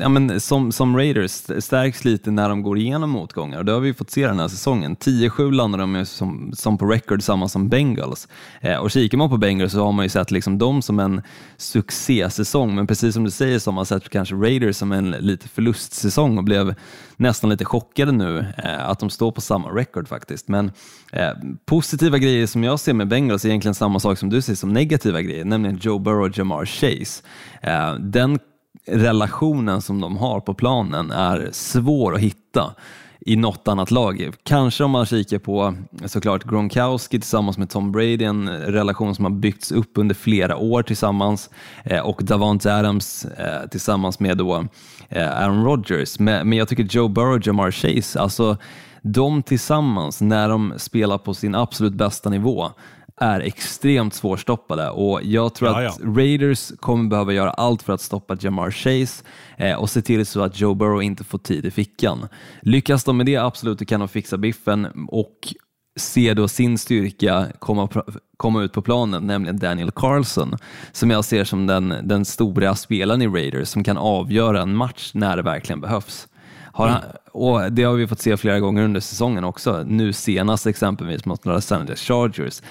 ja, 0.00 0.08
men 0.08 0.40
som, 0.40 0.72
som 0.72 0.96
Raiders 0.96 1.30
stärks 1.58 2.04
lite 2.04 2.30
när 2.30 2.48
de 2.48 2.62
går 2.62 2.78
igenom 2.78 3.10
motgångar. 3.10 3.58
Och 3.58 3.64
det 3.64 3.72
har 3.72 3.80
vi 3.80 3.94
fått 3.94 4.10
se 4.10 4.26
den 4.26 4.38
här 4.38 4.48
säsongen. 4.48 4.96
10-7 4.96 5.52
landar 5.52 5.78
de 5.78 5.96
ju 5.96 6.04
som, 6.04 6.52
som 6.56 6.78
på 6.78 6.86
record 6.86 7.22
samma 7.22 7.48
som 7.48 7.68
Bengals. 7.68 8.28
Eh, 8.60 8.76
och 8.76 8.90
kikar 8.90 9.18
man 9.18 9.30
på 9.30 9.36
Bengals 9.36 9.72
så 9.72 9.84
har 9.84 9.92
man 9.92 10.04
ju 10.04 10.08
sett 10.08 10.30
liksom 10.30 10.58
dem 10.58 10.82
som 10.82 10.98
en 10.98 11.22
succésäsong. 11.56 12.74
Men 12.74 12.86
precis 12.86 13.14
som 13.14 13.24
du 13.24 13.30
säger 13.30 13.58
så 13.58 13.70
har 13.70 13.74
man 13.74 13.86
sett 13.86 14.08
kanske 14.08 14.34
Raiders 14.34 14.76
som 14.76 14.92
en 14.92 15.10
lite 15.10 15.48
förlustsäsong 15.48 16.38
och 16.38 16.44
blev 16.44 16.74
nästan 17.16 17.50
lite 17.50 17.64
chockade 17.64 18.12
nu 18.12 18.46
eh, 18.64 18.88
att 18.88 18.98
de 18.98 19.10
står 19.10 19.30
på 19.30 19.40
samma 19.40 19.68
record 19.68 20.08
faktiskt. 20.08 20.48
Men 20.48 20.72
eh, 21.12 21.30
positiva 21.64 22.18
grejer 22.18 22.46
som 22.46 22.64
jag 22.64 22.80
ser 22.80 22.92
med 22.92 23.08
Bengals 23.08 23.44
är 23.44 23.48
egentligen 23.48 23.74
samma 23.74 24.00
sak 24.00 24.18
som 24.18 24.30
du 24.30 24.42
ser 24.42 24.54
som 24.54 24.72
negativa 24.72 25.22
grejer, 25.22 25.44
nämligen 25.44 25.78
Joe 25.82 25.98
Burrow 25.98 26.24
och 26.24 26.38
Jamar 26.38 26.66
Chase. 26.66 27.22
Eh, 27.62 27.94
den 27.94 28.38
relationen 28.86 29.82
som 29.82 30.00
de 30.00 30.16
har 30.16 30.40
på 30.40 30.54
planen 30.54 31.10
är 31.10 31.48
svår 31.52 32.14
att 32.14 32.20
hitta 32.20 32.74
i 33.26 33.36
något 33.36 33.68
annat 33.68 33.90
lag. 33.90 34.30
Kanske 34.42 34.84
om 34.84 34.90
man 34.90 35.06
kikar 35.06 35.38
på 35.38 35.74
såklart 36.04 36.44
Gronkowski 36.44 37.20
tillsammans 37.20 37.58
med 37.58 37.70
Tom 37.70 37.92
Brady, 37.92 38.24
en 38.24 38.48
relation 38.48 39.14
som 39.14 39.24
har 39.24 39.32
byggts 39.32 39.72
upp 39.72 39.90
under 39.94 40.14
flera 40.14 40.56
år 40.56 40.82
tillsammans 40.82 41.50
eh, 41.84 42.00
och 42.00 42.24
Davante 42.24 42.74
Adams 42.74 43.24
eh, 43.24 43.68
tillsammans 43.68 44.20
med 44.20 44.38
då 44.38 44.66
Aaron 45.10 45.64
Rodgers. 45.64 46.18
Men, 46.18 46.48
men 46.48 46.58
jag 46.58 46.68
tycker 46.68 46.82
Joe 46.84 47.08
Burrow 47.08 47.34
och 47.34 47.46
Jamar 47.46 47.70
Chase, 47.70 48.20
alltså 48.20 48.56
de 49.02 49.42
tillsammans 49.42 50.20
när 50.20 50.48
de 50.48 50.74
spelar 50.76 51.18
på 51.18 51.34
sin 51.34 51.54
absolut 51.54 51.94
bästa 51.94 52.30
nivå 52.30 52.70
är 53.16 53.40
extremt 53.40 54.14
svårstoppade 54.14 54.90
och 54.90 55.20
jag 55.22 55.54
tror 55.54 55.70
Ja, 55.70 55.88
att. 55.88 56.00
Raiders 56.00 56.72
kommer 56.80 57.10
behöva 57.10 57.32
göra 57.32 57.50
allt 57.50 57.82
för 57.82 57.92
att 57.92 58.00
stoppa 58.00 58.36
Jamar 58.40 58.70
Chase 58.70 59.24
eh, 59.56 59.76
och 59.76 59.90
se 59.90 60.02
till 60.02 60.26
så 60.26 60.42
att 60.42 60.60
Joe 60.60 60.74
Burrow 60.74 61.02
inte 61.02 61.24
får 61.24 61.38
tid 61.38 61.66
i 61.66 61.70
fickan. 61.70 62.28
Lyckas 62.62 63.04
de 63.04 63.16
med 63.16 63.26
det, 63.26 63.36
absolut, 63.36 63.78
då 63.78 63.84
kan 63.84 64.00
de 64.00 64.08
fixa 64.08 64.36
biffen 64.36 65.06
och 65.08 65.54
se 65.96 66.34
då 66.34 66.48
sin 66.48 66.78
styrka 66.78 67.46
komma, 67.58 67.88
komma 68.36 68.62
ut 68.62 68.72
på 68.72 68.82
planen, 68.82 69.26
nämligen 69.26 69.58
Daniel 69.58 69.90
Carlson, 69.90 70.56
som 70.92 71.10
jag 71.10 71.24
ser 71.24 71.44
som 71.44 71.66
den, 71.66 71.94
den 72.02 72.24
stora 72.24 72.74
spelaren 72.74 73.22
i 73.22 73.26
Raiders 73.26 73.68
som 73.68 73.84
kan 73.84 73.96
avgöra 73.96 74.62
en 74.62 74.76
match 74.76 75.10
när 75.14 75.36
det 75.36 75.42
verkligen 75.42 75.80
behövs. 75.80 76.28
Har 76.72 76.88
han, 76.88 77.00
och 77.32 77.72
Det 77.72 77.82
har 77.82 77.94
vi 77.94 78.06
fått 78.06 78.20
se 78.20 78.36
flera 78.36 78.60
gånger 78.60 78.82
under 78.82 79.00
säsongen 79.00 79.44
också, 79.44 79.84
nu 79.86 80.12
senast 80.12 80.66
exempelvis 80.66 81.24
mot 81.24 81.46
Los 81.46 81.72
Angeles 81.72 82.00
Chargers. 82.00 82.62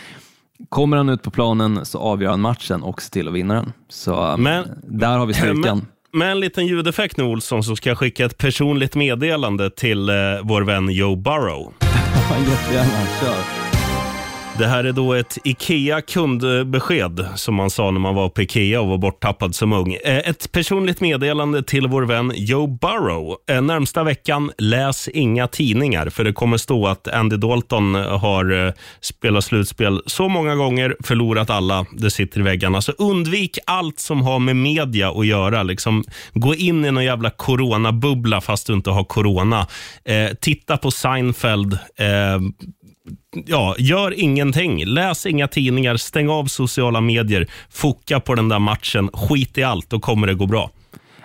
Kommer 0.69 0.97
han 0.97 1.09
ut 1.09 1.21
på 1.21 1.31
planen 1.31 1.85
så 1.85 1.99
avgör 1.99 2.29
han 2.29 2.41
matchen 2.41 2.83
och 2.83 3.01
ser 3.01 3.11
till 3.11 3.27
att 3.27 3.33
vinna 3.33 3.53
den. 3.53 3.73
Så 3.89 4.35
Men- 4.37 4.65
där 4.83 5.17
har 5.17 5.25
vi 5.25 5.33
styrkan. 5.33 5.87
Med 6.13 6.31
en 6.31 6.39
liten 6.39 6.67
ljudeffekt 6.67 7.17
nu 7.17 7.23
Olsson 7.23 7.63
så 7.63 7.75
ska 7.75 7.89
jag 7.89 7.97
skicka 7.97 8.25
ett 8.25 8.37
personligt 8.37 8.95
meddelande 8.95 9.69
till 9.69 10.09
eh, 10.09 10.15
vår 10.43 10.61
vän 10.61 10.89
Joe 10.89 11.15
Burrow. 11.15 11.73
Ja, 12.33 12.39
jättegärna, 12.39 13.07
kör. 13.21 13.62
Det 14.57 14.67
här 14.67 14.83
är 14.83 14.91
då 14.91 15.13
ett 15.13 15.37
IKEA 15.43 16.01
kundbesked 16.01 17.27
som 17.35 17.55
man 17.55 17.69
sa 17.69 17.91
när 17.91 17.99
man 17.99 18.15
var 18.15 18.29
på 18.29 18.41
IKEA 18.41 18.81
och 18.81 18.87
var 18.87 18.97
borttappad 18.97 19.55
som 19.55 19.73
ung. 19.73 19.93
Eh, 19.93 20.17
ett 20.17 20.51
personligt 20.51 21.01
meddelande 21.01 21.63
till 21.63 21.87
vår 21.87 22.03
vän 22.03 22.33
Joe 22.35 22.67
Burrow. 22.67 23.35
Eh, 23.49 23.61
närmsta 23.61 24.03
veckan, 24.03 24.51
läs 24.57 25.07
inga 25.07 25.47
tidningar 25.47 26.09
för 26.09 26.23
det 26.23 26.33
kommer 26.33 26.57
stå 26.57 26.87
att 26.87 27.07
Andy 27.07 27.37
Dalton 27.37 27.95
har 27.95 28.67
eh, 28.67 28.73
spelat 29.01 29.43
slutspel 29.43 30.01
så 30.05 30.29
många 30.29 30.55
gånger, 30.55 30.95
förlorat 31.03 31.49
alla, 31.49 31.85
det 31.91 32.11
sitter 32.11 32.39
i 32.39 32.43
väggarna. 32.43 32.81
Så 32.81 32.91
undvik 32.91 33.57
allt 33.65 33.99
som 33.99 34.21
har 34.21 34.39
med 34.39 34.55
media 34.55 35.09
att 35.09 35.27
göra. 35.27 35.63
Liksom, 35.63 36.03
gå 36.33 36.55
in 36.55 36.85
i 36.85 36.91
någon 36.91 37.05
jävla 37.05 37.29
coronabubbla 37.29 38.41
fast 38.41 38.67
du 38.67 38.73
inte 38.73 38.89
har 38.89 39.03
corona. 39.03 39.67
Eh, 40.05 40.29
titta 40.41 40.77
på 40.77 40.91
Seinfeld. 40.91 41.73
Eh, 41.73 42.39
ja, 43.45 43.75
gör 43.79 44.19
ingenting. 44.19 44.85
Läs 44.85 45.25
inga 45.25 45.47
tidningar, 45.47 45.97
stäng 45.97 46.29
av 46.29 46.45
sociala 46.45 47.01
medier, 47.01 47.47
foka 47.69 48.19
på 48.19 48.35
den 48.35 48.49
där 48.49 48.59
matchen, 48.59 49.09
skit 49.13 49.57
i 49.57 49.63
allt, 49.63 49.89
då 49.89 49.99
kommer 49.99 50.27
det 50.27 50.33
gå 50.33 50.45
bra. 50.45 50.71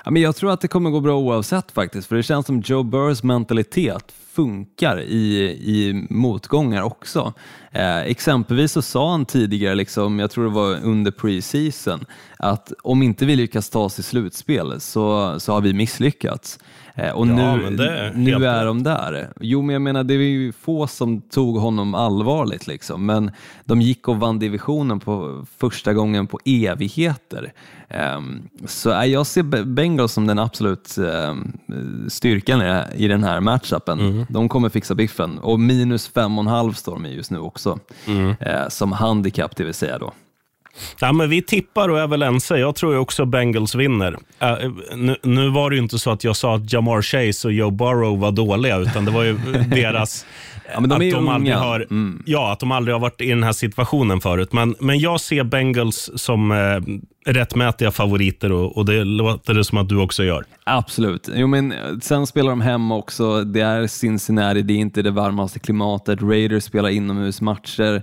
Ja, 0.04 0.10
men 0.10 0.22
jag 0.22 0.36
tror 0.36 0.50
att 0.52 0.60
det 0.60 0.68
kommer 0.68 0.90
gå 0.90 1.00
bra 1.00 1.18
oavsett 1.18 1.72
faktiskt, 1.72 2.08
för 2.08 2.16
det 2.16 2.22
känns 2.22 2.46
som 2.46 2.60
Joe 2.60 2.82
Burrs 2.82 3.22
mentalitet 3.22 4.12
funkar 4.32 5.00
i, 5.00 5.44
i 5.64 6.06
motgångar 6.10 6.82
också. 6.82 7.32
Eh, 7.72 7.98
exempelvis 7.98 8.72
så 8.72 8.82
sa 8.82 9.10
han 9.10 9.26
tidigare, 9.26 9.74
liksom, 9.74 10.18
jag 10.18 10.30
tror 10.30 10.44
det 10.44 10.50
var 10.50 10.80
under 10.82 11.10
preseason, 11.10 12.04
att 12.36 12.72
om 12.82 13.02
inte 13.02 13.26
vi 13.26 13.36
lyckas 13.36 13.70
ta 13.70 13.80
oss 13.80 13.98
i 13.98 14.02
slutspel 14.02 14.80
så, 14.80 15.34
så 15.40 15.52
har 15.52 15.60
vi 15.60 15.72
misslyckats. 15.72 16.58
Eh, 16.98 17.10
och 17.10 17.26
Ja, 17.26 17.56
nu, 17.56 17.76
det 17.76 17.90
är 17.98 18.12
nu 18.14 18.30
helt 18.30 18.44
är 18.44 18.64
de 18.66 18.82
där. 18.82 19.28
Jo, 19.40 19.62
men 19.62 19.72
jag 19.72 19.82
menar, 19.82 20.04
det 20.04 20.14
är 20.14 20.18
ju 20.18 20.52
få 20.52 20.86
som 20.86 21.20
tog 21.20 21.56
honom 21.56 21.94
allvarligt, 21.94 22.66
liksom. 22.66 23.06
men 23.06 23.30
de 23.64 23.80
gick 23.82 24.08
och 24.08 24.16
vann 24.20 24.38
divisionen 24.38 25.00
på 25.00 25.44
första 25.58 25.92
gången 25.94 26.26
på 26.26 26.38
evigheter. 26.44 27.52
Ehm, 27.88 28.42
så 28.66 28.90
eh, 28.92 29.04
jag 29.04 29.26
ser 29.26 29.42
Be- 29.42 29.64
Bengals 29.64 30.12
som 30.12 30.26
den 30.26 30.38
absolut 30.38 30.98
ehm, 30.98 31.52
styrkan 32.08 32.62
i, 32.62 33.04
i 33.04 33.08
den 33.08 33.24
här 33.24 33.40
matchupen. 33.40 34.00
Mm. 34.00 34.26
De 34.28 34.48
kommer 34.48 34.68
fixa 34.68 34.94
biffen 34.94 35.38
och 35.38 35.60
minus 35.60 36.08
fem 36.08 36.38
och 36.38 36.44
en 36.44 36.48
halv 36.50 36.72
står 36.72 36.92
de 36.92 37.06
i 37.06 37.14
just 37.14 37.30
nu 37.30 37.38
också, 37.38 37.78
Mm. 38.06 38.34
eh, 38.40 38.68
som 38.68 38.92
handikapp 38.92 39.56
det 39.56 39.64
vill 39.64 39.74
säga 39.74 39.98
då. 39.98 40.12
Ja, 41.00 41.12
men 41.12 41.30
vi 41.30 41.42
tippar 41.42 41.88
och 41.88 42.00
är 42.00 42.06
väl 42.06 42.22
ense. 42.22 42.56
Jag 42.56 42.74
tror 42.74 42.92
ju 42.92 42.98
också 42.98 43.24
Bengals 43.24 43.74
vinner. 43.74 44.16
Äh, 44.38 44.56
nu, 44.94 45.16
nu 45.22 45.48
var 45.48 45.70
det 45.70 45.76
ju 45.76 45.82
inte 45.82 45.98
så 45.98 46.10
att 46.10 46.24
jag 46.24 46.36
sa 46.36 46.54
att 46.54 46.72
Jamar 46.72 47.02
Chase 47.02 47.48
och 47.48 47.52
Joe 47.52 47.70
Burrow 47.70 48.18
var 48.18 48.32
dåliga, 48.32 48.76
utan 48.76 49.04
det 49.04 49.10
var 49.10 49.22
ju 49.22 49.32
deras... 49.70 50.26
Ja, 50.74 50.80
men 50.80 50.88
de 50.90 50.94
att 50.96 51.02
är 51.02 51.06
ju 51.06 51.16
aldrig 51.16 51.54
unga. 51.54 51.58
har, 51.58 51.86
Mm. 51.90 52.22
Ja, 52.26 52.52
att 52.52 52.60
de 52.60 52.72
aldrig 52.72 52.94
har 52.94 53.00
varit 53.00 53.20
i 53.20 53.28
den 53.28 53.42
här 53.42 53.52
situationen 53.52 54.20
förut. 54.20 54.52
Men, 54.52 54.74
men 54.80 54.98
jag 54.98 55.20
ser 55.20 55.44
Bengals 55.44 56.10
som 56.14 56.52
eh, 56.52 56.80
rättmätiga 57.32 57.90
favoriter 57.90 58.52
och, 58.52 58.76
och 58.76 58.84
det 58.84 59.04
låter 59.04 59.54
det 59.54 59.64
som 59.64 59.78
att 59.78 59.88
du 59.88 59.96
också 59.96 60.24
gör. 60.24 60.44
Absolut. 60.64 61.28
Jo, 61.34 61.46
men 61.46 61.72
eh, 61.72 61.78
sen 62.02 62.26
spelar 62.26 62.50
de 62.50 62.60
hemma 62.60 62.96
också. 62.96 63.44
Det 63.44 63.60
är 63.60 63.86
Cincinnati, 63.86 64.62
det 64.62 64.74
är 64.74 64.78
inte 64.78 65.02
det 65.02 65.10
varmaste 65.10 65.58
klimatet. 65.58 66.22
Raiders 66.22 66.64
spelar 66.64 66.88
inomhusmatcher. 66.88 68.02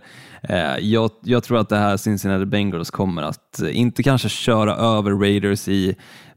Eh, 0.50 0.78
jag, 0.80 1.12
jag 1.24 1.44
tror 1.44 1.58
att 1.58 1.70
det 1.70 1.78
här 1.78 1.98
Cincinnati 1.98 2.46
Bengals 2.46 2.92
kommer 2.92 3.22
att, 3.22 3.62
eh, 3.62 3.80
inte 3.80 4.04
kanske 4.04 4.30
köra 4.30 4.76
över 4.76 5.12
Raiders 5.12 5.68
i 5.68 5.96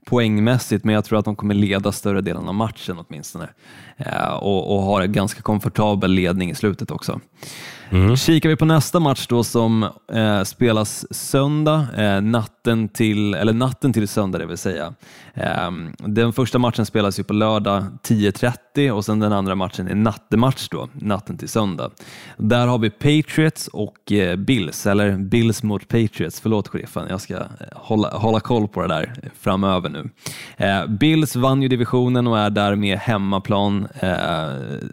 poängmässigt, 0.09 0.85
men 0.85 0.95
jag 0.95 1.05
tror 1.05 1.19
att 1.19 1.25
de 1.25 1.37
kommer 1.37 1.55
leda 1.55 1.93
större 1.93 2.21
delen 2.21 2.49
av 2.49 2.55
matchen 2.55 2.99
åtminstone. 3.09 3.49
Eh, 3.97 4.33
och, 4.33 4.77
och 4.77 4.83
har 4.83 5.01
en 5.01 5.13
ganska 5.13 5.43
komfortabel 5.43 6.11
ledning 6.11 6.51
i 6.51 6.55
slutet 6.55 6.91
också. 6.91 7.21
Mm. 7.91 8.17
Kikar 8.17 8.49
vi 8.49 8.57
på 8.57 8.65
nästa 8.65 9.01
match 9.01 9.27
då 9.27 9.45
som 9.45 9.83
eh, 10.13 10.43
spelas 10.43 11.15
söndag, 11.15 11.87
eh, 11.97 12.21
natten, 12.21 12.89
till, 12.89 13.35
eller 13.35 13.53
natten 13.53 13.93
till 13.93 14.09
söndag 14.09 14.39
det 14.39 14.47
vill 14.47 14.59
säga. 14.59 14.95
Eh, 15.35 15.71
den 15.99 16.33
första 16.33 16.59
matchen 16.59 16.87
spelas 16.87 17.19
ju 17.19 17.25
på 17.25 17.33
lördag 17.33 17.85
10.30 18.03 18.91
och 18.91 19.05
sen 19.05 19.21
den 19.21 19.33
andra 19.33 19.55
matchen 19.55 19.89
är 19.89 19.95
nattematch 19.95 20.69
då, 20.69 20.89
natten 20.93 21.37
till 21.39 21.49
söndag. 21.49 21.91
Där 22.37 22.67
har 22.67 22.79
vi 22.79 22.91
Patriots 22.91 23.69
och 23.69 24.13
eh, 24.13 24.37
Bills, 24.37 24.87
eller 24.87 25.17
Bills 25.17 25.63
mot 25.63 25.89
Patriots, 25.89 26.41
förlåt 26.41 26.69
sheriffen, 26.69 27.07
jag 27.11 27.21
ska 27.21 27.35
eh, 27.35 27.45
hålla, 27.73 28.11
hålla 28.11 28.41
koll 28.41 28.69
på 28.69 28.83
det 28.83 28.89
där 28.89 29.15
framöver 29.41 29.89
nu. 29.89 30.11
Eh, 30.57 30.87
Bills 30.87 31.37
vann 31.37 31.63
ju 31.63 31.69
divisionen 31.69 32.27
och 32.27 32.39
är 32.39 32.51
därmed 32.51 32.99
hemmaplan, 32.99 33.89
eh, 34.01 34.49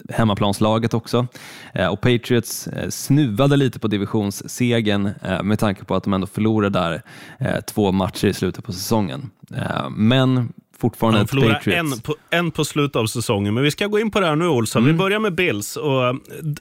hemmaplanslaget 0.10 0.93
också. 0.93 1.27
Eh, 1.73 1.88
och 1.88 2.01
Patriots 2.01 2.67
eh, 2.67 2.85
snuvade 2.91 3.58
lite 3.58 3.80
på 3.80 3.88
divisionssegen 3.88 5.10
eh, 5.24 5.43
med 5.43 5.60
tanke 5.60 5.86
på 5.86 5.95
att 5.95 6.04
de 6.04 6.13
ändå 6.13 6.28
förlorade 6.28 6.80
där 6.80 7.02
eh, 7.39 7.62
två 7.62 7.91
matcher 7.91 8.28
i 8.28 8.34
slutet 8.34 8.65
på 8.65 8.74
säsongen. 8.74 9.30
Eh, 9.56 9.89
men 9.89 10.54
fortfarande 10.78 11.19
De 11.19 11.28
förlorar 11.28 11.54
Patriots. 11.54 11.93
en 11.93 12.00
på, 12.00 12.15
en 12.30 12.52
på 12.52 12.65
slutet 12.65 12.95
av 12.95 13.06
säsongen. 13.06 13.54
Men 13.54 13.63
vi 13.63 13.71
ska 13.71 13.88
gå 13.88 14.00
in 14.00 14.12
på 14.12 14.19
det 14.19 14.28
här 14.28 14.36
nu, 14.36 14.48
Olsson. 14.48 14.84
Mm. 14.84 14.95
Vi 14.95 14.98
börjar 14.98 15.19
med 15.19 15.36
Bills. 15.36 15.76
Och 15.76 16.08
eh, 16.08 16.15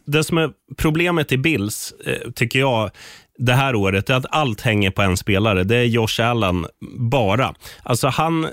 det 0.05 0.25
som 0.25 0.39
är 0.39 0.51
problemet 0.77 1.33
i 1.33 1.39
Bills, 1.39 1.95
eh, 2.07 2.31
tycker 2.31 2.59
jag, 2.59 2.91
det 3.39 3.53
här 3.53 3.75
året, 3.75 4.11
är 4.11 4.15
att 4.15 4.27
allt 4.31 4.61
hänger 4.61 4.91
på 4.91 5.03
en 5.03 5.17
spelare. 5.17 5.65
Det 5.65 5.77
är 5.77 5.85
Josh 5.85 6.21
Allen 6.21 6.67
bara. 6.99 7.55
Alltså 7.83 8.09
han, 8.09 8.45
eh, 8.45 8.51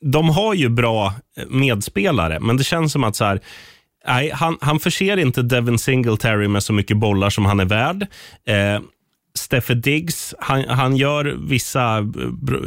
de 0.00 0.28
har 0.28 0.54
ju 0.54 0.68
bra 0.68 1.14
eh, 1.36 1.44
medspelare, 1.48 2.40
men 2.40 2.56
det 2.56 2.64
känns 2.64 2.92
som 2.92 3.04
att 3.04 3.16
så 3.16 3.24
här, 3.24 3.40
nej, 4.06 4.30
han, 4.34 4.58
han 4.60 4.80
förser 4.80 5.16
inte 5.16 5.42
Devin 5.42 5.78
Singletary 5.78 6.48
med 6.48 6.62
så 6.62 6.72
mycket 6.72 6.96
bollar 6.96 7.30
som 7.30 7.44
han 7.44 7.60
är 7.60 7.64
värd. 7.64 8.06
Eh, 8.46 8.80
Steffe 9.34 9.74
Diggs, 9.74 10.34
han, 10.38 10.64
han 10.68 10.96
gör 10.96 11.36
vissa 11.48 11.98
eh, 11.98 12.04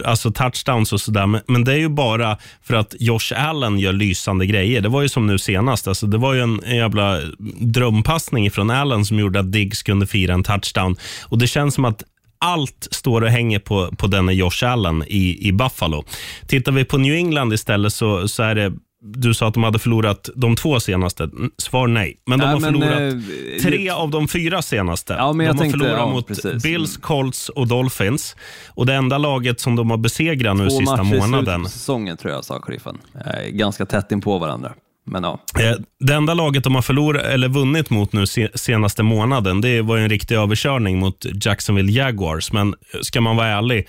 alltså 0.06 0.32
touchdowns 0.32 0.93
och 0.93 1.02
sådär, 1.02 1.26
men, 1.28 1.41
men 1.48 1.63
det 1.63 1.74
är 1.74 1.78
ju 1.78 1.89
bara 1.89 2.38
för 2.62 2.76
att 2.76 2.96
Josh 3.00 3.34
Allen 3.36 3.80
gör 3.80 3.93
lysande 3.93 4.45
grejer. 4.45 4.82
Det 4.82 4.89
var 4.89 5.01
ju 5.01 5.10
som 5.10 5.28
nu 5.28 5.38
senast. 5.38 5.88
Alltså, 5.88 6.08
det 6.08 6.18
var 6.18 6.34
ju 6.34 6.41
en, 6.41 6.64
en 6.64 6.76
jävla 6.76 7.20
drömpassning 7.60 8.51
från 8.51 8.70
Allen 8.70 9.05
som 9.05 9.20
gjorde 9.20 9.39
att 9.39 9.51
Diggs 9.51 9.84
kunde 9.84 10.08
fira 10.08 10.34
en 10.34 10.43
touchdown. 10.43 10.95
Och 11.24 11.38
Det 11.38 11.47
känns 11.47 11.74
som 11.76 11.86
att 11.86 12.03
allt 12.43 12.88
står 12.91 13.22
och 13.22 13.30
hänger 13.30 13.60
på, 13.60 13.91
på 13.97 14.08
denne 14.08 14.34
Josh 14.34 14.64
Allen 14.66 15.03
i, 15.08 15.47
i 15.47 15.51
Buffalo. 15.51 16.03
Tittar 16.47 16.72
vi 16.72 16.86
på 16.86 16.97
New 16.97 17.14
England 17.14 17.53
istället 17.53 17.93
så, 17.93 18.28
så 18.28 18.43
är 18.43 18.55
det 18.55 18.74
du 19.06 19.34
sa 19.34 19.47
att 19.47 19.54
de 19.54 19.64
hade 19.64 19.80
förlorat 19.80 20.30
de 20.36 20.56
två 20.56 20.80
senaste. 20.80 21.24
Mm, 21.24 21.51
Svar 21.58 21.88
nej. 21.88 22.18
Men 22.26 22.39
de 22.39 22.45
Nej, 22.45 22.54
har 22.54 22.60
men, 22.62 22.74
förlorat 22.74 23.14
eh, 23.58 23.62
tre 23.64 23.89
av 23.89 24.10
de 24.10 24.28
fyra 24.28 24.62
senaste. 24.62 25.14
Ja, 25.14 25.28
de 25.28 25.39
har 25.39 25.54
tänkte- 25.54 25.70
förlorat 25.70 25.97
ja, 25.99 26.08
mot 26.12 26.28
precis. 26.28 26.45
Mm. 26.45 26.58
Bills, 26.64 26.97
Colts 26.97 27.49
och 27.49 27.68
Dolphins. 27.68 28.36
Och 28.68 28.86
Det 28.86 28.93
enda 28.93 29.18
laget 29.18 29.60
som 29.60 29.76
de 29.76 29.89
har 29.89 29.97
besegrat 29.97 30.58
nu 30.58 30.70
Två 30.70 30.78
sista 30.78 30.95
matcher 31.04 31.16
i 31.16 31.20
månaden. 31.20 31.43
slutet 31.45 31.64
på 31.64 31.70
säsongen 31.70 32.18
tror 32.18 32.34
jag, 32.34 32.45
sa 32.45 32.60
sheriffen. 32.62 32.97
Eh, 33.26 33.49
ganska 33.49 33.86
tätt 33.86 34.12
in 34.12 34.22
på 34.22 34.38
varandra. 34.38 34.74
Men 35.06 35.24
ja. 35.24 35.39
Eh, 35.60 35.76
det 35.99 36.14
enda 36.14 36.34
laget 36.34 36.64
de 36.64 36.76
har 36.76 36.82
förlorat, 36.82 37.26
eller 37.26 37.47
vunnit 37.49 37.89
mot 37.89 38.14
nu 38.14 38.26
senaste 38.56 39.04
månaden, 39.04 39.62
det 39.62 39.82
var 39.82 39.97
ju 39.97 40.04
en 40.04 40.10
riktig 40.10 40.36
överkörning 40.36 40.99
mot 40.99 41.26
Jacksonville 41.45 41.91
Jaguars. 41.91 42.51
Men 42.51 42.68
eh, 42.68 42.99
ska 43.01 43.22
man 43.22 43.36
vara 43.36 43.47
ärlig, 43.47 43.88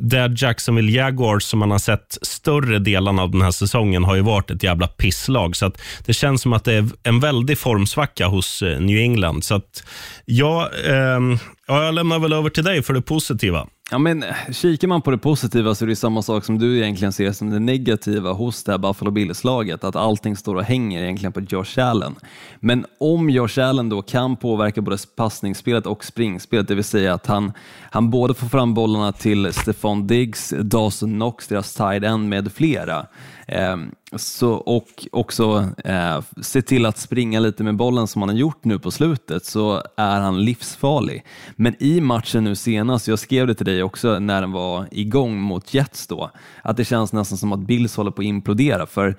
det 0.00 0.42
Jacksonville 0.42 0.92
Jaguars 0.92 1.42
som 1.42 1.58
man 1.58 1.70
har 1.70 1.78
sett 1.78 2.18
större 2.22 2.78
delen 2.78 3.18
av 3.18 3.30
den 3.30 3.42
här 3.42 3.50
säsongen 3.50 4.04
har 4.04 4.14
ju 4.14 4.22
varit 4.22 4.50
ett 4.50 4.62
jävla 4.62 4.86
pisslag. 4.86 5.56
Så 5.56 5.66
att 5.66 5.80
det 6.06 6.12
känns 6.12 6.42
som 6.42 6.52
att 6.52 6.64
det 6.64 6.72
är 6.72 6.88
en 7.02 7.20
väldig 7.20 7.58
formsvacka 7.58 8.26
hos 8.26 8.62
eh, 8.62 8.80
New 8.80 8.98
England. 8.98 9.44
Så 9.44 9.54
att 9.54 9.84
jag, 10.24 10.62
eh, 10.62 11.20
ja, 11.66 11.84
jag 11.84 11.94
lämnar 11.94 12.18
väl 12.18 12.32
över 12.32 12.50
till 12.50 12.64
dig 12.64 12.82
för 12.82 12.94
det 12.94 13.02
positiva. 13.02 13.66
Ja, 13.90 13.98
men 13.98 14.22
eh, 14.22 14.34
kikar 14.52 14.88
man 14.88 15.02
på 15.02 15.10
det 15.10 15.18
positiva 15.18 15.74
så 15.74 15.84
är 15.84 15.88
det 15.88 15.96
samma 15.96 16.22
sak 16.22 16.44
som 16.44 16.58
du 16.58 16.78
egentligen 16.78 17.12
ser 17.12 17.32
som 17.32 17.50
det 17.50 17.58
negativa 17.58 18.32
hos 18.32 18.64
det 18.64 18.72
här 18.72 18.78
Buffalo 18.78 19.10
Bills-laget, 19.10 19.84
att 19.84 19.96
allting 19.96 20.36
står 20.36 20.54
och 20.54 20.62
hänger 20.62 21.02
egentligen 21.02 21.32
på 21.32 21.40
Josh 21.40 21.78
Allen. 21.78 22.14
Men 22.60 22.86
om 22.98 23.30
Josh 23.30 23.58
Allen 23.58 23.88
då 23.88 24.02
kan 24.02 24.36
påverka 24.36 24.80
både 24.80 24.98
passningsspelet 25.16 25.86
och 25.86 26.04
springspelet, 26.04 26.68
det 26.68 26.74
vill 26.74 26.84
säga 26.84 27.14
att 27.14 27.26
han, 27.26 27.52
han 27.90 28.10
både 28.10 28.34
får 28.34 28.46
fram 28.46 28.74
bollarna 28.74 29.12
till 29.12 29.52
Stefan 29.52 30.06
Diggs, 30.06 30.54
Dawson 30.58 31.12
Knox, 31.12 31.48
deras 31.48 31.74
tight 31.74 32.04
end 32.04 32.28
med 32.28 32.52
flera, 32.52 33.06
Ehm, 33.46 33.90
så, 34.16 34.52
och 34.52 35.06
också 35.12 35.68
eh, 35.84 36.20
se 36.42 36.62
till 36.62 36.86
att 36.86 36.98
springa 36.98 37.40
lite 37.40 37.64
med 37.64 37.76
bollen 37.76 38.06
som 38.06 38.22
han 38.22 38.28
har 38.28 38.36
gjort 38.36 38.64
nu 38.64 38.78
på 38.78 38.90
slutet 38.90 39.44
så 39.44 39.82
är 39.96 40.20
han 40.20 40.44
livsfarlig. 40.44 41.24
Men 41.56 41.82
i 41.82 42.00
matchen 42.00 42.44
nu 42.44 42.54
senast, 42.54 43.08
jag 43.08 43.18
skrev 43.18 43.46
det 43.46 43.54
till 43.54 43.66
dig 43.66 43.82
också 43.82 44.18
när 44.18 44.40
den 44.40 44.52
var 44.52 44.86
igång 44.90 45.40
mot 45.40 45.74
Jets 45.74 46.06
då, 46.06 46.30
att 46.62 46.76
det 46.76 46.84
känns 46.84 47.12
nästan 47.12 47.38
som 47.38 47.52
att 47.52 47.60
Bills 47.60 47.96
håller 47.96 48.10
på 48.10 48.22
att 48.22 48.26
implodera 48.26 48.86
för 48.86 49.16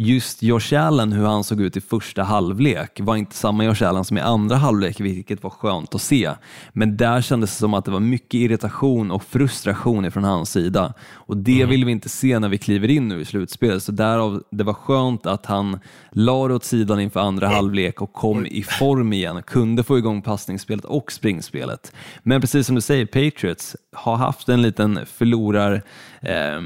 just 0.00 0.42
Josh 0.42 0.74
Allen, 0.74 1.12
hur 1.12 1.26
han 1.26 1.44
såg 1.44 1.60
ut 1.60 1.76
i 1.76 1.80
första 1.80 2.22
halvlek, 2.22 3.00
var 3.02 3.16
inte 3.16 3.36
samma 3.36 3.64
Josh 3.64 3.82
Allen 3.84 4.04
som 4.04 4.18
i 4.18 4.20
andra 4.20 4.56
halvlek, 4.56 5.00
vilket 5.00 5.42
var 5.42 5.50
skönt 5.50 5.94
att 5.94 6.02
se. 6.02 6.30
Men 6.72 6.96
där 6.96 7.20
kändes 7.20 7.50
det 7.50 7.56
som 7.56 7.74
att 7.74 7.84
det 7.84 7.90
var 7.90 8.00
mycket 8.00 8.34
irritation 8.34 9.10
och 9.10 9.24
frustration 9.24 10.10
från 10.10 10.24
hans 10.24 10.50
sida. 10.50 10.94
Och 11.12 11.36
det 11.36 11.64
vill 11.64 11.84
vi 11.84 11.92
inte 11.92 12.08
se 12.08 12.38
när 12.38 12.48
vi 12.48 12.58
kliver 12.58 12.88
in 12.88 13.08
nu 13.08 13.20
i 13.20 13.24
slutspelet, 13.24 13.82
så 13.82 13.92
därav 13.92 14.42
det 14.50 14.64
var 14.64 14.74
skönt 14.74 15.26
att 15.26 15.46
han 15.46 15.78
la 16.12 16.48
det 16.48 16.54
åt 16.54 16.64
sidan 16.64 17.00
inför 17.00 17.20
andra 17.20 17.48
halvlek 17.48 18.02
och 18.02 18.12
kom 18.12 18.46
i 18.46 18.62
form 18.62 19.12
igen, 19.12 19.42
kunde 19.42 19.82
få 19.82 19.98
igång 19.98 20.22
passningsspelet 20.22 20.84
och 20.84 21.12
springspelet. 21.12 21.92
Men 22.22 22.40
precis 22.40 22.66
som 22.66 22.74
du 22.74 22.80
säger, 22.80 23.06
Patriots 23.06 23.76
har 23.92 24.16
haft 24.16 24.48
en 24.48 24.62
liten 24.62 25.06
förlorar 25.06 25.82
eh, 26.22 26.60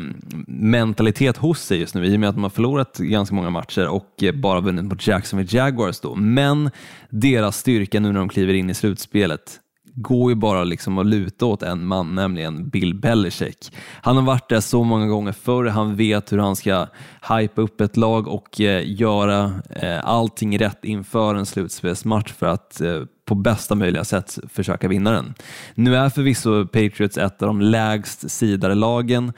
mentalitet 0.47 1.37
hos 1.37 1.61
sig 1.61 1.79
just 1.79 1.95
nu 1.95 2.07
i 2.07 2.17
och 2.17 2.21
med 2.21 2.29
att 2.29 2.35
de 2.35 2.43
har 2.43 2.51
förlorat 2.51 2.99
ganska 2.99 3.35
många 3.35 3.51
matcher 3.51 3.89
och 3.89 4.23
eh, 4.23 4.33
bara 4.35 4.61
vunnit 4.61 4.85
mot 4.85 5.07
Jacksonville 5.07 5.59
Jaguars 5.59 6.01
då. 6.01 6.15
Men 6.15 6.71
deras 7.11 7.57
styrka 7.57 8.01
nu 8.01 8.13
när 8.13 8.19
de 8.19 8.29
kliver 8.29 8.55
in 8.55 8.71
i 8.71 8.75
slutspelet 8.75 9.61
går 9.95 10.31
ju 10.31 10.35
bara 10.35 10.65
liksom 10.65 10.99
att 10.99 11.07
luta 11.07 11.47
åt 11.47 11.63
en 11.63 11.87
man, 11.87 12.15
nämligen 12.15 12.69
Bill 12.69 12.95
Belichick. 12.95 13.73
Han 14.03 14.17
har 14.17 14.23
varit 14.23 14.49
där 14.49 14.61
så 14.61 14.85
många 14.85 15.07
gånger 15.07 15.33
förr, 15.33 15.65
han 15.65 15.97
vet 15.97 16.33
hur 16.33 16.39
han 16.39 16.57
ska 16.57 16.87
hypa 17.29 17.63
upp 17.63 17.81
ett 17.81 17.97
lag 17.97 18.29
och 18.29 18.61
eh, 18.61 18.83
göra 18.87 19.53
eh, 19.71 20.05
allting 20.05 20.59
rätt 20.59 20.85
inför 20.85 21.35
en 21.35 21.47
slutspelsmatch 21.47 22.33
för 22.33 22.47
att 22.47 22.81
eh, 22.81 23.03
på 23.25 23.35
bästa 23.35 23.75
möjliga 23.75 24.05
sätt 24.05 24.39
försöka 24.49 24.89
vinna 24.89 25.11
den. 25.11 25.35
Nu 25.75 25.97
är 25.97 26.09
förvisso 26.09 26.67
Patriots 26.67 27.19
ett 27.19 27.43
av 27.43 27.47
de 27.49 27.61
lägst 27.61 28.31
sidare 28.31 28.75
lagen 28.75 29.33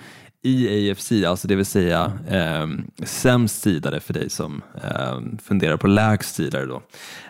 i 0.46 0.90
AFC, 0.90 1.12
alltså 1.26 1.48
det 1.48 1.56
vill 1.56 1.66
säga 1.66 2.12
eh, 2.28 2.66
sämst 3.04 3.62
sidare 3.62 4.00
för 4.00 4.12
dig 4.14 4.30
som 4.30 4.62
eh, 4.74 5.38
funderar 5.44 5.76
på 5.76 5.86
lägst 5.86 6.34
sidare. 6.34 6.66
Då. 6.66 6.82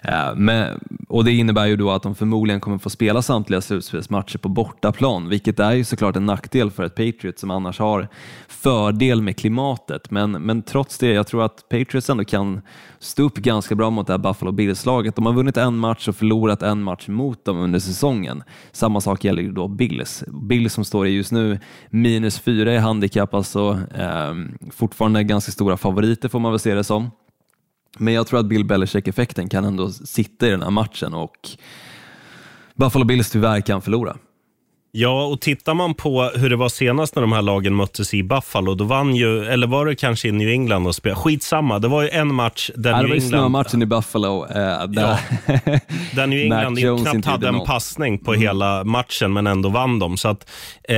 Eh, 0.02 0.34
men, 0.36 0.80
och 1.08 1.24
det 1.24 1.32
innebär 1.32 1.66
ju 1.66 1.76
då 1.76 1.90
att 1.90 2.02
de 2.02 2.14
förmodligen 2.14 2.60
kommer 2.60 2.78
få 2.78 2.90
spela 2.90 3.22
samtliga 3.22 3.60
slutspelsmatcher 3.60 4.38
på 4.38 4.48
bortaplan, 4.48 5.28
vilket 5.28 5.60
är 5.60 5.72
ju 5.72 5.84
såklart 5.84 6.16
en 6.16 6.26
nackdel 6.26 6.70
för 6.70 6.84
ett 6.84 6.94
Patriots 6.94 7.40
som 7.40 7.50
annars 7.50 7.78
har 7.78 8.08
fördel 8.48 9.22
med 9.22 9.36
klimatet. 9.36 10.10
Men, 10.10 10.30
men 10.30 10.62
trots 10.62 10.98
det, 10.98 11.12
jag 11.12 11.26
tror 11.26 11.44
att 11.44 11.68
Patriots 11.68 12.10
ändå 12.10 12.24
kan 12.24 12.60
stå 12.98 13.22
upp 13.22 13.36
ganska 13.36 13.74
bra 13.74 13.90
mot 13.90 14.06
det 14.06 14.12
här 14.12 14.18
Buffalo 14.18 14.52
Bills-laget. 14.52 15.16
De 15.16 15.26
har 15.26 15.32
vunnit 15.32 15.56
en 15.56 15.76
match 15.76 16.08
och 16.08 16.16
förlorat 16.16 16.62
en 16.62 16.82
match 16.82 17.08
mot 17.08 17.44
dem 17.44 17.58
under 17.58 17.78
säsongen. 17.78 18.42
Samma 18.72 19.00
sak 19.00 19.24
gäller 19.24 19.42
ju 19.42 19.52
då 19.52 19.68
Bills. 19.68 20.24
Bills 20.48 20.72
som 20.72 20.84
står 20.84 21.06
i 21.06 21.10
just 21.10 21.32
nu 21.32 21.58
minus 21.90 22.40
fyra 22.40 22.74
i 22.74 22.78
handikapp, 23.06 23.34
alltså 23.34 23.80
eh, 23.94 24.34
fortfarande 24.70 25.24
ganska 25.24 25.52
stora 25.52 25.76
favoriter 25.76 26.28
får 26.28 26.40
man 26.40 26.52
väl 26.52 26.58
se 26.58 26.74
det 26.74 26.84
som. 26.84 27.10
Men 27.98 28.14
jag 28.14 28.26
tror 28.26 28.40
att 28.40 28.46
Bill 28.46 28.64
Belichick-effekten 28.64 29.48
kan 29.48 29.64
ändå 29.64 29.90
sitta 29.90 30.46
i 30.46 30.50
den 30.50 30.62
här 30.62 30.70
matchen 30.70 31.14
och 31.14 31.50
Buffalo 32.74 33.04
Bills 33.04 33.30
tyvärr 33.30 33.60
kan 33.60 33.82
förlora. 33.82 34.16
Ja, 34.98 35.24
och 35.24 35.40
tittar 35.40 35.74
man 35.74 35.94
på 35.94 36.22
hur 36.22 36.50
det 36.50 36.56
var 36.56 36.68
senast 36.68 37.14
när 37.14 37.22
de 37.22 37.32
här 37.32 37.42
lagen 37.42 37.74
möttes 37.74 38.14
i 38.14 38.22
Buffalo, 38.22 38.74
då 38.74 38.84
vann 38.84 39.16
ju, 39.16 39.44
eller 39.44 39.66
var 39.66 39.86
det 39.86 39.94
kanske 39.94 40.28
i 40.28 40.32
New 40.32 40.48
England 40.48 40.86
och 40.86 40.94
spelade? 40.94 41.20
Skitsamma, 41.20 41.78
det 41.78 41.88
var 41.88 42.02
ju 42.02 42.08
en 42.08 42.34
match 42.34 42.70
där 42.74 42.90
Ja, 42.90 42.96
det 42.96 43.02
New 43.02 43.08
var 43.08 43.16
ju 43.16 43.22
England, 43.22 43.40
snömatchen 43.40 43.82
i 43.82 43.86
Buffalo. 43.86 44.46
Eh, 44.46 44.86
där 44.86 45.18
där 46.16 46.26
New 46.26 46.38
England 46.38 46.78
knappt 47.02 47.26
hade 47.26 47.48
en 47.48 47.54
något. 47.54 47.66
passning 47.66 48.18
på 48.18 48.32
hela 48.34 48.84
matchen, 48.84 49.32
men 49.32 49.46
ändå 49.46 49.68
vann 49.68 49.98
de. 49.98 50.16
Så 50.16 50.28
att, 50.28 50.50
eh, 50.88 50.96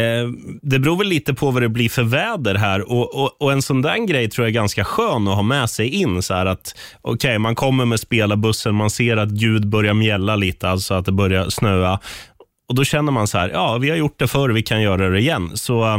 det 0.62 0.78
beror 0.78 0.96
väl 0.96 1.06
lite 1.08 1.34
på 1.34 1.50
vad 1.50 1.62
det 1.62 1.68
blir 1.68 1.88
för 1.88 2.02
väder 2.02 2.54
här. 2.54 2.92
Och, 2.92 3.14
och, 3.14 3.42
och 3.42 3.52
En 3.52 3.62
sån 3.62 3.82
där 3.82 4.06
grej 4.06 4.30
tror 4.30 4.46
jag 4.46 4.50
är 4.50 4.54
ganska 4.54 4.84
skön 4.84 5.28
att 5.28 5.34
ha 5.34 5.42
med 5.42 5.70
sig 5.70 5.88
in. 5.88 6.22
Så 6.22 6.34
att, 6.34 6.74
okay, 7.02 7.38
man 7.38 7.54
kommer 7.54 7.84
med 7.84 8.00
spelarbussen, 8.00 8.74
man 8.74 8.90
ser 8.90 9.16
att 9.16 9.28
Gud 9.30 9.68
börjar 9.68 9.94
mjälla 9.94 10.36
lite, 10.36 10.68
alltså 10.68 10.94
att 10.94 11.04
det 11.04 11.12
börjar 11.12 11.50
snöa. 11.50 11.98
Och 12.68 12.74
Då 12.74 12.84
känner 12.84 13.12
man 13.12 13.26
så 13.26 13.38
här, 13.38 13.48
ja, 13.48 13.78
vi 13.78 13.90
har 13.90 13.96
gjort 13.96 14.18
det 14.18 14.28
förr, 14.28 14.48
vi 14.48 14.62
kan 14.62 14.82
göra 14.82 15.08
det 15.08 15.18
igen. 15.18 15.56
Så 15.56 15.94
uh, 15.94 15.98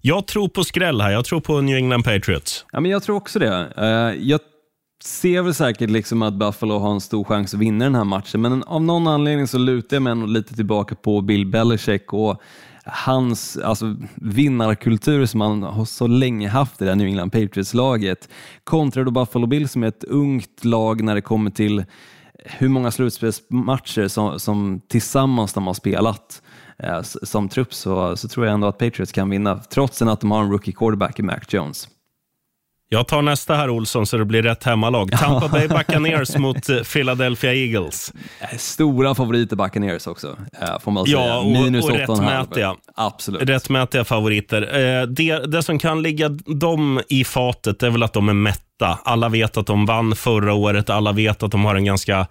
jag 0.00 0.26
tror 0.26 0.48
på 0.48 0.64
skräll 0.64 1.00
här. 1.00 1.10
Jag 1.10 1.24
tror 1.24 1.40
på 1.40 1.60
New 1.60 1.76
England 1.76 2.02
Patriots. 2.02 2.64
Ja, 2.72 2.80
men 2.80 2.90
jag 2.90 3.02
tror 3.02 3.16
också 3.16 3.38
det. 3.38 3.68
Uh, 3.78 4.22
jag 4.28 4.40
ser 5.04 5.42
väl 5.42 5.54
säkert 5.54 5.90
liksom 5.90 6.22
att 6.22 6.34
Buffalo 6.34 6.78
har 6.78 6.92
en 6.92 7.00
stor 7.00 7.24
chans 7.24 7.54
att 7.54 7.60
vinna 7.60 7.84
den 7.84 7.94
här 7.94 8.04
matchen, 8.04 8.40
men 8.40 8.62
av 8.62 8.82
någon 8.82 9.06
anledning 9.06 9.46
så 9.46 9.58
lutar 9.58 9.96
jag 9.96 10.02
mig 10.02 10.10
ändå 10.10 10.26
lite 10.26 10.54
tillbaka 10.54 10.94
på 10.94 11.20
Bill 11.20 11.46
Belichick 11.46 12.12
och 12.12 12.42
hans 12.84 13.56
alltså, 13.56 13.96
vinnarkultur 14.14 15.26
som 15.26 15.40
han 15.40 15.62
har 15.62 15.84
så 15.84 16.06
länge 16.06 16.48
haft 16.48 16.82
i 16.82 16.84
det 16.84 16.90
här 16.90 16.96
New 16.96 17.06
England 17.06 17.30
Patriots-laget 17.30 18.28
kontra 18.64 19.04
då 19.04 19.10
Buffalo 19.10 19.46
Bills 19.46 19.72
som 19.72 19.82
är 19.82 19.88
ett 19.88 20.04
ungt 20.04 20.64
lag 20.64 21.02
när 21.04 21.14
det 21.14 21.20
kommer 21.20 21.50
till 21.50 21.84
hur 22.50 22.68
många 22.68 22.90
slutspelsmatcher 22.90 24.08
som, 24.08 24.40
som 24.40 24.80
tillsammans 24.88 25.52
de 25.52 25.66
har 25.66 25.74
spelat 25.74 26.42
eh, 26.82 27.02
som 27.02 27.48
trupp 27.48 27.74
så, 27.74 28.16
så 28.16 28.28
tror 28.28 28.46
jag 28.46 28.54
ändå 28.54 28.66
att 28.66 28.78
Patriots 28.78 29.12
kan 29.12 29.30
vinna 29.30 29.58
trots 29.58 30.02
att 30.02 30.20
de 30.20 30.30
har 30.30 30.42
en 30.42 30.50
rookie 30.50 30.74
quarterback 30.74 31.18
i 31.18 31.22
Mac 31.22 31.40
Jones. 31.48 31.88
Jag 32.90 33.08
tar 33.08 33.22
nästa 33.22 33.54
här 33.54 33.70
Olsson 33.70 34.06
så 34.06 34.16
det 34.16 34.24
blir 34.24 34.42
rätt 34.42 34.64
hemmalag. 34.64 35.10
Tampa 35.12 35.48
Bay 35.48 35.68
Buccaneers 35.78 36.36
mot 36.36 36.68
eh, 36.68 36.76
Philadelphia 36.76 37.54
Eagles. 37.54 38.12
Eh, 38.40 38.56
Stora 38.58 39.14
favoriter 39.14 39.56
Buccaneers 39.56 40.06
också, 40.06 40.36
eh, 40.60 40.78
får 40.80 40.90
man 40.92 41.06
säga. 41.06 41.18
Ja, 41.18 41.38
och, 41.38 41.46
Minus 41.46 41.84
och 41.84 41.90
8,5. 41.90 41.98
rättmätiga. 41.98 42.76
Absolut. 42.94 43.42
Rättmätiga 43.42 44.04
favoriter. 44.04 44.60
Det, 45.06 45.46
det 45.46 45.62
som 45.62 45.78
kan 45.78 46.02
ligga 46.02 46.28
dem 46.28 47.00
i 47.08 47.24
fatet 47.24 47.82
är 47.82 47.90
väl 47.90 48.02
att 48.02 48.12
de 48.12 48.28
är 48.28 48.32
mätta. 48.32 48.62
Alla 48.86 49.28
vet 49.28 49.56
att 49.56 49.66
de 49.66 49.86
vann 49.86 50.16
förra 50.16 50.54
året. 50.54 50.90
Alla 50.90 51.12
vet 51.12 51.42
att 51.42 51.50
de 51.50 51.64
har 51.64 51.74
en 51.74 51.84
ganska 51.84 52.26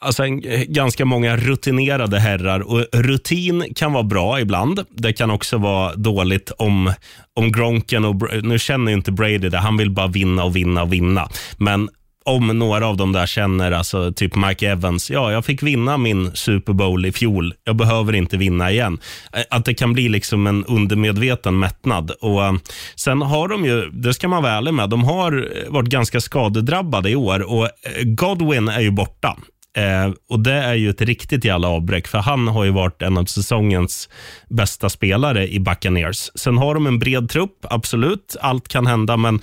Alltså 0.00 0.24
en, 0.24 0.44
eh, 0.44 0.60
ganska 0.60 1.04
många 1.04 1.36
rutinerade 1.36 2.18
herrar 2.20 2.60
och 2.60 2.84
rutin 2.92 3.74
kan 3.76 3.92
vara 3.92 4.02
bra 4.02 4.40
ibland. 4.40 4.84
Det 4.90 5.12
kan 5.12 5.30
också 5.30 5.58
vara 5.58 5.94
dåligt 5.94 6.50
om, 6.58 6.92
om 7.34 7.52
Gronken 7.52 8.04
och 8.04 8.44
nu 8.44 8.58
känner 8.58 8.92
ju 8.92 8.96
inte 8.96 9.12
Brady 9.12 9.38
det. 9.48 9.58
Han 9.58 9.76
vill 9.76 9.90
bara 9.90 10.06
vinna 10.06 10.44
och 10.44 10.56
vinna 10.56 10.82
och 10.82 10.92
vinna. 10.92 11.28
Men 11.56 11.88
om 12.28 12.46
några 12.46 12.86
av 12.86 12.96
dem 12.96 13.12
där 13.12 13.26
känner, 13.26 13.72
alltså 13.72 14.12
typ 14.12 14.36
Mike 14.36 14.68
Evans, 14.68 15.10
ja, 15.10 15.32
jag 15.32 15.44
fick 15.44 15.62
vinna 15.62 15.96
min 15.96 16.30
Super 16.34 16.72
Bowl 16.72 17.06
i 17.06 17.12
fjol. 17.12 17.54
Jag 17.64 17.76
behöver 17.76 18.14
inte 18.14 18.36
vinna 18.36 18.70
igen. 18.70 18.98
Eh, 19.32 19.42
att 19.50 19.64
det 19.64 19.74
kan 19.74 19.92
bli 19.92 20.08
liksom 20.08 20.46
en 20.46 20.64
undermedveten 20.64 21.58
mättnad. 21.58 22.10
Och 22.10 22.44
eh, 22.44 22.54
Sen 22.96 23.22
har 23.22 23.48
de 23.48 23.64
ju, 23.64 23.90
det 23.90 24.14
ska 24.14 24.28
man 24.28 24.42
vara 24.42 24.52
ärlig 24.52 24.74
med, 24.74 24.90
de 24.90 25.04
har 25.04 25.32
eh, 25.32 25.72
varit 25.72 25.88
ganska 25.88 26.20
skadedrabbade 26.20 27.10
i 27.10 27.16
år 27.16 27.52
och 27.52 27.68
Godwin 28.04 28.68
är 28.68 28.80
ju 28.80 28.90
borta. 28.90 29.36
Eh, 29.76 30.12
och 30.30 30.40
Det 30.40 30.52
är 30.52 30.74
ju 30.74 30.90
ett 30.90 31.00
riktigt 31.00 31.44
jävla 31.44 31.68
avbräck, 31.68 32.08
för 32.08 32.18
han 32.18 32.48
har 32.48 32.64
ju 32.64 32.70
varit 32.70 33.02
en 33.02 33.18
av 33.18 33.24
säsongens 33.24 34.08
bästa 34.48 34.88
spelare 34.88 35.48
i 35.48 35.60
Buccaneers. 35.60 36.30
Sen 36.34 36.58
har 36.58 36.74
de 36.74 36.86
en 36.86 36.98
bred 36.98 37.28
trupp, 37.28 37.66
absolut. 37.70 38.36
Allt 38.40 38.68
kan 38.68 38.86
hända, 38.86 39.16
men 39.16 39.40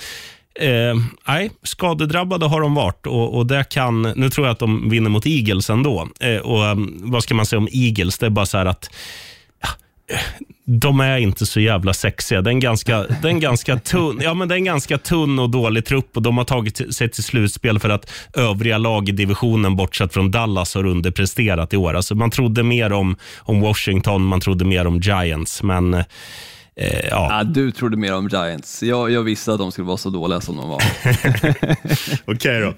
Eh, 0.60 0.95
nej, 1.28 1.51
skadedrabbade 1.64 2.45
har 2.45 2.62
de 2.62 2.76
varit 2.76 3.08
och, 3.08 3.38
och 3.38 3.45
det 3.47 3.70
kan, 3.70 4.01
nu 4.01 4.30
tror 4.30 4.47
jag 4.47 4.51
att 4.53 4.60
de 4.60 4.89
vinner 4.89 5.10
mot 5.10 5.26
Eagles 5.26 5.70
ändå. 5.70 6.08
Eh, 6.20 6.38
och 6.38 6.66
ehm, 6.66 6.97
Vad 7.03 7.24
ska 7.24 7.36
man 7.36 7.45
säga 7.45 7.58
om 7.58 7.68
Eagles? 7.72 8.18
Det 8.18 8.26
är 8.26 8.30
bara 8.30 8.45
så 8.45 8.58
här 8.58 8.66
att 8.66 8.89
ja, 9.62 9.70
eh, 10.16 10.20
de 10.66 10.99
är 10.99 11.18
inte 11.18 11.45
så 11.45 11.60
jävla 11.60 11.93
sexiga. 11.93 12.41
Det 12.41 12.49
är 12.49 12.51
en 12.51 12.60
ganska, 12.60 13.06
det 13.22 13.30
är 13.30 13.39
ganska, 13.39 13.80
tunn, 13.80 14.20
ja, 14.24 14.34
men 14.34 14.47
det 14.47 14.56
är 14.56 14.58
en 14.58 14.66
ganska 14.66 14.97
tunn 14.97 15.39
och 15.39 15.49
dålig 15.49 15.86
trupp 15.86 16.18
och 16.18 16.22
de 16.22 16.38
har 16.38 16.45
tagit 16.45 16.95
sig 16.95 17.10
till 17.10 17.24
slutspel 17.24 17.80
för 17.80 17.89
att 17.89 18.12
övriga 18.34 18.78
lag 18.78 19.10
i 19.10 19.12
divisionen, 19.12 19.76
bortsett 19.76 20.14
från 20.14 20.32
Dallas, 20.32 20.76
har 20.76 20.86
underpresterat 20.86 21.74
i 21.74 21.78
år. 21.78 21.93
Alltså 21.93 22.16
man 22.16 22.32
trodde 22.32 22.64
mer 22.64 22.93
om, 22.93 23.16
om 23.38 23.62
Washington, 23.62 24.26
man 24.26 24.41
trodde 24.41 24.66
mer 24.66 24.88
om 24.88 24.99
Giants, 24.99 25.64
men 25.64 25.93
eh, 25.93 26.06
eh, 26.76 27.07
ja. 27.09 27.28
Ja, 27.32 27.43
du 27.43 27.71
trodde 27.71 27.97
mer 27.97 28.15
om 28.15 28.28
Giants. 28.28 28.84
Jag, 28.84 29.11
jag 29.11 29.23
visste 29.23 29.53
att 29.53 29.59
de 29.59 29.71
skulle 29.71 29.88
vara 29.88 29.97
så 29.97 30.09
dåliga 30.09 30.41
som 30.41 30.57
de 30.57 30.69
var. 30.69 30.84
Okej 32.36 32.61
då. 32.61 32.73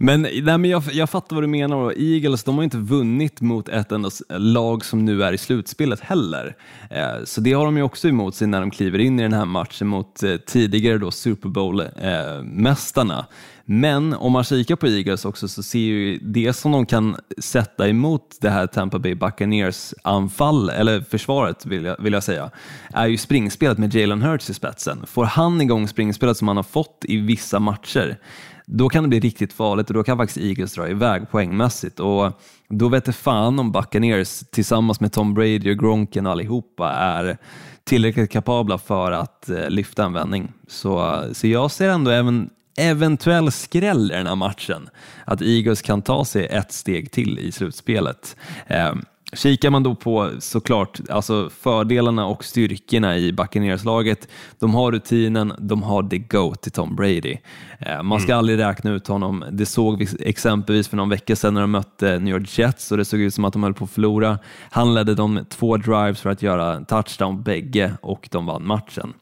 Men, 0.00 0.22
nej, 0.22 0.42
men 0.42 0.64
jag, 0.64 0.82
jag 0.92 1.10
fattar 1.10 1.36
vad 1.36 1.42
du 1.42 1.48
menar. 1.48 1.94
Eagles 1.96 2.44
de 2.44 2.56
har 2.56 2.64
inte 2.64 2.76
vunnit 2.76 3.40
mot 3.40 3.68
ett 3.68 3.92
enda 3.92 4.10
lag 4.28 4.84
som 4.84 5.04
nu 5.04 5.24
är 5.24 5.32
i 5.32 5.38
slutspelet 5.38 6.00
heller. 6.00 6.56
Eh, 6.90 7.24
så 7.24 7.40
det 7.40 7.52
har 7.52 7.64
de 7.64 7.76
ju 7.76 7.82
också 7.82 8.08
emot 8.08 8.34
sig 8.34 8.46
när 8.46 8.60
de 8.60 8.70
kliver 8.70 8.98
in 8.98 9.20
i 9.20 9.22
den 9.22 9.32
här 9.32 9.44
matchen 9.44 9.86
mot 9.86 10.22
eh, 10.22 10.36
tidigare 10.36 10.98
då 10.98 11.10
Super 11.10 11.48
Bowl-mästarna 11.48 13.26
men 13.70 14.14
om 14.14 14.32
man 14.32 14.44
kikar 14.44 14.76
på 14.76 14.86
Eagles 14.86 15.24
också 15.24 15.48
så 15.48 15.62
ser 15.62 15.78
ju 15.78 16.18
det 16.18 16.52
som 16.52 16.72
de 16.72 16.86
kan 16.86 17.16
sätta 17.38 17.88
emot 17.88 18.36
det 18.40 18.50
här 18.50 18.66
Tampa 18.66 18.98
Bay 18.98 19.14
Buccaneers 19.14 19.94
anfall, 20.02 20.70
eller 20.70 21.00
försvaret 21.00 21.66
vill 21.66 21.84
jag, 21.84 21.96
vill 22.02 22.12
jag 22.12 22.22
säga, 22.22 22.50
är 22.92 23.06
ju 23.06 23.16
springspelet 23.16 23.78
med 23.78 23.94
Jalen 23.94 24.22
Hurts 24.22 24.50
i 24.50 24.54
spetsen. 24.54 25.06
Får 25.06 25.24
han 25.24 25.60
igång 25.60 25.88
springspelet 25.88 26.36
som 26.36 26.48
han 26.48 26.56
har 26.56 26.64
fått 26.64 27.04
i 27.08 27.16
vissa 27.16 27.58
matcher, 27.58 28.18
då 28.66 28.88
kan 28.88 29.02
det 29.02 29.08
bli 29.08 29.20
riktigt 29.20 29.52
farligt 29.52 29.88
och 29.88 29.94
då 29.94 30.02
kan 30.02 30.16
faktiskt 30.16 30.38
Eagles 30.38 30.74
dra 30.74 30.88
iväg 30.88 31.30
poängmässigt. 31.30 32.00
Och 32.00 32.32
då 32.68 32.88
vet 32.88 33.04
det 33.04 33.12
fan 33.12 33.58
om 33.58 33.72
Buccaneers 33.72 34.42
tillsammans 34.50 35.00
med 35.00 35.12
Tom 35.12 35.34
Brady 35.34 35.72
och 35.72 35.78
Gronken 35.78 36.26
och 36.26 36.32
allihopa 36.32 36.92
är 36.92 37.38
tillräckligt 37.84 38.30
kapabla 38.30 38.78
för 38.78 39.12
att 39.12 39.48
eh, 39.48 39.68
lyfta 39.68 40.04
en 40.04 40.12
vändning. 40.12 40.52
Så, 40.68 41.24
så 41.32 41.46
jag 41.46 41.70
ser 41.70 41.88
ändå 41.88 42.10
även 42.10 42.50
eventuell 42.78 43.52
skräll 43.52 44.10
i 44.12 44.14
den 44.14 44.26
här 44.26 44.34
matchen, 44.36 44.88
att 45.24 45.42
Eagles 45.42 45.82
kan 45.82 46.02
ta 46.02 46.24
sig 46.24 46.46
ett 46.46 46.72
steg 46.72 47.10
till 47.10 47.38
i 47.38 47.52
slutspelet. 47.52 48.36
Eh, 48.66 48.92
Kikar 49.32 49.70
man 49.70 49.82
då 49.82 49.94
på 49.94 50.30
såklart 50.38 51.00
alltså 51.10 51.50
fördelarna 51.50 52.26
och 52.26 52.44
styrkorna 52.44 53.16
i 53.16 53.32
Buccaneers-laget, 53.32 54.28
de 54.58 54.74
har 54.74 54.92
rutinen, 54.92 55.52
de 55.58 55.82
har 55.82 56.02
the 56.02 56.18
go 56.18 56.54
till 56.54 56.72
Tom 56.72 56.96
Brady. 56.96 57.36
Eh, 57.78 58.02
Man 58.02 58.20
ska 58.20 58.36
aldrig 58.36 58.58
räkna 58.58 58.90
ut 58.90 59.06
honom. 59.06 59.44
Det 59.50 59.66
såg 59.66 59.98
vi 59.98 60.08
exempelvis 60.20 60.88
för 60.88 60.96
någon 60.96 61.08
vecka 61.08 61.36
sedan 61.36 61.54
när 61.54 61.60
de 61.60 61.70
mötte 61.70 62.18
New 62.18 62.34
York 62.34 62.58
Jets 62.58 62.92
och 62.92 62.98
det 62.98 63.04
såg 63.04 63.20
ut 63.20 63.34
som 63.34 63.44
att 63.44 63.52
de 63.52 63.62
höll 63.62 63.74
på 63.74 63.84
att 63.84 63.90
förlora. 63.90 64.38
Han 64.70 64.94
ledde 64.94 65.14
dem 65.14 65.44
två 65.48 65.76
drives 65.76 66.20
för 66.20 66.30
att 66.30 66.42
göra 66.42 66.84
touchdown 66.84 67.42
bägge 67.42 67.92
och 68.02 68.28
de 68.30 68.46
vann 68.46 68.66
matchen. 68.66 69.12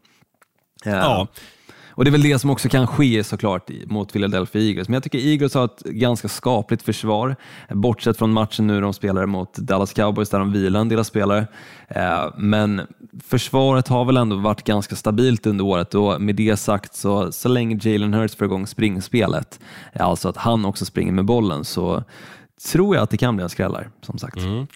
Eh, 0.84 0.92
Ja 0.92 1.26
och 1.96 2.04
det 2.04 2.08
är 2.08 2.12
väl 2.12 2.22
det 2.22 2.38
som 2.38 2.50
också 2.50 2.68
kan 2.68 2.86
ske 2.86 3.24
såklart 3.24 3.70
mot 3.86 4.12
Philadelphia 4.12 4.62
Eagles. 4.62 4.88
Men 4.88 4.94
jag 4.94 5.02
tycker 5.02 5.18
Eagles 5.18 5.54
har 5.54 5.64
ett 5.64 5.80
ganska 5.80 6.28
skapligt 6.28 6.82
försvar, 6.82 7.36
bortsett 7.68 8.18
från 8.18 8.32
matchen 8.32 8.66
nu 8.66 8.80
de 8.80 8.92
spelar 8.92 9.26
mot 9.26 9.54
Dallas 9.54 9.92
Cowboys 9.92 10.30
där 10.30 10.38
de 10.38 10.52
vilar 10.52 10.80
en 10.80 10.88
del 10.88 11.04
spelare. 11.04 11.46
Eh, 11.88 12.24
men 12.36 12.80
försvaret 13.24 13.88
har 13.88 14.04
väl 14.04 14.16
ändå 14.16 14.36
varit 14.36 14.64
ganska 14.64 14.96
stabilt 14.96 15.46
under 15.46 15.64
året 15.64 15.94
och 15.94 16.20
med 16.20 16.36
det 16.36 16.56
sagt 16.56 16.94
så, 16.94 17.32
så 17.32 17.48
länge 17.48 17.78
Jalen 17.82 18.14
Hurts 18.14 18.36
får 18.36 18.44
igång 18.44 18.66
springspelet, 18.66 19.60
alltså 19.94 20.28
att 20.28 20.36
han 20.36 20.64
också 20.64 20.84
springer 20.84 21.12
med 21.12 21.24
bollen, 21.24 21.64
så 21.64 22.04
tror 22.72 22.94
jag 22.94 23.02
att 23.02 23.10
det 23.10 23.16
kan 23.16 23.36
bli 23.36 23.42
en 23.42 23.48
skrällar, 23.48 23.90
som 24.02 24.18
sagt. 24.18 24.36
Mm. 24.36 24.66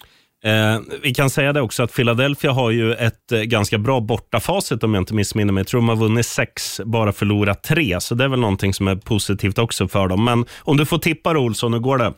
Eh, 0.43 0.79
vi 1.03 1.13
kan 1.13 1.29
säga 1.29 1.53
det 1.53 1.61
också 1.61 1.83
att 1.83 1.95
Philadelphia 1.95 2.51
har 2.51 2.71
ju 2.71 2.93
ett 2.93 3.31
eh, 3.31 3.39
ganska 3.39 3.77
bra 3.77 3.99
bortafacit 3.99 4.83
om 4.83 4.93
jag 4.93 5.01
inte 5.01 5.13
missminner 5.13 5.53
mig. 5.53 5.61
Jag 5.61 5.67
tror 5.67 5.81
de 5.81 5.89
har 5.89 5.95
vunnit 5.95 6.25
sex, 6.25 6.81
bara 6.85 7.13
förlorat 7.13 7.63
tre, 7.63 8.01
så 8.01 8.15
det 8.15 8.23
är 8.23 8.27
väl 8.27 8.39
någonting 8.39 8.73
som 8.73 8.87
är 8.87 8.95
positivt 8.95 9.57
också 9.57 9.87
för 9.87 10.07
dem. 10.07 10.23
Men 10.25 10.45
om 10.59 10.77
du 10.77 10.85
får 10.85 10.97
tippa 10.97 11.37
Olsson, 11.37 11.73
hur 11.73 11.79
går 11.79 11.97
det? 11.97 12.13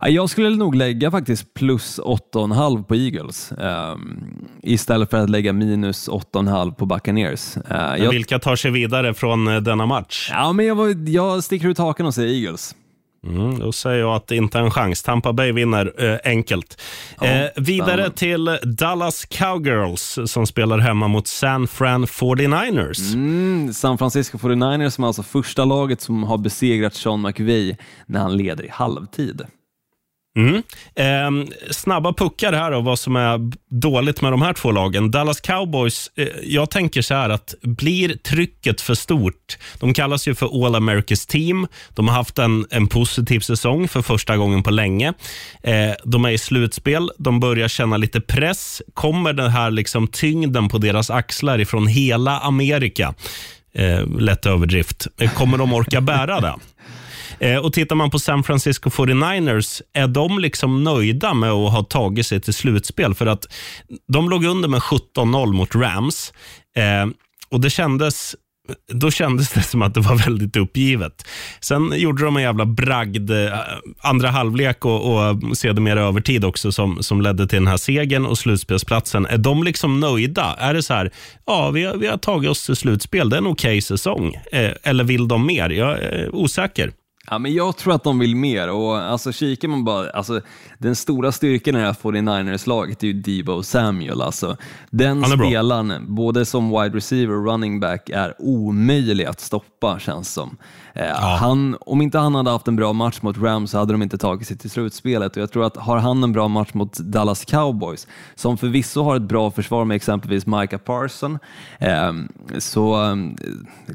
Ja, 0.00 0.08
Jag 0.08 0.30
skulle 0.30 0.50
nog 0.50 0.74
lägga 0.74 1.10
faktiskt 1.10 1.54
plus 1.54 2.00
8,5 2.00 2.84
på 2.84 2.94
Eagles 2.94 3.52
ehm, 3.52 4.24
istället 4.62 5.10
för 5.10 5.16
att 5.16 5.30
lägga 5.30 5.52
minus 5.52 6.08
8,5 6.08 6.74
på 6.74 6.86
Buccaneers. 6.86 7.56
Eh, 7.56 8.04
jag, 8.04 8.10
Vilka 8.10 8.38
tar 8.38 8.56
sig 8.56 8.70
vidare 8.70 9.14
från 9.14 9.48
eh, 9.48 9.60
denna 9.60 9.86
match? 9.86 10.28
ja, 10.32 10.52
men 10.52 10.66
jag, 10.66 10.74
var, 10.74 11.08
jag 11.10 11.44
sticker 11.44 11.68
ut 11.68 11.78
hakan 11.78 12.06
och 12.06 12.14
säger 12.14 12.34
Eagles. 12.44 12.74
Mm, 13.26 13.58
då 13.58 13.72
säger 13.72 14.00
jag 14.00 14.14
att 14.16 14.26
det 14.26 14.36
inte 14.36 14.58
är 14.58 14.62
en 14.62 14.70
chans. 14.70 15.02
Tampa 15.02 15.32
Bay 15.32 15.52
vinner 15.52 15.92
eh, 16.04 16.18
enkelt. 16.24 16.82
eh, 17.22 17.28
vidare 17.56 18.10
spännande. 18.10 18.10
till 18.10 18.58
Dallas 18.76 19.24
Cowgirls 19.24 20.18
som 20.26 20.46
spelar 20.46 20.78
hemma 20.78 21.08
mot 21.08 21.26
San 21.26 21.68
Fran 21.68 22.06
49ers. 22.06 23.14
Mm, 23.14 23.72
San 23.72 23.98
Francisco 23.98 24.38
49ers 24.38 24.90
som 24.90 25.04
är 25.04 25.08
alltså 25.08 25.22
första 25.22 25.64
laget 25.64 26.00
som 26.00 26.22
har 26.22 26.38
besegrat 26.38 26.94
Sean 26.94 27.22
McVay 27.22 27.76
när 28.06 28.20
han 28.20 28.36
leder 28.36 28.64
i 28.64 28.68
halvtid. 28.68 29.42
Mm. 30.36 30.62
Eh, 30.94 31.46
snabba 31.70 32.12
puckar 32.12 32.52
här 32.52 32.72
och 32.72 32.84
vad 32.84 32.98
som 32.98 33.16
är 33.16 33.40
dåligt 33.70 34.22
med 34.22 34.32
de 34.32 34.42
här 34.42 34.52
två 34.52 34.70
lagen. 34.70 35.10
Dallas 35.10 35.40
Cowboys, 35.40 36.10
eh, 36.16 36.28
jag 36.42 36.70
tänker 36.70 37.02
så 37.02 37.14
här 37.14 37.30
att 37.30 37.54
blir 37.62 38.16
trycket 38.16 38.80
för 38.80 38.94
stort, 38.94 39.58
de 39.80 39.94
kallas 39.94 40.28
ju 40.28 40.34
för 40.34 40.66
All 40.66 40.74
America's 40.74 41.30
Team, 41.30 41.66
de 41.88 42.08
har 42.08 42.14
haft 42.14 42.38
en, 42.38 42.66
en 42.70 42.86
positiv 42.86 43.40
säsong 43.40 43.88
för 43.88 44.02
första 44.02 44.36
gången 44.36 44.62
på 44.62 44.70
länge. 44.70 45.12
Eh, 45.62 45.92
de 46.04 46.24
är 46.24 46.30
i 46.30 46.38
slutspel, 46.38 47.10
de 47.18 47.40
börjar 47.40 47.68
känna 47.68 47.96
lite 47.96 48.20
press. 48.20 48.82
Kommer 48.94 49.32
den 49.32 49.50
här 49.50 49.70
liksom 49.70 50.08
tyngden 50.08 50.68
på 50.68 50.78
deras 50.78 51.10
axlar 51.10 51.58
ifrån 51.58 51.86
hela 51.86 52.38
Amerika, 52.38 53.14
eh, 53.74 54.06
lätt 54.18 54.46
överdrift, 54.46 55.06
kommer 55.34 55.58
de 55.58 55.72
orka 55.72 56.00
bära 56.00 56.40
det? 56.40 56.54
Eh, 57.38 57.56
och 57.56 57.72
Tittar 57.72 57.96
man 57.96 58.10
på 58.10 58.18
San 58.18 58.42
Francisco 58.42 58.90
49ers, 58.90 59.82
är 59.92 60.06
de 60.06 60.38
liksom 60.38 60.84
nöjda 60.84 61.34
med 61.34 61.50
att 61.50 61.72
ha 61.72 61.82
tagit 61.82 62.26
sig 62.26 62.40
till 62.40 62.54
slutspel? 62.54 63.14
För 63.14 63.26
att 63.26 63.46
de 64.08 64.30
låg 64.30 64.44
under 64.44 64.68
med 64.68 64.80
17-0 64.80 65.52
mot 65.52 65.74
Rams. 65.74 66.32
Eh, 66.76 67.06
och 67.50 67.60
det 67.60 67.70
kändes 67.70 68.36
då 68.92 69.10
kändes 69.10 69.52
det 69.52 69.62
som 69.62 69.82
att 69.82 69.94
det 69.94 70.00
var 70.00 70.16
väldigt 70.16 70.56
uppgivet. 70.56 71.28
Sen 71.60 71.92
gjorde 71.96 72.24
de 72.24 72.36
en 72.36 72.42
jävla 72.42 72.66
bragd 72.66 73.30
eh, 73.30 73.58
andra 74.00 74.30
halvlek 74.30 74.84
och, 74.84 75.14
och 75.14 75.56
sedermera 75.56 76.00
övertid 76.00 76.44
också 76.44 76.72
som, 76.72 77.02
som 77.02 77.20
ledde 77.20 77.46
till 77.46 77.58
den 77.58 77.66
här 77.66 77.76
segern 77.76 78.26
och 78.26 78.38
slutspelsplatsen. 78.38 79.26
Är 79.26 79.38
de 79.38 79.62
liksom 79.62 80.00
nöjda? 80.00 80.56
Är 80.58 80.74
det 80.74 80.82
så 80.82 80.94
här, 80.94 81.10
ja 81.46 81.70
vi 81.70 81.84
har, 81.84 81.96
vi 81.96 82.06
har 82.06 82.18
tagit 82.18 82.50
oss 82.50 82.66
till 82.66 82.76
slutspel, 82.76 83.30
det 83.30 83.36
är 83.36 83.38
en 83.38 83.46
okej 83.46 83.80
säsong. 83.80 84.34
Eh, 84.52 84.70
eller 84.82 85.04
vill 85.04 85.28
de 85.28 85.46
mer? 85.46 85.70
Jag 85.70 85.98
är 85.98 86.34
osäker. 86.34 86.92
Ja, 87.30 87.38
men 87.38 87.54
jag 87.54 87.76
tror 87.76 87.94
att 87.94 88.04
de 88.04 88.18
vill 88.18 88.36
mer 88.36 88.68
och 88.70 88.98
alltså, 88.98 89.32
kikar 89.32 89.68
man 89.68 89.84
bara, 89.84 90.10
alltså, 90.10 90.40
den 90.78 90.96
stora 90.96 91.32
styrkan 91.32 91.76
i 91.76 91.78
det 91.78 91.84
här 91.84 91.92
49ers-laget 91.92 93.02
är 93.02 93.06
ju 93.06 93.12
Debo 93.12 93.62
Samuel. 93.62 94.22
Alltså, 94.22 94.56
den 94.90 95.24
spelaren, 95.24 96.14
både 96.14 96.44
som 96.44 96.70
wide 96.70 96.96
receiver 96.96 97.34
och 97.34 97.46
running 97.46 97.80
back, 97.80 98.10
är 98.10 98.34
omöjlig 98.38 99.24
att 99.24 99.40
stoppa 99.40 99.98
känns 99.98 100.32
som. 100.32 100.56
Eh, 100.96 101.14
han, 101.14 101.76
om 101.80 102.02
inte 102.02 102.18
han 102.18 102.34
hade 102.34 102.50
haft 102.50 102.68
en 102.68 102.76
bra 102.76 102.92
match 102.92 103.22
mot 103.22 103.38
Rams 103.38 103.70
så 103.70 103.78
hade 103.78 103.92
de 103.92 104.02
inte 104.02 104.18
tagit 104.18 104.48
sig 104.48 104.58
till 104.58 104.70
slutspelet 104.70 105.36
och 105.36 105.42
jag 105.42 105.52
tror 105.52 105.64
att 105.64 105.76
har 105.76 105.98
han 105.98 106.24
en 106.24 106.32
bra 106.32 106.48
match 106.48 106.74
mot 106.74 106.98
Dallas 106.98 107.44
Cowboys, 107.44 108.06
som 108.34 108.58
förvisso 108.58 109.02
har 109.02 109.16
ett 109.16 109.22
bra 109.22 109.50
försvar 109.50 109.84
med 109.84 109.94
exempelvis 109.94 110.46
Micah 110.46 110.80
Parson, 110.80 111.38
eh, 111.78 112.12
så 112.58 113.04
eh, 113.04 113.16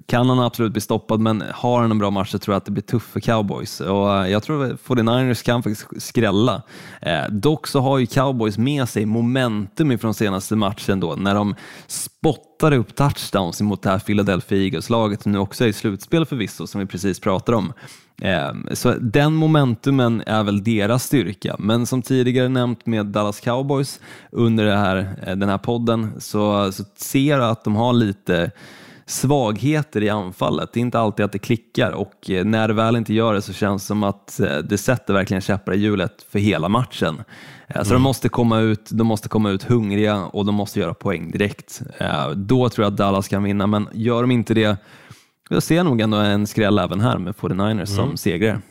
kan 0.06 0.30
han 0.30 0.40
absolut 0.40 0.72
bli 0.72 0.82
stoppad, 0.82 1.20
men 1.20 1.44
har 1.54 1.82
han 1.82 1.92
en 1.92 2.00
bra 2.00 2.10
match 2.10 2.32
så 2.32 2.40
tror 2.40 2.54
jag 2.54 2.58
att 2.58 2.66
det 2.66 2.72
blir 2.72 2.84
tufft 2.84 3.12
för 3.12 3.20
Cowboys. 3.20 3.82
Och 3.82 4.16
eh, 4.16 4.32
jag 4.32 4.44
tror 4.44 4.66
att 4.66 4.72
49ers 4.72 5.46
kan 5.46 5.64
faktiskt 5.64 6.04
skrälla. 6.04 6.62
Eh, 7.02 7.30
dock 7.30 7.68
så 7.68 7.80
har 7.80 7.98
ju 7.98 8.06
Cowboys 8.06 8.58
med 8.58 8.90
sig 8.90 9.06
momentum 9.06 9.92
ifrån 9.92 10.14
senaste 10.14 10.56
matchen 10.56 11.00
då, 11.00 11.16
när 11.16 11.36
de 11.36 11.56
spottade 12.62 12.78
upp 12.78 12.96
touchdowns 12.96 13.62
mot 13.62 13.82
det 13.82 13.90
här 13.90 14.00
Philadelphia 14.00 14.58
Eagles-laget 14.58 15.22
som 15.22 15.32
nu 15.32 15.38
också 15.38 15.64
är 15.64 15.68
i 15.68 15.74
slutspel 15.74 16.26
förvisso, 16.26 16.68
som 16.68 16.82
vi 16.82 16.88
precis 16.88 17.20
pratade 17.20 17.58
om. 17.58 17.74
Ehm, 18.22 18.68
så 18.72 18.94
den 19.00 19.34
momentumen 19.34 20.24
är 20.26 20.44
väl 20.44 20.64
deras 20.64 21.04
styrka, 21.04 21.56
men 21.60 21.86
som 21.86 22.02
tidigare 22.02 22.50
nämnt 22.50 22.86
med 22.86 23.06
Dallas 23.06 23.40
Cowboys 23.40 24.00
under 24.32 24.66
det 24.66 24.76
här, 24.76 24.98
eh, 25.28 25.36
den 25.36 25.50
här 25.50 25.58
podden 25.58 26.12
så, 26.20 26.72
så 26.72 26.84
ser 26.96 27.38
jag 27.38 27.50
att 27.50 27.64
de 27.64 27.76
har 27.76 27.94
lite 27.94 28.52
svagheter 29.06 30.04
i 30.04 30.10
anfallet. 30.10 30.74
Det 30.74 30.80
är 30.80 30.82
inte 30.82 31.00
alltid 31.00 31.26
att 31.26 31.32
det 31.32 31.40
klickar 31.40 31.92
och 31.92 32.30
eh, 32.30 32.46
när 32.46 32.68
det 32.68 32.74
väl 32.74 32.96
inte 32.96 33.14
gör 33.14 33.34
det 33.34 33.42
så 33.42 33.54
känns 33.54 33.84
det 33.84 33.88
som 33.88 34.04
att 34.04 34.40
eh, 34.40 34.58
det 34.58 34.78
sätter 34.78 35.14
verkligen 35.14 35.42
käppar 35.42 35.74
i 35.74 35.78
hjulet 35.78 36.26
för 36.32 36.40
hela 36.40 36.70
matchen. 36.70 37.24
Eh, 37.76 37.84
Så 37.84 37.94
de, 37.94 38.02
måste 38.02 38.30
komma 38.30 38.60
ut, 38.60 38.90
de 38.92 39.08
måste 39.08 39.30
komma 39.30 39.50
ut 39.50 39.64
hungriga 39.64 40.18
och 40.26 40.46
de 40.46 40.56
måste 40.56 40.80
göra 40.80 40.94
poäng 40.94 41.32
direkt. 41.32 41.82
Eh, 41.98 42.30
Då 42.30 42.70
tror 42.70 42.84
jag 42.86 42.92
att 42.92 42.98
Dallas 42.98 43.28
kan 43.28 43.44
vinna, 43.44 43.68
men 43.68 43.88
gör 43.94 44.22
de 44.22 44.32
inte 44.32 44.54
det, 44.54 44.78
jag 45.50 45.64
ser 45.64 45.84
nog 45.84 46.02
ändå 46.02 46.18
en 46.18 46.48
skräll 46.48 46.80
även 46.80 47.00
här 47.02 47.18
med 47.18 47.36
49ers 47.36 47.86
som 47.86 48.18
segrare. 48.18 48.62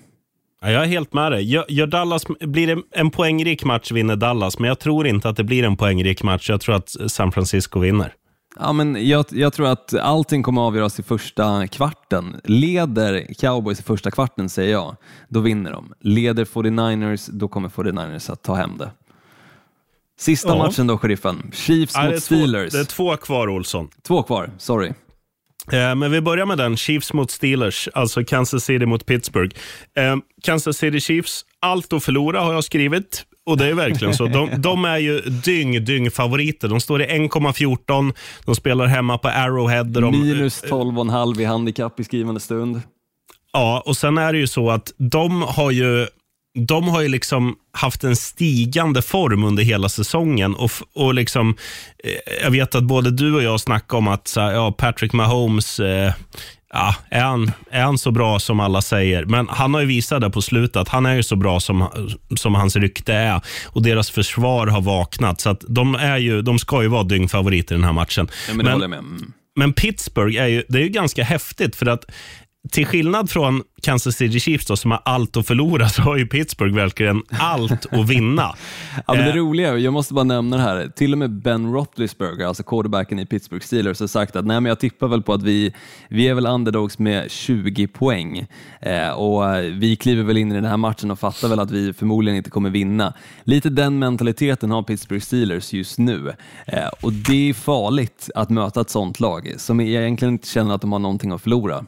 Ja, 0.62 0.70
jag 0.70 0.82
är 0.82 0.86
helt 0.86 1.12
med 1.12 1.32
dig. 1.32 1.42
Gör, 1.52 1.64
gör 1.68 1.86
Dallas, 1.86 2.22
blir 2.40 2.66
det 2.66 2.82
en 2.90 3.10
poängrik 3.10 3.64
match 3.64 3.92
vinner 3.92 4.16
Dallas, 4.16 4.58
men 4.58 4.68
jag 4.68 4.78
tror 4.78 5.06
inte 5.06 5.28
att 5.28 5.36
det 5.36 5.44
blir 5.44 5.64
en 5.64 5.76
poängrik 5.76 6.22
match. 6.22 6.50
Jag 6.50 6.60
tror 6.60 6.74
att 6.74 6.88
San 7.06 7.32
Francisco 7.32 7.80
vinner. 7.80 8.12
Ja, 8.60 8.72
men 8.72 9.08
jag, 9.08 9.24
jag 9.30 9.52
tror 9.52 9.66
att 9.68 9.94
allting 9.94 10.42
kommer 10.42 10.62
avgöras 10.62 10.98
i 11.00 11.02
första 11.02 11.66
kvarten. 11.66 12.40
Leder 12.44 13.34
Cowboys 13.38 13.80
i 13.80 13.82
första 13.82 14.10
kvarten, 14.10 14.48
säger 14.48 14.72
jag, 14.72 14.96
då 15.28 15.40
vinner 15.40 15.72
de. 15.72 15.92
Leder 16.00 16.44
49ers, 16.44 17.28
då 17.32 17.48
kommer 17.48 17.68
49ers 17.68 18.32
att 18.32 18.42
ta 18.42 18.54
hem 18.54 18.78
det. 18.78 18.90
Sista 20.18 20.48
Ja. 20.48 20.58
matchen 20.58 20.86
då, 20.86 20.98
sheriffen. 20.98 21.50
Chiefs 21.54 21.94
Ja, 21.94 22.02
mot 22.04 22.12
två, 22.14 22.20
Steelers. 22.20 22.72
det 22.72 22.80
är 22.80 22.84
två 22.84 23.16
kvar, 23.16 23.48
Olsson. 23.48 23.88
Två 24.02 24.22
kvar, 24.22 24.50
sorry. 24.58 24.88
Eh, 25.72 25.94
Men 25.94 26.10
vi 26.10 26.20
börjar 26.20 26.46
med 26.46 26.58
den. 26.58 26.76
Chiefs 26.76 27.12
mot 27.12 27.30
Steelers, 27.30 27.88
alltså 27.94 28.24
Kansas 28.24 28.64
City 28.64 28.86
mot 28.86 29.06
Pittsburgh. 29.06 29.56
Eh, 29.96 30.16
Kansas 30.42 30.76
City 30.76 31.00
Chiefs, 31.00 31.44
allt 31.60 31.92
att 31.92 32.04
förlora 32.04 32.40
har 32.40 32.52
jag 32.54 32.64
skrivit. 32.64 33.24
Och 33.50 33.56
det 33.56 33.66
är 33.66 33.74
verkligen 33.74 34.14
så. 34.14 34.26
De, 34.26 34.50
de 34.58 34.84
är 34.84 34.98
ju 34.98 35.20
dyng, 35.20 35.84
dyng 35.84 36.10
favoriter. 36.10 36.68
De 36.68 36.80
står 36.80 37.02
i 37.02 37.06
1,14. 37.06 38.14
De 38.44 38.54
spelar 38.54 38.86
hemma 38.86 39.18
på 39.18 39.28
Arrowhead. 39.28 39.84
De, 39.84 40.20
Minus 40.20 40.64
12,5 40.64 41.40
i 41.40 41.44
handikapp 41.44 42.00
i 42.00 42.04
skrivande 42.04 42.40
stund. 42.40 42.82
Ja, 43.52 43.82
och 43.86 43.96
sen 43.96 44.18
är 44.18 44.32
det 44.32 44.38
ju 44.38 44.46
så 44.46 44.70
att 44.70 44.92
de 44.96 45.42
har 45.42 45.70
ju 45.70 46.06
de 46.58 46.88
har 46.88 47.00
ju 47.00 47.08
liksom 47.08 47.56
haft 47.72 48.04
en 48.04 48.16
stigande 48.16 49.02
form 49.02 49.44
under 49.44 49.62
hela 49.62 49.88
säsongen. 49.88 50.54
Och, 50.54 50.70
och 50.94 51.14
liksom, 51.14 51.56
eh, 52.04 52.42
Jag 52.42 52.50
vet 52.50 52.74
att 52.74 52.84
både 52.84 53.10
du 53.10 53.34
och 53.34 53.42
jag 53.42 53.60
snackade 53.60 53.98
om 53.98 54.08
att 54.08 54.28
så 54.28 54.40
här, 54.40 54.52
ja, 54.52 54.72
Patrick 54.72 55.12
Mahomes, 55.12 55.80
eh, 55.80 56.12
ja, 56.72 56.94
är, 57.10 57.20
han, 57.20 57.52
är 57.70 57.82
han 57.82 57.98
så 57.98 58.10
bra 58.10 58.38
som 58.38 58.60
alla 58.60 58.82
säger? 58.82 59.24
Men 59.24 59.48
han 59.48 59.74
har 59.74 59.80
ju 59.80 59.86
visat 59.86 60.20
det 60.20 60.30
på 60.30 60.42
slutet 60.42 60.76
att 60.76 60.88
han 60.88 61.06
är 61.06 61.14
ju 61.14 61.22
så 61.22 61.36
bra 61.36 61.60
som, 61.60 61.88
som 62.36 62.54
hans 62.54 62.76
rykte 62.76 63.14
är. 63.14 63.40
Och 63.66 63.82
deras 63.82 64.10
försvar 64.10 64.66
har 64.66 64.80
vaknat. 64.80 65.40
Så 65.40 65.50
att 65.50 65.64
de, 65.68 65.94
är 65.94 66.18
ju, 66.18 66.42
de 66.42 66.58
ska 66.58 66.82
ju 66.82 66.88
vara 66.88 67.02
dyngfavoriter 67.02 67.74
i 67.74 67.78
den 67.78 67.84
här 67.84 67.92
matchen. 67.92 68.28
Ja, 68.48 68.54
men 68.54 68.66
med. 68.78 68.98
Mm. 68.98 69.32
Men 69.56 69.72
Pittsburgh 69.72 70.42
är 70.42 70.46
ju, 70.46 70.64
det 70.68 70.78
är 70.78 70.82
ju 70.82 70.88
ganska 70.88 71.24
häftigt 71.24 71.76
för 71.76 71.86
att 71.86 72.04
till 72.70 72.86
skillnad 72.86 73.30
från 73.30 73.62
Kansas 73.82 74.16
City 74.16 74.40
Chiefs 74.40 74.66
då, 74.66 74.76
som 74.76 74.90
har 74.90 75.02
allt 75.04 75.36
att 75.36 75.46
förlora 75.46 75.88
så 75.88 76.02
har 76.02 76.16
ju 76.16 76.26
Pittsburgh 76.26 76.74
verkligen 76.74 77.22
allt 77.28 77.86
att 77.92 78.08
vinna. 78.08 78.54
Ja, 79.06 79.14
det 79.14 79.30
Eh, 79.30 79.34
roliga, 79.34 79.78
jag 79.78 79.92
måste 79.92 80.14
bara 80.14 80.24
nämna 80.24 80.56
det 80.56 80.62
här, 80.62 80.88
till 80.96 81.12
och 81.12 81.18
med 81.18 81.30
Ben 81.30 81.72
Roethlisberger, 81.72 82.46
alltså 82.46 82.62
quarterbacken 82.62 83.18
i 83.18 83.26
Pittsburgh 83.26 83.64
Steelers, 83.64 84.00
har 84.00 84.06
sagt 84.06 84.36
att 84.36 84.46
nej, 84.46 84.60
men 84.60 84.68
jag 84.68 84.80
tippar 84.80 85.08
väl 85.08 85.22
på 85.22 85.32
att 85.32 85.42
vi, 85.42 85.74
vi 86.08 86.28
är 86.28 86.34
väl 86.34 86.46
underdogs 86.46 86.98
med 86.98 87.30
20 87.30 87.86
poäng 87.86 88.46
eh, 88.80 89.10
och 89.10 89.56
eh, 89.56 89.62
vi 89.62 89.96
kliver 89.96 90.22
väl 90.22 90.36
in 90.36 90.52
i 90.52 90.54
den 90.54 90.64
här 90.64 90.76
matchen 90.76 91.10
och 91.10 91.18
fattar 91.18 91.48
väl 91.48 91.60
att 91.60 91.70
vi 91.70 91.92
förmodligen 91.92 92.36
inte 92.36 92.50
kommer 92.50 92.70
vinna. 92.70 93.14
Lite 93.44 93.70
den 93.70 93.98
mentaliteten 93.98 94.70
har 94.70 94.82
Pittsburgh 94.82 95.24
Steelers 95.24 95.72
just 95.72 95.98
nu 95.98 96.32
eh, 96.66 96.88
och 97.02 97.12
det 97.12 97.50
är 97.50 97.54
farligt 97.54 98.30
att 98.34 98.50
möta 98.50 98.80
ett 98.80 98.90
sånt 98.90 99.20
lag 99.20 99.54
som 99.56 99.80
egentligen 99.80 100.34
inte 100.34 100.48
känner 100.48 100.74
att 100.74 100.80
de 100.80 100.92
har 100.92 100.98
någonting 100.98 101.32
att 101.32 101.42
förlora. 101.42 101.84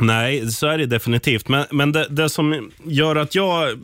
Nej, 0.00 0.50
så 0.50 0.66
är 0.66 0.78
det 0.78 0.86
definitivt. 0.86 1.48
Men, 1.48 1.66
men 1.70 1.92
det, 1.92 2.06
det 2.10 2.28
som 2.28 2.70
gör 2.84 3.16
att 3.16 3.34
jag 3.34 3.78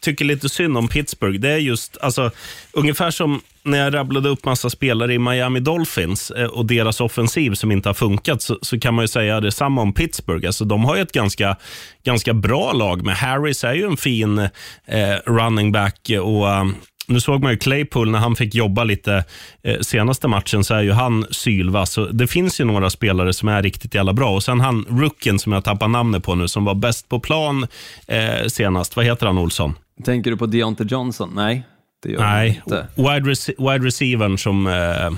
tycker 0.00 0.24
lite 0.24 0.48
synd 0.48 0.76
om 0.76 0.88
Pittsburgh, 0.88 1.40
det 1.40 1.48
är 1.48 1.58
just 1.58 1.96
alltså, 2.00 2.30
ungefär 2.72 3.10
som 3.10 3.40
när 3.64 3.78
jag 3.78 3.94
rabblade 3.94 4.28
upp 4.28 4.44
massa 4.44 4.70
spelare 4.70 5.14
i 5.14 5.18
Miami 5.18 5.60
Dolphins 5.60 6.30
eh, 6.30 6.46
och 6.46 6.66
deras 6.66 7.00
offensiv 7.00 7.54
som 7.54 7.72
inte 7.72 7.88
har 7.88 7.94
funkat, 7.94 8.42
så, 8.42 8.58
så 8.62 8.80
kan 8.80 8.94
man 8.94 9.02
ju 9.02 9.08
säga 9.08 9.40
detsamma 9.40 9.82
om 9.82 9.92
Pittsburgh. 9.92 10.46
Alltså, 10.46 10.64
de 10.64 10.84
har 10.84 10.96
ju 10.96 11.02
ett 11.02 11.12
ganska, 11.12 11.56
ganska 12.04 12.34
bra 12.34 12.72
lag, 12.72 13.04
men 13.04 13.14
Harris 13.14 13.64
är 13.64 13.74
ju 13.74 13.84
en 13.84 13.96
fin 13.96 14.38
eh, 14.38 15.16
running 15.26 15.72
back 15.72 16.10
och 16.22 16.48
eh, 16.50 16.64
nu 17.08 17.20
såg 17.20 17.42
man 17.42 17.52
ju 17.52 17.58
Claypool 17.58 18.10
när 18.10 18.18
han 18.18 18.36
fick 18.36 18.54
jobba 18.54 18.84
lite 18.84 19.24
eh, 19.62 19.80
senaste 19.80 20.28
matchen 20.28 20.64
så 20.64 20.74
är 20.74 20.82
ju 20.82 20.92
han 20.92 21.26
sylvass. 21.30 21.98
Det 22.12 22.26
finns 22.26 22.60
ju 22.60 22.64
några 22.64 22.90
spelare 22.90 23.32
som 23.32 23.48
är 23.48 23.62
riktigt 23.62 23.94
jävla 23.94 24.12
bra. 24.12 24.34
Och 24.34 24.42
sen 24.42 24.60
han 24.60 24.86
rookien 24.90 25.38
som 25.38 25.52
jag 25.52 25.64
tappar 25.64 25.88
namnet 25.88 26.22
på 26.24 26.34
nu 26.34 26.48
som 26.48 26.64
var 26.64 26.74
bäst 26.74 27.08
på 27.08 27.20
plan 27.20 27.66
eh, 28.06 28.46
senast. 28.48 28.96
Vad 28.96 29.04
heter 29.04 29.26
han 29.26 29.38
Olsson? 29.38 29.74
Tänker 30.04 30.30
du 30.30 30.36
på 30.36 30.46
Deontay 30.46 30.86
Johnson? 30.86 31.32
Nej, 31.34 31.62
det 32.02 32.10
gör 32.12 32.20
Nej, 32.20 32.62
inte. 32.66 32.86
wide, 32.96 33.30
rec- 33.30 33.72
wide 33.72 33.86
receivern 33.86 34.38
som... 34.38 34.66
Eh, 34.66 35.10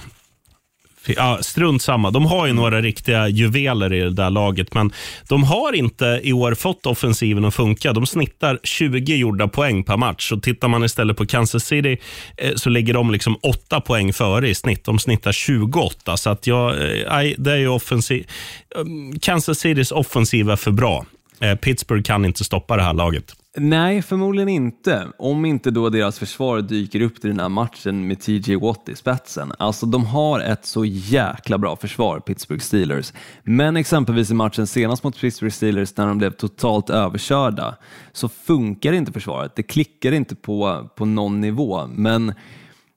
ja, 1.06 1.38
strunt 1.42 1.82
samma. 1.82 2.10
De 2.10 2.26
har 2.26 2.46
ju 2.46 2.52
några 2.52 2.80
riktiga 2.80 3.28
juveler 3.28 3.92
i 3.92 4.00
det 4.00 4.10
där 4.10 4.30
laget, 4.30 4.74
men 4.74 4.92
de 5.28 5.44
har 5.44 5.72
inte 5.72 6.20
i 6.22 6.32
år 6.32 6.54
fått 6.54 6.86
offensiven 6.86 7.44
att 7.44 7.54
funka. 7.54 7.92
De 7.92 8.06
snittar 8.06 8.58
20 8.62 9.16
gjorda 9.16 9.48
poäng 9.48 9.84
per 9.84 9.96
match. 9.96 10.28
Så 10.28 10.40
tittar 10.40 10.68
man 10.68 10.84
istället 10.84 11.16
på 11.16 11.26
Kansas 11.26 11.64
City 11.64 11.96
eh, 12.36 12.54
så 12.54 12.70
ligger 12.70 12.94
de 12.94 13.10
liksom 13.10 13.36
8 13.42 13.80
poäng 13.80 14.12
före 14.12 14.48
i 14.48 14.54
snitt. 14.54 14.84
De 14.84 14.98
snittar 14.98 15.32
28. 15.32 16.16
Så 16.16 16.30
att 16.30 16.46
jag, 16.46 16.70
eh, 16.70 17.32
det 17.38 17.52
är 17.52 17.56
ju 17.56 17.68
offensiv. 17.68 18.26
um, 18.74 19.18
Kansas 19.18 19.58
Citys 19.58 19.92
offensiv 19.92 20.50
är 20.50 20.56
för 20.56 20.70
bra. 20.70 21.06
Eh, 21.40 21.54
Pittsburgh 21.54 22.02
kan 22.02 22.24
inte 22.24 22.44
stoppa 22.44 22.76
det 22.76 22.82
här 22.82 22.92
laget. 22.94 23.34
Nej, 23.56 24.02
förmodligen 24.02 24.48
inte. 24.48 25.06
Om 25.18 25.44
inte 25.44 25.70
då 25.70 25.88
deras 25.88 26.18
försvar 26.18 26.60
dyker 26.60 27.00
upp 27.00 27.20
till 27.20 27.30
den 27.30 27.40
här 27.40 27.48
matchen 27.48 28.06
med 28.06 28.20
TJ 28.20 28.56
Watt 28.56 28.88
i 28.88 28.94
spetsen. 28.94 29.52
Alltså 29.58 29.86
de 29.86 30.06
har 30.06 30.40
ett 30.40 30.66
så 30.66 30.84
jäkla 30.84 31.58
bra 31.58 31.76
försvar, 31.76 32.20
Pittsburgh 32.20 32.62
Steelers. 32.62 33.12
Men 33.42 33.76
exempelvis 33.76 34.30
i 34.30 34.34
matchen 34.34 34.66
senast 34.66 35.04
mot 35.04 35.20
Pittsburgh 35.20 35.54
Steelers 35.54 35.96
när 35.96 36.06
de 36.06 36.18
blev 36.18 36.30
totalt 36.30 36.90
överkörda 36.90 37.76
så 38.12 38.28
funkar 38.28 38.92
inte 38.92 39.12
försvaret. 39.12 39.56
Det 39.56 39.62
klickar 39.62 40.12
inte 40.12 40.34
på, 40.34 40.88
på 40.96 41.04
någon 41.04 41.40
nivå. 41.40 41.86
Men 41.86 42.34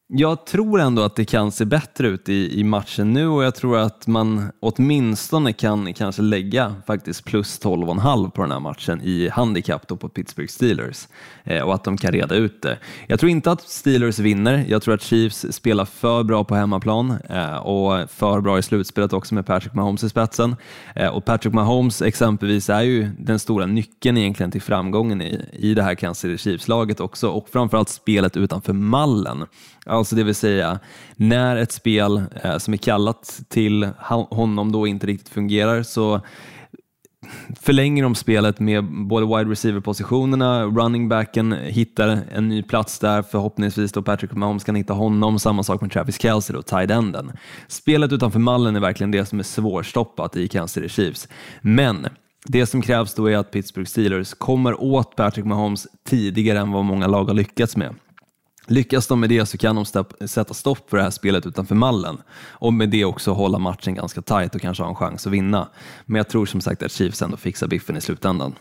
jag 0.10 0.46
tror 0.46 0.80
ändå 0.80 1.02
att 1.02 1.16
det 1.16 1.26
kan 1.26 1.52
se 1.52 1.66
bättre 1.66 2.08
ut 2.08 2.30
i, 2.30 2.60
i 2.60 2.64
matchen 2.64 3.14
nu 3.14 3.28
och 3.28 3.44
jag 3.44 3.56
tror 3.56 3.78
att 3.78 4.08
man 4.08 4.52
åtminstone 4.60 5.54
kan 5.54 5.94
kanske 5.94 6.22
lägga 6.22 6.76
faktiskt 6.88 7.26
plus 7.26 7.62
12,5 7.62 8.30
på 8.30 8.42
den 8.42 8.52
här 8.52 8.60
matchen 8.60 9.02
i 9.04 9.30
handikapp 9.30 9.88
då 9.88 9.96
på 9.96 10.10
Pittsburgh 10.10 10.50
Steelers 10.50 11.08
eh, 11.44 11.62
och 11.62 11.74
att 11.74 11.84
de 11.84 11.98
kan 11.98 12.12
reda 12.12 12.36
ut 12.36 12.62
det. 12.62 12.78
Jag 13.08 13.20
tror 13.20 13.30
inte 13.30 13.52
att 13.52 13.62
Steelers 13.62 14.20
vinner. 14.20 14.66
Jag 14.68 14.82
tror 14.82 14.94
att 14.94 15.02
Chiefs 15.02 15.46
spelar 15.52 15.86
för 15.86 16.24
bra 16.24 16.44
på 16.44 16.56
hemmaplan 16.56 17.14
eh, 17.30 17.58
och 17.58 18.10
för 18.10 18.42
bra 18.42 18.60
i 18.60 18.62
slutspelet 18.62 19.14
också 19.14 19.36
med 19.36 19.46
Patrick 19.46 19.74
Mahomes 19.74 20.04
i 20.04 20.10
spetsen. 20.10 20.56
Eh, 20.96 21.10
och 21.10 21.26
Patrick 21.26 21.54
Mahomes 21.54 22.02
exempelvis 22.02 22.70
är 22.70 22.82
ju 22.82 23.10
den 23.20 23.40
stora 23.40 23.66
nyckeln 23.66 24.18
egentligen 24.18 24.52
till 24.52 24.62
framgången 24.62 25.22
i, 25.22 25.46
i 25.54 25.74
det 25.74 25.84
här 25.84 25.96
Kansas 25.96 26.22
City 26.22 26.38
Chiefs-laget 26.38 27.00
också 27.00 27.30
och 27.30 27.50
framförallt 27.50 27.90
spelet 27.90 28.38
utanför 28.38 28.74
mallen. 28.74 29.46
Alltså 29.88 30.16
det 30.16 30.24
vill 30.24 30.36
säga, 30.36 30.80
när 31.16 31.56
ett 31.56 31.72
spel 31.72 32.24
eh, 32.44 32.58
som 32.58 32.74
är 32.74 32.78
kallat 32.78 33.40
till 33.50 33.90
honom 34.30 34.72
då 34.72 34.88
inte 34.88 35.08
riktigt 35.08 35.30
fungerar 35.30 35.84
så 35.84 36.22
förlänger 37.60 38.04
de 38.04 38.16
spelet 38.16 38.60
med 38.60 38.84
både 39.08 39.26
wide 39.26 39.52
receiver-positionerna, 39.52 40.66
running 40.66 41.10
backen 41.10 41.52
hittar 41.52 42.20
en 42.32 42.48
ny 42.48 42.64
plats 42.64 43.00
där, 43.00 43.22
förhoppningsvis 43.22 43.92
då 43.92 44.02
Patrick 44.02 44.32
Mahomes 44.32 44.64
kan 44.64 44.76
hitta 44.76 44.94
honom, 44.94 45.40
samma 45.40 45.64
sak 45.64 45.82
med 45.82 45.92
Travis 45.92 46.22
Kelce 46.22 46.54
och 46.54 46.66
tight 46.66 46.92
enden. 46.92 47.32
Spelet 47.68 48.12
utanför 48.12 48.40
mallen 48.40 48.76
är 48.76 48.80
verkligen 48.80 49.12
det 49.12 49.26
som 49.26 49.40
är 49.40 49.44
svårstoppat 49.44 50.36
i 50.36 50.48
Kansas 50.48 50.72
City 50.72 50.90
Chiefs. 50.90 51.28
Men 51.62 52.08
det 52.46 52.66
som 52.66 52.82
krävs 52.82 53.14
då 53.14 53.30
är 53.30 53.38
att 53.38 53.52
Pittsburgh 53.52 53.90
Steelers 53.90 54.34
kommer 54.34 54.82
åt 54.82 55.16
Patrick 55.16 55.46
Mahomes 55.46 55.88
tidigare 56.06 56.60
än 56.60 56.72
vad 56.72 56.86
många 56.86 57.08
lag 57.08 57.26
har 57.26 57.34
lyckats 57.34 57.78
med. 57.78 57.96
Lyckas 58.68 59.08
de 59.08 59.20
med 59.20 59.30
det 59.30 59.46
så 59.46 59.58
kan 59.58 59.76
de 59.76 59.86
sätta 60.28 60.54
stopp 60.54 60.90
för 60.90 60.98
det 60.98 61.04
här 61.04 61.10
spelet 61.10 61.46
utanför 61.46 61.76
mallen 61.76 62.18
och 62.50 62.74
med 62.74 62.90
det 62.90 63.06
också 63.06 63.32
hålla 63.32 63.60
matchen 63.60 63.96
ganska 63.96 64.22
tight 64.22 64.56
och 64.56 64.62
kanske 64.62 64.84
ha 64.84 64.90
en 64.90 64.96
chans 64.96 65.28
att 65.28 65.34
vinna. 65.34 65.68
Men 66.06 66.18
jag 66.18 66.30
tror 66.30 66.46
som 66.46 66.62
sagt 66.62 66.84
att 66.84 66.92
Chiefs 66.92 67.22
ändå 67.22 67.38
fixar 67.38 67.68
biffen 67.68 67.98
i 67.98 68.02
slutändan. 68.02 68.56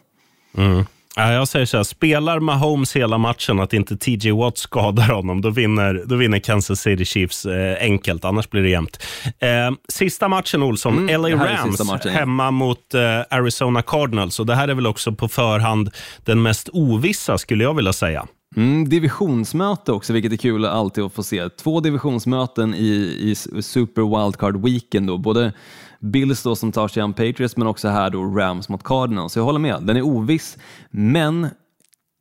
Mm. 0.56 0.84
Jag 1.16 1.48
säger 1.48 1.66
så 1.66 1.76
här, 1.76 1.84
spelar 1.84 2.40
Mahomes 2.40 2.96
hela 2.96 3.18
matchen, 3.18 3.60
att 3.60 3.72
inte 3.72 3.96
TJ 3.96 4.30
Watt 4.30 4.58
skadar 4.58 5.08
honom, 5.08 5.40
då 5.40 5.50
vinner, 5.50 6.02
då 6.06 6.16
vinner 6.16 6.38
Kansas 6.38 6.80
City 6.80 7.04
Chiefs 7.04 7.46
eh, 7.46 7.76
enkelt. 7.80 8.24
Annars 8.24 8.50
blir 8.50 8.62
det 8.62 8.68
jämnt. 8.68 9.02
Eh, 9.24 9.48
sista 9.88 10.28
matchen, 10.28 10.62
Olsson. 10.62 10.98
Mm, 11.08 11.22
LA 11.22 11.28
Rams 11.28 11.84
matchen, 11.84 12.12
hemma 12.12 12.44
ja. 12.44 12.50
mot 12.50 12.94
eh, 12.94 13.20
Arizona 13.30 13.82
Cardinals. 13.82 14.40
Och 14.40 14.46
det 14.46 14.54
här 14.54 14.68
är 14.68 14.74
väl 14.74 14.86
också 14.86 15.12
på 15.12 15.28
förhand 15.28 15.90
den 16.24 16.42
mest 16.42 16.68
ovissa, 16.72 17.38
skulle 17.38 17.64
jag 17.64 17.74
vilja 17.74 17.92
säga. 17.92 18.26
Mm, 18.56 18.88
divisionsmöte 18.88 19.92
också, 19.92 20.12
vilket 20.12 20.32
är 20.32 20.36
kul 20.36 20.64
alltid 20.64 21.04
att 21.04 21.12
få 21.12 21.22
se. 21.22 21.48
Två 21.48 21.80
divisionsmöten 21.80 22.74
i, 22.74 23.16
i 23.20 23.62
Super 23.62 24.24
Wildcard 24.24 24.56
Weekend. 24.56 25.06
Då. 25.06 25.18
Både 25.18 25.52
Bills 26.00 26.42
då 26.42 26.56
som 26.56 26.72
tar 26.72 26.88
sig 26.88 27.02
an 27.02 27.12
Patriots, 27.12 27.56
men 27.56 27.66
också 27.66 27.88
här 27.88 28.10
då 28.10 28.24
Rams 28.24 28.68
mot 28.68 28.82
Cardinals. 28.82 29.32
Så 29.32 29.38
jag 29.38 29.44
håller 29.44 29.58
med, 29.58 29.82
den 29.82 29.96
är 29.96 30.02
oviss. 30.02 30.58
Men 30.90 31.48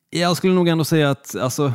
jag 0.09 0.37
skulle 0.37 0.53
nog 0.53 0.67
ändå 0.67 0.83
säga 0.83 1.09
att 1.09 1.35
alltså, 1.35 1.73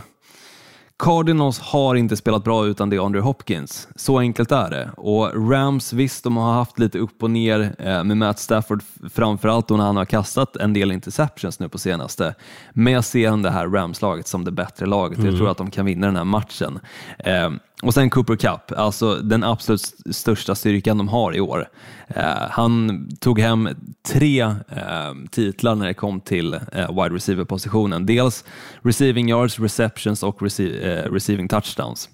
Cardinals 1.00 1.58
har 1.58 1.94
inte 1.94 2.16
spelat 2.16 2.44
bra 2.44 2.66
utan 2.66 2.90
det 2.90 2.96
är 2.96 3.00
Andrew 3.00 3.28
Hopkins. 3.28 3.88
Så 3.96 4.18
enkelt 4.18 4.52
är 4.52 4.70
det. 4.70 4.90
Och 4.96 5.50
Rams, 5.50 5.92
visst, 5.92 6.24
de 6.24 6.36
har 6.36 6.52
haft 6.52 6.78
lite 6.78 6.98
upp 6.98 7.22
och 7.22 7.30
ner 7.30 7.74
eh, 7.78 8.04
med 8.04 8.16
Matt 8.16 8.38
Stafford, 8.38 8.82
framförallt 9.12 9.68
då 9.68 9.76
när 9.76 9.84
han 9.84 9.96
har 9.96 10.04
kastat 10.04 10.56
en 10.56 10.72
del 10.72 10.92
interceptions 10.92 11.60
nu 11.60 11.68
på 11.68 11.78
senaste. 11.78 12.34
Men 12.72 12.92
jag 12.92 13.04
ser 13.04 13.42
det 13.42 13.50
här 13.50 13.66
Rams-laget 13.66 14.26
som 14.26 14.44
det 14.44 14.50
bättre 14.50 14.86
laget. 14.86 15.18
Mm. 15.18 15.30
Jag 15.30 15.38
tror 15.38 15.50
att 15.50 15.58
de 15.58 15.70
kan 15.70 15.86
vinna 15.86 16.06
den 16.06 16.16
här 16.16 16.24
matchen. 16.24 16.80
Och 17.82 17.94
sen 17.94 18.10
Cooper 18.10 18.36
Cup, 18.36 18.72
alltså 18.78 19.14
den 19.14 19.44
absolut 19.44 19.94
största 20.10 20.54
styrkan 20.54 20.98
de 20.98 21.08
har 21.08 21.36
i 21.36 21.40
år. 21.40 21.68
Eh, 22.08 22.24
han 22.50 23.08
tog 23.20 23.40
hem 23.40 23.68
tre 24.08 24.40
eh, 24.40 25.14
titlar 25.30 25.74
när 25.74 25.86
det 25.86 25.94
kom 25.94 26.20
till 26.20 26.54
eh, 26.54 26.88
wide 26.88 27.14
receiver-positionen. 27.14 28.06
Dels 28.06 28.44
receiving 28.82 29.28
yards, 29.28 29.60
receptions 29.60 30.22
och 30.22 30.42
rece 30.42 30.64
eh, 30.64 31.12
receiving 31.12 31.48
touchdowns. 31.48 32.08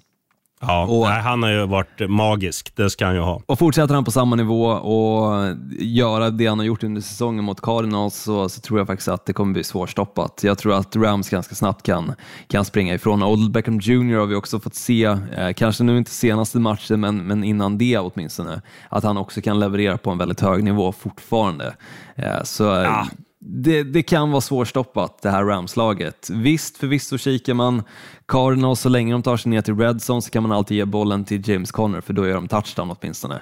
Ja, 0.59 0.85
och, 0.85 1.07
nej, 1.07 1.21
han 1.21 1.43
har 1.43 1.49
ju 1.49 1.65
varit 1.65 2.09
magisk, 2.09 2.75
det 2.75 2.89
ska 2.89 3.05
han 3.05 3.15
ju 3.15 3.21
ha. 3.21 3.41
Och 3.45 3.59
fortsätter 3.59 3.95
han 3.95 4.05
på 4.05 4.11
samma 4.11 4.35
nivå 4.35 4.65
och 4.65 5.55
göra 5.79 6.29
det 6.29 6.47
han 6.47 6.59
har 6.59 6.65
gjort 6.65 6.83
under 6.83 7.01
säsongen 7.01 7.43
mot 7.43 7.61
Cardinals 7.61 8.15
så, 8.15 8.49
så 8.49 8.61
tror 8.61 8.79
jag 8.79 8.87
faktiskt 8.87 9.07
att 9.07 9.25
det 9.25 9.33
kommer 9.33 9.53
bli 9.53 9.63
svårstoppat. 9.63 10.41
Jag 10.43 10.57
tror 10.57 10.73
att 10.73 10.95
Rams 10.95 11.29
ganska 11.29 11.55
snabbt 11.55 11.83
kan, 11.83 12.13
kan 12.47 12.65
springa 12.65 12.93
ifrån. 12.93 13.23
Old 13.23 13.51
Beckham 13.51 13.79
Jr 13.79 14.17
har 14.17 14.25
vi 14.25 14.35
också 14.35 14.59
fått 14.59 14.75
se, 14.75 15.03
eh, 15.03 15.53
kanske 15.55 15.83
nu 15.83 15.97
inte 15.97 16.11
senaste 16.11 16.59
matchen, 16.59 16.99
men, 16.99 17.27
men 17.27 17.43
innan 17.43 17.77
det 17.77 17.97
åtminstone, 17.97 18.61
att 18.89 19.03
han 19.03 19.17
också 19.17 19.41
kan 19.41 19.59
leverera 19.59 19.97
på 19.97 20.11
en 20.11 20.17
väldigt 20.17 20.41
hög 20.41 20.63
nivå 20.63 20.91
fortfarande. 20.91 21.75
Eh, 22.15 22.43
så 22.43 22.63
ja 22.63 23.07
det, 23.39 23.83
det, 23.83 24.03
kan 24.03 24.31
vara 24.31 24.41
svårstoppat 24.41 25.21
det 25.21 25.29
här 25.29 25.43
Rams-laget. 25.43 26.29
Visst, 26.29 26.77
förvisso 26.77 27.17
kikar 27.17 27.53
man 27.53 27.83
Cardinals, 28.27 28.79
så 28.79 28.89
länge 28.89 29.13
de 29.13 29.23
tar 29.23 29.37
sig 29.37 29.49
ner 29.49 29.61
till 29.61 29.77
Redzone 29.77 30.21
så 30.21 30.29
kan 30.29 30.43
man 30.43 30.51
alltid 30.51 30.77
ge 30.77 30.85
bollen 30.85 31.25
till 31.25 31.49
James 31.49 31.71
Conner 31.71 32.01
för 32.01 32.13
då 32.13 32.27
gör 32.27 32.35
de 32.35 32.47
touchdown 32.47 32.95
åtminstone. 32.99 33.41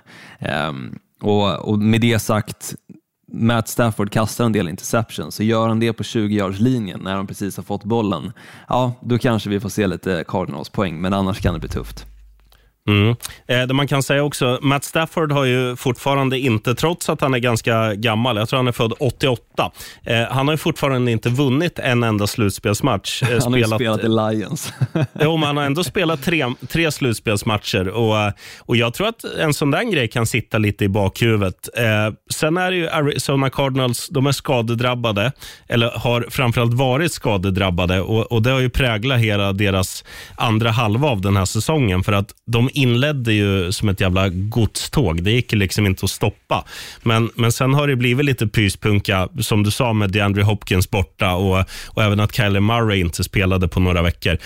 Um, 0.70 1.00
och, 1.22 1.70
och 1.70 1.80
med 1.80 2.02
det 2.02 2.20
sagt, 2.20 2.76
Matt 3.32 3.68
Stafford 3.68 4.12
kastar 4.12 4.46
en 4.46 4.52
del 4.52 4.70
interceptions, 4.70 5.36
så 5.36 5.44
gör 5.44 5.68
han 5.68 5.80
det 5.80 5.94
på 5.94 6.04
20-yardslinjen 6.04 7.04
när 7.04 7.16
de 7.18 7.28
precis 7.28 7.58
har 7.58 7.64
fått 7.64 7.84
bollen, 7.84 8.32
ja, 8.68 8.94
då 9.02 9.18
kanske 9.18 9.50
vi 9.50 9.60
får 9.60 9.70
se 9.70 9.88
lite 9.88 10.24
Cardinals 10.28 10.70
poäng, 10.70 11.02
men 11.02 11.14
annars 11.14 11.42
kan 11.42 11.54
det 11.54 11.60
bli 11.60 11.70
tufft. 11.70 12.06
Mm. 12.90 13.16
Eh, 13.48 13.68
det 13.68 13.74
man 13.74 13.88
kan 13.88 14.04
säga 14.04 14.24
också, 14.24 14.60
Matt 14.62 14.84
Stafford 14.84 15.32
har 15.32 15.46
ju 15.46 15.76
fortfarande 15.76 16.40
inte, 16.40 16.76
trots 16.76 17.10
att 17.10 17.22
han 17.22 17.34
är 17.34 17.40
ganska 17.40 17.94
gammal, 17.94 18.38
jag 18.38 18.50
tror 18.50 18.58
han 18.58 18.68
är 18.68 18.72
född 18.72 18.94
88, 19.00 19.72
eh, 20.04 20.22
han 20.30 20.48
har 20.48 20.54
ju 20.54 20.58
fortfarande 20.58 21.12
inte 21.12 21.30
vunnit 21.30 21.80
en 21.80 22.04
enda 22.04 22.28
slutspelsmatch. 22.28 23.24
Eh, 23.24 23.28
han 23.44 23.54
har 23.54 23.60
ju 23.60 23.66
spelat 23.66 24.04
i 24.04 24.08
Lions. 24.08 24.74
jo, 25.20 25.38
men 25.38 25.48
han 25.48 25.58
har 25.58 25.64
ändå 25.64 25.84
spelat 25.84 26.24
tre, 26.24 26.46
tre 26.68 26.92
slutspelsmatcher 26.92 27.88
och, 27.88 28.34
och 28.60 28.76
jag 28.76 28.94
tror 28.94 29.08
att 29.08 29.24
en 29.24 29.54
sån 29.54 29.72
där 29.72 29.84
grej 29.92 30.08
kan 30.08 30.26
sitta 30.26 30.58
lite 30.58 30.86
i 30.86 30.90
bakhuvudet. 30.90 31.70
Sen 32.34 32.58
är 32.58 32.72
det 32.72 32.78
ju 32.78 32.90
Arizona 32.90 33.50
Cardinals, 33.50 34.10
de 34.10 34.28
är 34.28 34.32
skadedrabbade, 34.32 35.32
eller 35.68 35.90
har 35.90 36.26
framförallt 36.30 36.74
varit 36.74 37.14
skadedrabbade 37.14 38.02
och, 38.02 38.32
och 38.32 38.42
det 38.42 38.52
har 38.52 38.60
ju 38.60 38.70
präglat 38.70 39.20
hela 39.20 39.54
deras 39.54 40.04
andra 40.36 40.72
halva 40.72 41.08
av 41.08 41.22
den 41.22 41.38
här 41.38 41.46
säsongen 41.46 42.04
för 42.04 42.14
att 42.14 42.32
de 42.46 42.70
inledde 42.78 43.34
ju 43.34 43.72
som 43.72 43.90
ett 43.90 44.02
jävla 44.02 44.30
godståg. 44.30 45.24
Det 45.24 45.32
gick 45.32 45.52
liksom 45.52 45.86
inte 45.86 46.06
att 46.06 46.12
stoppa. 46.12 46.66
Men, 47.04 47.30
men 47.36 47.52
sen 47.52 47.74
har 47.74 47.88
det 47.88 47.96
blivit 47.96 48.26
lite 48.26 48.48
pyspunka, 48.48 49.30
som 49.40 49.64
du 49.64 49.72
sa 49.72 49.94
med 49.94 50.12
DeAndre 50.12 50.44
Hopkins 50.44 50.90
borta 50.90 51.34
och, 51.34 51.66
och 51.88 52.04
även 52.04 52.20
att 52.20 52.36
Kyler 52.36 52.60
Murray 52.60 53.00
inte 53.00 53.24
spelade 53.24 53.68
på 53.68 53.80
några 53.80 54.02
veckor. 54.02 54.38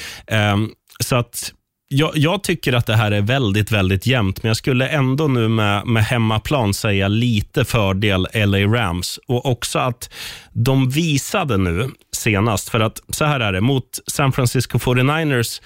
Um, 0.53 0.71
så 1.03 1.15
att 1.15 1.53
jag, 1.91 2.11
jag, 2.17 2.43
tycker 2.43 2.73
att 2.73 2.85
det 2.85 2.95
här 2.95 3.11
är 3.11 3.21
väldigt, 3.21 3.71
väldigt 3.71 4.05
jämnt, 4.05 4.43
men 4.43 4.47
jag 4.47 4.57
skulle 4.57 4.87
ändå 4.87 5.27
nu 5.27 5.47
med, 5.47 5.87
med 5.87 6.03
hemmaplan 6.05 6.73
säga 6.73 7.07
lite 7.07 7.65
fördel 7.65 8.27
LA 8.33 8.57
Rams. 8.57 9.19
Och 9.27 9.45
också 9.45 9.79
att 9.79 10.13
de 10.51 10.89
visade 10.89 11.57
nu 11.57 11.89
senast, 12.11 12.69
för 12.69 12.79
att 12.79 13.01
så 13.09 13.25
här 13.25 13.39
är 13.39 13.51
det, 13.51 13.61
mot 13.61 13.99
San 14.07 14.31
Francisco 14.31 14.77
49ers 14.77 15.61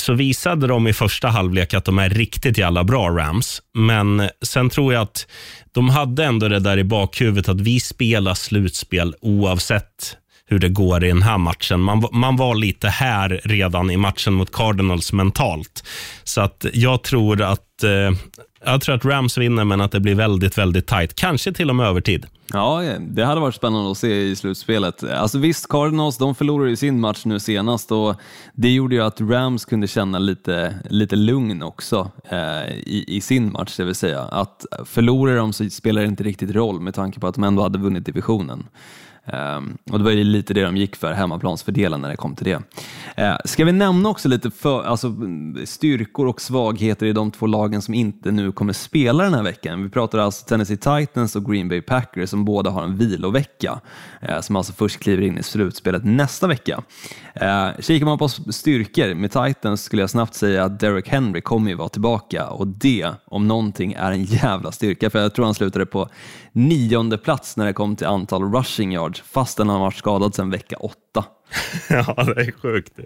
så 0.00 0.12
visade 0.12 0.66
de 0.66 0.86
i 0.86 0.92
första 0.92 1.28
halvlek 1.28 1.74
att 1.74 1.84
de 1.84 1.98
är 1.98 2.10
riktigt 2.10 2.58
jävla 2.58 2.84
bra 2.84 3.08
Rams. 3.08 3.62
Men 3.74 4.28
sen 4.42 4.70
tror 4.70 4.92
jag 4.92 5.02
att 5.02 5.26
de 5.72 5.88
hade 5.88 6.24
ändå 6.24 6.48
det 6.48 6.60
där 6.60 6.78
i 6.78 6.84
bakhuvudet 6.84 7.48
att 7.48 7.60
vi 7.60 7.80
spelar 7.80 8.34
slutspel 8.34 9.14
oavsett 9.20 10.16
hur 10.46 10.58
det 10.58 10.68
går 10.68 11.04
i 11.04 11.08
den 11.08 11.22
här 11.22 11.38
matchen. 11.38 11.80
Man, 11.80 12.08
man 12.12 12.36
var 12.36 12.54
lite 12.54 12.88
här 12.88 13.40
redan 13.44 13.90
i 13.90 13.96
matchen 13.96 14.32
mot 14.32 14.52
Cardinals 14.52 15.12
mentalt. 15.12 15.84
Så 16.24 16.40
att 16.40 16.66
jag 16.72 17.02
tror 17.02 17.42
att 17.42 17.82
eh, 17.82 18.18
jag 18.64 18.80
tror 18.80 18.94
att 18.94 19.04
Rams 19.04 19.38
vinner, 19.38 19.64
men 19.64 19.80
att 19.80 19.92
det 19.92 20.00
blir 20.00 20.14
väldigt, 20.14 20.58
väldigt 20.58 20.86
tight. 20.86 21.14
Kanske 21.14 21.52
till 21.52 21.70
och 21.70 21.76
med 21.76 21.86
övertid. 21.86 22.26
Ja, 22.52 22.82
det 23.00 23.24
hade 23.24 23.40
varit 23.40 23.54
spännande 23.54 23.90
att 23.90 23.98
se 23.98 24.22
i 24.22 24.36
slutspelet. 24.36 25.04
Alltså 25.04 25.38
visst, 25.38 25.68
Cardinals 25.68 26.18
de 26.18 26.34
förlorade 26.34 26.70
ju 26.70 26.76
sin 26.76 27.00
match 27.00 27.24
nu 27.24 27.40
senast 27.40 27.92
och 27.92 28.14
det 28.54 28.70
gjorde 28.70 28.94
ju 28.94 29.02
att 29.02 29.20
Rams 29.20 29.64
kunde 29.64 29.86
känna 29.86 30.18
lite, 30.18 30.74
lite 30.90 31.16
lugn 31.16 31.62
också 31.62 32.10
eh, 32.30 32.68
i, 32.68 33.04
i, 33.08 33.20
sin 33.20 33.52
match, 33.52 33.76
det 33.76 33.84
vill 33.84 33.94
säga 33.94 34.22
att 34.22 34.66
förlorar 34.84 35.36
de 35.36 35.52
så 35.52 35.70
spelar 35.70 36.02
det 36.02 36.08
inte 36.08 36.24
riktigt 36.24 36.50
roll 36.50 36.80
med 36.80 36.94
tanke 36.94 37.20
på 37.20 37.26
att 37.26 37.34
de 37.34 37.44
ändå 37.44 37.62
hade 37.62 37.78
vunnit 37.78 38.06
divisionen. 38.06 38.66
Um, 39.32 39.78
och 39.90 39.98
Det 39.98 40.04
var 40.04 40.10
ju 40.10 40.24
lite 40.24 40.54
det 40.54 40.62
de 40.62 40.76
gick 40.76 40.96
för, 40.96 41.12
hemmaplansfördelen, 41.12 42.00
när 42.00 42.08
det 42.08 42.16
kom 42.16 42.34
till 42.34 42.44
det. 42.44 42.56
Uh, 43.22 43.36
ska 43.44 43.64
vi 43.64 43.72
nämna 43.72 44.08
också 44.08 44.28
lite 44.28 44.50
för, 44.50 44.82
alltså, 44.82 45.14
styrkor 45.64 46.26
och 46.26 46.40
svagheter 46.40 47.06
i 47.06 47.12
de 47.12 47.30
två 47.30 47.46
lagen 47.46 47.82
som 47.82 47.94
inte 47.94 48.30
nu 48.30 48.52
kommer 48.52 48.72
spela 48.72 49.24
den 49.24 49.34
här 49.34 49.42
veckan? 49.42 49.82
Vi 49.82 49.88
pratar 49.88 50.18
alltså 50.18 50.46
Tennessee 50.46 50.76
Titans 50.76 51.36
och 51.36 51.50
Green 51.50 51.68
Bay 51.68 51.80
Packers 51.80 52.30
som 52.30 52.44
båda 52.44 52.70
har 52.70 52.82
en 52.82 52.96
vilovecka, 52.96 53.80
uh, 54.28 54.40
som 54.40 54.56
alltså 54.56 54.72
först 54.72 55.00
kliver 55.00 55.22
in 55.22 55.38
i 55.38 55.42
slutspelet 55.42 56.04
nästa 56.04 56.46
vecka. 56.46 56.82
Uh, 57.42 57.80
kikar 57.80 58.06
man 58.06 58.18
på 58.18 58.28
styrkor 58.28 59.14
med 59.14 59.30
Titans 59.32 59.82
skulle 59.82 60.02
jag 60.02 60.10
snabbt 60.10 60.34
säga 60.34 60.64
att 60.64 60.80
Derek 60.80 61.08
Henry 61.08 61.40
kommer 61.40 61.70
ju 61.70 61.76
vara 61.76 61.88
tillbaka 61.88 62.46
och 62.46 62.66
det 62.66 63.10
om 63.24 63.48
någonting 63.48 63.92
är 63.92 64.12
en 64.12 64.24
jävla 64.24 64.72
styrka, 64.72 65.10
för 65.10 65.18
jag 65.18 65.34
tror 65.34 65.44
han 65.44 65.54
slutade 65.54 65.86
på 65.86 66.08
nionde 66.52 67.18
plats 67.18 67.56
när 67.56 67.66
det 67.66 67.72
kom 67.72 67.96
till 67.96 68.06
antal 68.06 68.52
rushing 68.52 68.92
yards 68.92 69.17
fastän 69.24 69.68
han 69.68 69.80
varit 69.80 69.96
skadad 69.96 70.34
sedan 70.34 70.50
vecka 70.50 70.76
åtta. 70.76 71.24
ja, 71.90 72.24
det 72.24 72.40
är 72.40 72.52
sjukt. 72.52 72.98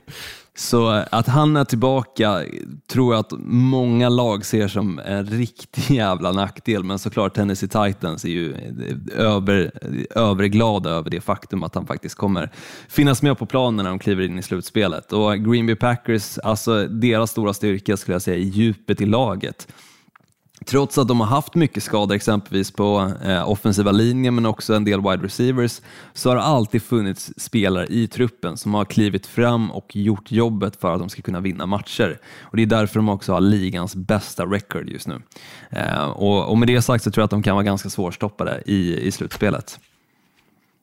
Så 0.54 0.88
att 1.10 1.26
han 1.26 1.56
är 1.56 1.64
tillbaka 1.64 2.42
tror 2.86 3.14
jag 3.14 3.20
att 3.20 3.32
många 3.46 4.08
lag 4.08 4.44
ser 4.44 4.68
som 4.68 4.98
en 4.98 5.26
riktig 5.26 5.90
jävla 5.96 6.32
nackdel, 6.32 6.84
men 6.84 6.98
såklart 6.98 7.34
Tennessee 7.34 7.68
Titans 7.68 8.24
är 8.24 8.28
ju 8.28 8.54
över, 9.16 9.70
överglada 10.14 10.90
över 10.90 11.10
det 11.10 11.20
faktum 11.20 11.62
att 11.62 11.74
han 11.74 11.86
faktiskt 11.86 12.14
kommer 12.14 12.50
finnas 12.88 13.22
med 13.22 13.38
på 13.38 13.46
planen 13.46 13.84
när 13.84 13.90
de 13.90 13.98
kliver 13.98 14.24
in 14.24 14.38
i 14.38 14.42
slutspelet. 14.42 15.12
Och 15.12 15.38
Green 15.38 15.66
Bay 15.66 15.76
Packers, 15.76 16.38
alltså 16.38 16.86
deras 16.86 17.30
stora 17.30 17.54
styrka 17.54 17.96
skulle 17.96 18.14
jag 18.14 18.22
säga 18.22 18.36
är 18.36 18.40
djupet 18.40 19.00
i 19.00 19.06
laget. 19.06 19.68
Trots 20.66 20.98
att 20.98 21.08
de 21.08 21.20
har 21.20 21.26
haft 21.26 21.54
mycket 21.54 21.82
skador, 21.82 22.14
exempelvis 22.14 22.70
på 22.70 23.12
eh, 23.24 23.50
offensiva 23.50 23.92
linjen 23.92 24.34
men 24.34 24.46
också 24.46 24.74
en 24.74 24.84
del 24.84 25.00
wide 25.00 25.24
receivers, 25.24 25.80
så 26.12 26.28
har 26.28 26.36
det 26.36 26.42
alltid 26.42 26.82
funnits 26.82 27.32
spelare 27.36 27.86
i 27.86 28.06
truppen 28.08 28.56
som 28.56 28.74
har 28.74 28.84
klivit 28.84 29.26
fram 29.26 29.70
och 29.70 29.96
gjort 29.96 30.32
jobbet 30.32 30.80
för 30.80 30.92
att 30.92 30.98
de 31.00 31.08
ska 31.08 31.22
kunna 31.22 31.40
vinna 31.40 31.66
matcher. 31.66 32.18
Och 32.40 32.56
Det 32.56 32.62
är 32.62 32.66
därför 32.66 32.96
de 32.98 33.08
också 33.08 33.32
har 33.32 33.40
ligans 33.40 33.96
bästa 33.96 34.46
record 34.46 34.88
just 34.88 35.06
nu. 35.08 35.22
Eh, 35.70 36.04
och, 36.04 36.48
och 36.50 36.58
Med 36.58 36.68
det 36.68 36.82
sagt 36.82 37.04
så 37.04 37.10
tror 37.10 37.22
jag 37.22 37.24
att 37.24 37.30
de 37.30 37.42
kan 37.42 37.54
vara 37.54 37.64
ganska 37.64 37.90
svårstoppade 37.90 38.62
i, 38.66 38.96
i 39.06 39.10
slutspelet. 39.10 39.78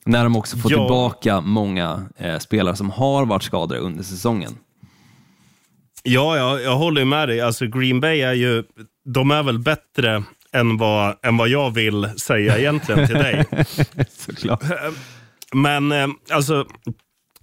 När 0.05 0.23
de 0.23 0.35
också 0.35 0.57
får 0.57 0.71
Ja. 0.71 0.77
tillbaka 0.77 1.41
många 1.41 2.05
eh, 2.17 2.37
spelare 2.37 2.75
som 2.75 2.89
har 2.89 3.25
varit 3.25 3.43
skadade 3.43 3.79
under 3.81 4.03
säsongen. 4.03 4.57
Ja, 6.03 6.37
ja, 6.37 6.59
jag 6.59 6.75
håller 6.77 7.05
med 7.05 7.27
dig. 7.29 7.41
Alltså 7.41 7.65
Green 7.67 7.99
Bay 7.99 8.21
är 8.21 8.33
ju, 8.33 8.63
de 9.13 9.31
är 9.31 9.43
väl 9.43 9.59
bättre 9.59 10.23
än 10.53 10.77
vad, 10.77 11.15
än 11.23 11.37
vad 11.37 11.49
jag 11.49 11.71
vill 11.71 12.09
säga 12.17 12.57
egentligen 12.57 13.07
till 13.07 13.15
dig. 13.15 13.45
Såklart. 14.17 14.63
Men 15.53 15.91
eh, 15.91 16.07
alltså, 16.31 16.65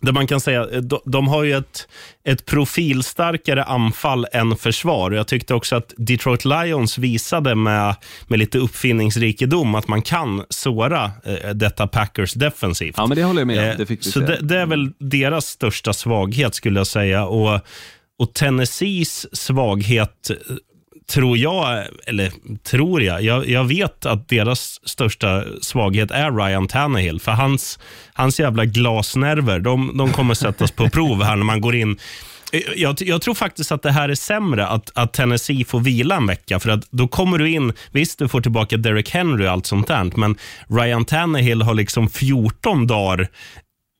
det 0.00 0.12
man 0.12 0.26
kan 0.26 0.40
säga, 0.40 0.68
eh, 0.70 0.80
de, 0.80 1.00
de 1.04 1.28
har 1.28 1.44
ju 1.44 1.56
ett, 1.56 1.88
ett 2.24 2.46
profilstarkare 2.46 3.64
anfall 3.64 4.26
än 4.32 4.56
försvar. 4.56 5.10
Jag 5.10 5.26
tyckte 5.26 5.54
också 5.54 5.76
att 5.76 5.94
Detroit 5.96 6.44
Lions 6.44 6.98
visade 6.98 7.54
med, 7.54 7.94
med 8.26 8.38
lite 8.38 8.58
uppfinningsrikedom 8.58 9.74
att 9.74 9.88
man 9.88 10.02
kan 10.02 10.44
såra 10.48 11.10
eh, 11.24 11.50
detta 11.50 11.86
Packers 11.86 12.34
defensivt. 12.34 12.94
Ja, 12.98 13.06
men 13.06 13.16
det 13.16 13.24
håller 13.24 13.40
jag 13.40 13.46
med 13.46 13.58
om. 13.58 13.64
Eh, 13.70 13.76
Det 13.76 13.86
fick 13.86 14.06
vi 14.06 14.10
så 14.10 14.20
det, 14.20 14.38
det 14.42 14.58
är 14.58 14.66
väl 14.66 14.92
deras 14.98 15.46
största 15.46 15.92
svaghet 15.92 16.54
skulle 16.54 16.80
jag 16.80 16.86
säga. 16.86 17.24
Och, 17.26 17.60
och 18.18 18.34
Tennessees 18.34 19.36
svaghet 19.36 20.30
tror 21.10 21.38
jag, 21.38 21.84
eller 22.06 22.32
tror 22.62 23.02
jag, 23.02 23.22
jag, 23.22 23.48
jag 23.48 23.64
vet 23.64 24.06
att 24.06 24.28
deras 24.28 24.88
största 24.88 25.44
svaghet 25.60 26.10
är 26.10 26.30
Ryan 26.30 26.68
Tannehill. 26.68 27.20
För 27.20 27.32
hans, 27.32 27.78
hans 28.12 28.40
jävla 28.40 28.64
glasnerver, 28.64 29.58
de, 29.58 29.96
de 29.96 30.12
kommer 30.12 30.34
sättas 30.34 30.70
på 30.70 30.88
prov 30.88 31.22
här 31.22 31.36
när 31.36 31.44
man 31.44 31.60
går 31.60 31.76
in. 31.76 31.98
Jag, 32.76 32.96
jag 33.00 33.22
tror 33.22 33.34
faktiskt 33.34 33.72
att 33.72 33.82
det 33.82 33.92
här 33.92 34.08
är 34.08 34.14
sämre, 34.14 34.66
att, 34.66 34.90
att 34.94 35.12
Tennessee 35.12 35.64
får 35.64 35.80
vila 35.80 36.16
en 36.16 36.26
vecka. 36.26 36.60
För 36.60 36.70
att 36.70 36.90
då 36.90 37.08
kommer 37.08 37.38
du 37.38 37.50
in, 37.50 37.72
visst 37.92 38.18
du 38.18 38.28
får 38.28 38.40
tillbaka 38.40 38.76
Derek 38.76 39.10
Henry 39.10 39.46
och 39.46 39.50
allt 39.50 39.66
sånt 39.66 39.88
där, 39.88 40.12
men 40.16 40.36
Ryan 40.68 41.04
Tannehill 41.04 41.62
har 41.62 41.74
liksom 41.74 42.08
14 42.08 42.86
dagar 42.86 43.28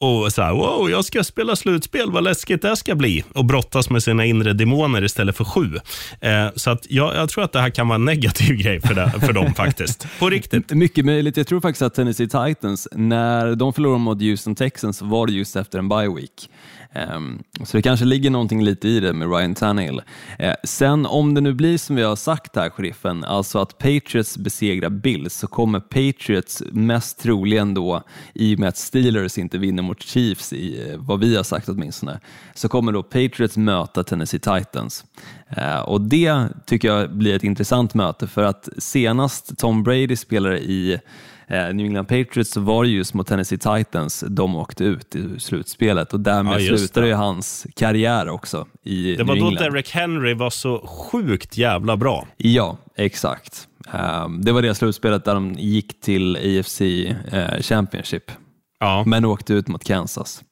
och 0.01 0.33
så 0.33 0.43
här, 0.43 0.53
wow, 0.53 0.91
jag 0.91 1.05
ska 1.05 1.25
spela 1.25 1.57
slutspel, 1.57 2.11
vad 2.11 2.25
läskigt 2.25 2.63
det 2.63 2.77
ska 2.77 2.95
bli. 2.95 3.25
Och 3.33 3.45
brottas 3.45 3.91
med 3.91 4.03
sina 4.03 4.25
inre 4.25 4.53
demoner 4.53 5.05
istället 5.05 5.37
för 5.37 5.45
sju. 5.45 5.79
Eh, 6.21 6.49
så 6.57 6.71
att 6.71 6.87
jag, 6.91 7.17
jag 7.17 7.29
tror 7.29 7.45
att 7.45 7.53
det 7.53 7.61
här 7.61 7.71
kan 7.71 7.89
vara 7.89 7.95
en 7.95 8.05
negativ 8.05 8.57
grej 8.63 8.81
för, 8.81 8.95
det, 8.95 9.13
för 9.21 9.33
dem 9.33 9.55
faktiskt. 9.55 10.07
På 10.19 10.31
riktigt. 10.31 10.71
Mycket 10.71 11.05
möjligt. 11.05 11.37
Jag 11.37 11.47
tror 11.47 11.61
faktiskt 11.61 11.83
att 11.83 11.95
Tennessee 11.95 12.29
Titans, 12.29 12.89
när 12.93 13.55
de 13.55 13.73
förlorade 13.73 13.99
mot 13.99 14.21
Houston 14.21 14.55
Texans, 14.55 15.03
var 15.03 15.27
det 15.27 15.33
just 15.33 15.57
efter 15.57 15.79
en 15.79 15.89
bye 15.89 16.09
week. 16.09 16.51
Ehm, 16.97 17.43
så 17.65 17.77
det 17.77 17.83
kanske 17.83 18.07
ligger 18.07 18.31
någonting 18.31 18.63
lite 18.63 18.89
i 18.89 19.01
det 19.01 19.13
med 19.13 19.31
Ryan 19.31 19.55
Tannehill. 19.55 20.03
Eh, 20.39 20.55
sen 20.65 21.07
om 21.07 21.35
det 21.35 21.41
nu 21.41 21.55
blir 21.55 21.79
som 21.79 21.97
vi 21.97 22.03
har 22.03 22.17
sagt 22.17 22.57
här, 22.57 22.71
sheriffen, 22.71 23.25
alltså 23.25 23.59
att 23.59 23.79
Patriots 23.79 24.39
besegrar 24.39 24.91
Bills, 24.91 25.35
så 25.35 25.47
kommer 25.47 25.81
Patriots 25.81 26.63
mest 26.73 27.19
troligen 27.19 27.75
då, 27.75 28.03
i 28.35 28.55
och 28.55 28.59
med 28.59 28.69
att 28.69 28.77
Steelers 28.77 29.39
inte 29.39 29.59
vinner 29.59 29.83
mot 29.83 30.03
Chiefs, 30.03 30.53
i 30.53 30.91
eh, 30.91 30.97
vad 30.99 31.21
vi 31.21 31.37
har 31.37 31.43
sagt 31.43 31.69
åtminstone, 31.69 32.21
så 32.55 32.69
kommer 32.69 32.93
då 32.93 33.03
Patriots 33.03 33.57
möta 33.57 34.05
Tennessee 34.05 34.41
Titans. 34.41 35.05
Eh, 35.49 35.79
och 35.79 36.01
det 36.01 36.49
tycker 36.67 36.89
jag 36.89 37.17
blir 37.17 37.37
ett 37.37 37.45
intressant 37.45 37.95
möte, 37.95 38.27
för 38.27 38.43
att 38.43 38.69
senast 38.79 39.59
Tom 39.59 39.83
Brady 39.83 40.17
spelade 40.17 40.59
i 40.59 41.01
New 41.49 41.87
England 41.87 42.05
Patriots 42.09 42.51
så 42.51 42.61
var 42.61 42.85
det 42.85 42.91
just 42.91 43.15
mot 43.15 43.27
Tennessee 43.27 43.59
Titans 43.59 44.25
de 44.29 44.57
åkte 44.57 44.85
ut 44.85 45.17
i 45.17 45.41
slutspelet 45.41 46.13
och 46.13 46.21
därmed 46.21 46.61
Ja, 46.61 46.77
slutade 46.77 47.07
ju 47.07 47.13
hans 47.15 47.67
karriär 47.77 48.29
också 48.29 48.67
i 48.83 49.15
Det 49.17 49.25
var 49.25 49.35
New 49.35 49.43
då 49.45 49.49
England. 49.49 49.65
Derek 49.73 49.91
Henry 49.91 50.35
var 50.35 50.51
så 50.51 50.87
sjukt 50.87 51.57
jävla 51.59 51.97
bra. 51.97 52.27
Ja, 52.37 52.79
exakt. 52.97 53.69
Ehm, 53.93 54.45
det 54.45 54.53
var 54.53 54.63
det 54.63 54.75
slutspelet 54.75 55.25
där 55.25 55.35
de 55.35 55.53
gick 55.55 56.01
till 56.01 56.37
AFC 56.37 56.81
eh, 56.81 57.61
Championship, 57.63 58.33
Ja. 58.81 59.05
men 59.07 59.25
åkte 59.25 59.55
ut 59.55 59.69
mot 59.69 59.85
Kansas. 59.85 60.43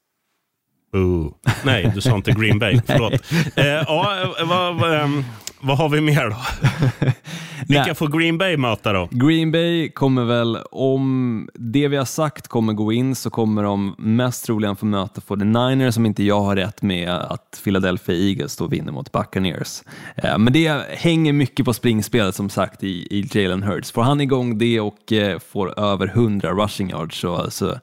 Ooh. 0.95 1.31
Nej, 1.65 1.91
du 1.95 2.01
sa 2.01 2.15
inte 2.15 2.31
Green 2.31 2.59
Bay. 2.59 2.81
Förlåt. 2.87 3.13
Eh, 3.55 3.65
ja, 3.65 4.21
eh, 4.39 4.47
vad, 4.47 4.75
vad, 4.75 4.93
ehm, 5.01 5.23
vad 5.65 5.77
har 5.77 5.89
vi 5.89 6.01
mer 6.01 6.29
då? 6.29 6.37
Vilka 7.67 7.95
får 7.95 8.07
Green 8.19 8.37
Bay 8.37 8.57
möta 8.57 8.93
då? 8.93 9.09
Green 9.11 9.51
Bay 9.51 9.89
kommer 9.89 10.23
väl, 10.23 10.57
om 10.71 11.49
det 11.53 11.87
vi 11.87 11.97
har 11.97 12.05
sagt 12.05 12.47
kommer 12.47 12.73
gå 12.73 12.93
in, 12.93 13.15
så 13.15 13.29
kommer 13.29 13.63
de 13.63 13.95
mest 13.97 14.45
troligen 14.45 14.75
få 14.75 14.85
möta 14.85 15.21
49ers 15.21 15.91
som 15.91 16.05
inte 16.05 16.23
jag 16.23 16.41
har 16.41 16.55
rätt 16.55 16.81
med 16.81 17.09
att 17.09 17.61
Philadelphia 17.63 18.15
Eagles 18.15 18.57
då 18.57 18.67
vinner 18.67 18.91
mot 18.91 19.11
Buccaneers. 19.11 19.83
Eh, 20.15 20.37
Men 20.37 20.53
det 20.53 20.85
hänger 20.89 21.33
mycket 21.33 21.65
på 21.65 21.73
springspelet 21.73 22.35
som 22.35 22.49
sagt 22.49 22.83
i, 22.83 22.87
i 22.87 23.29
Jalen 23.31 23.63
Hurts. 23.63 23.91
Får 23.91 24.03
han 24.03 24.21
igång 24.21 24.57
det 24.57 24.79
och 24.79 25.13
eh, 25.13 25.39
får 25.39 25.79
över 25.79 26.07
100 26.07 26.51
rushing 26.51 26.89
yards 26.89 27.17
så, 27.19 27.51
så 27.51 27.79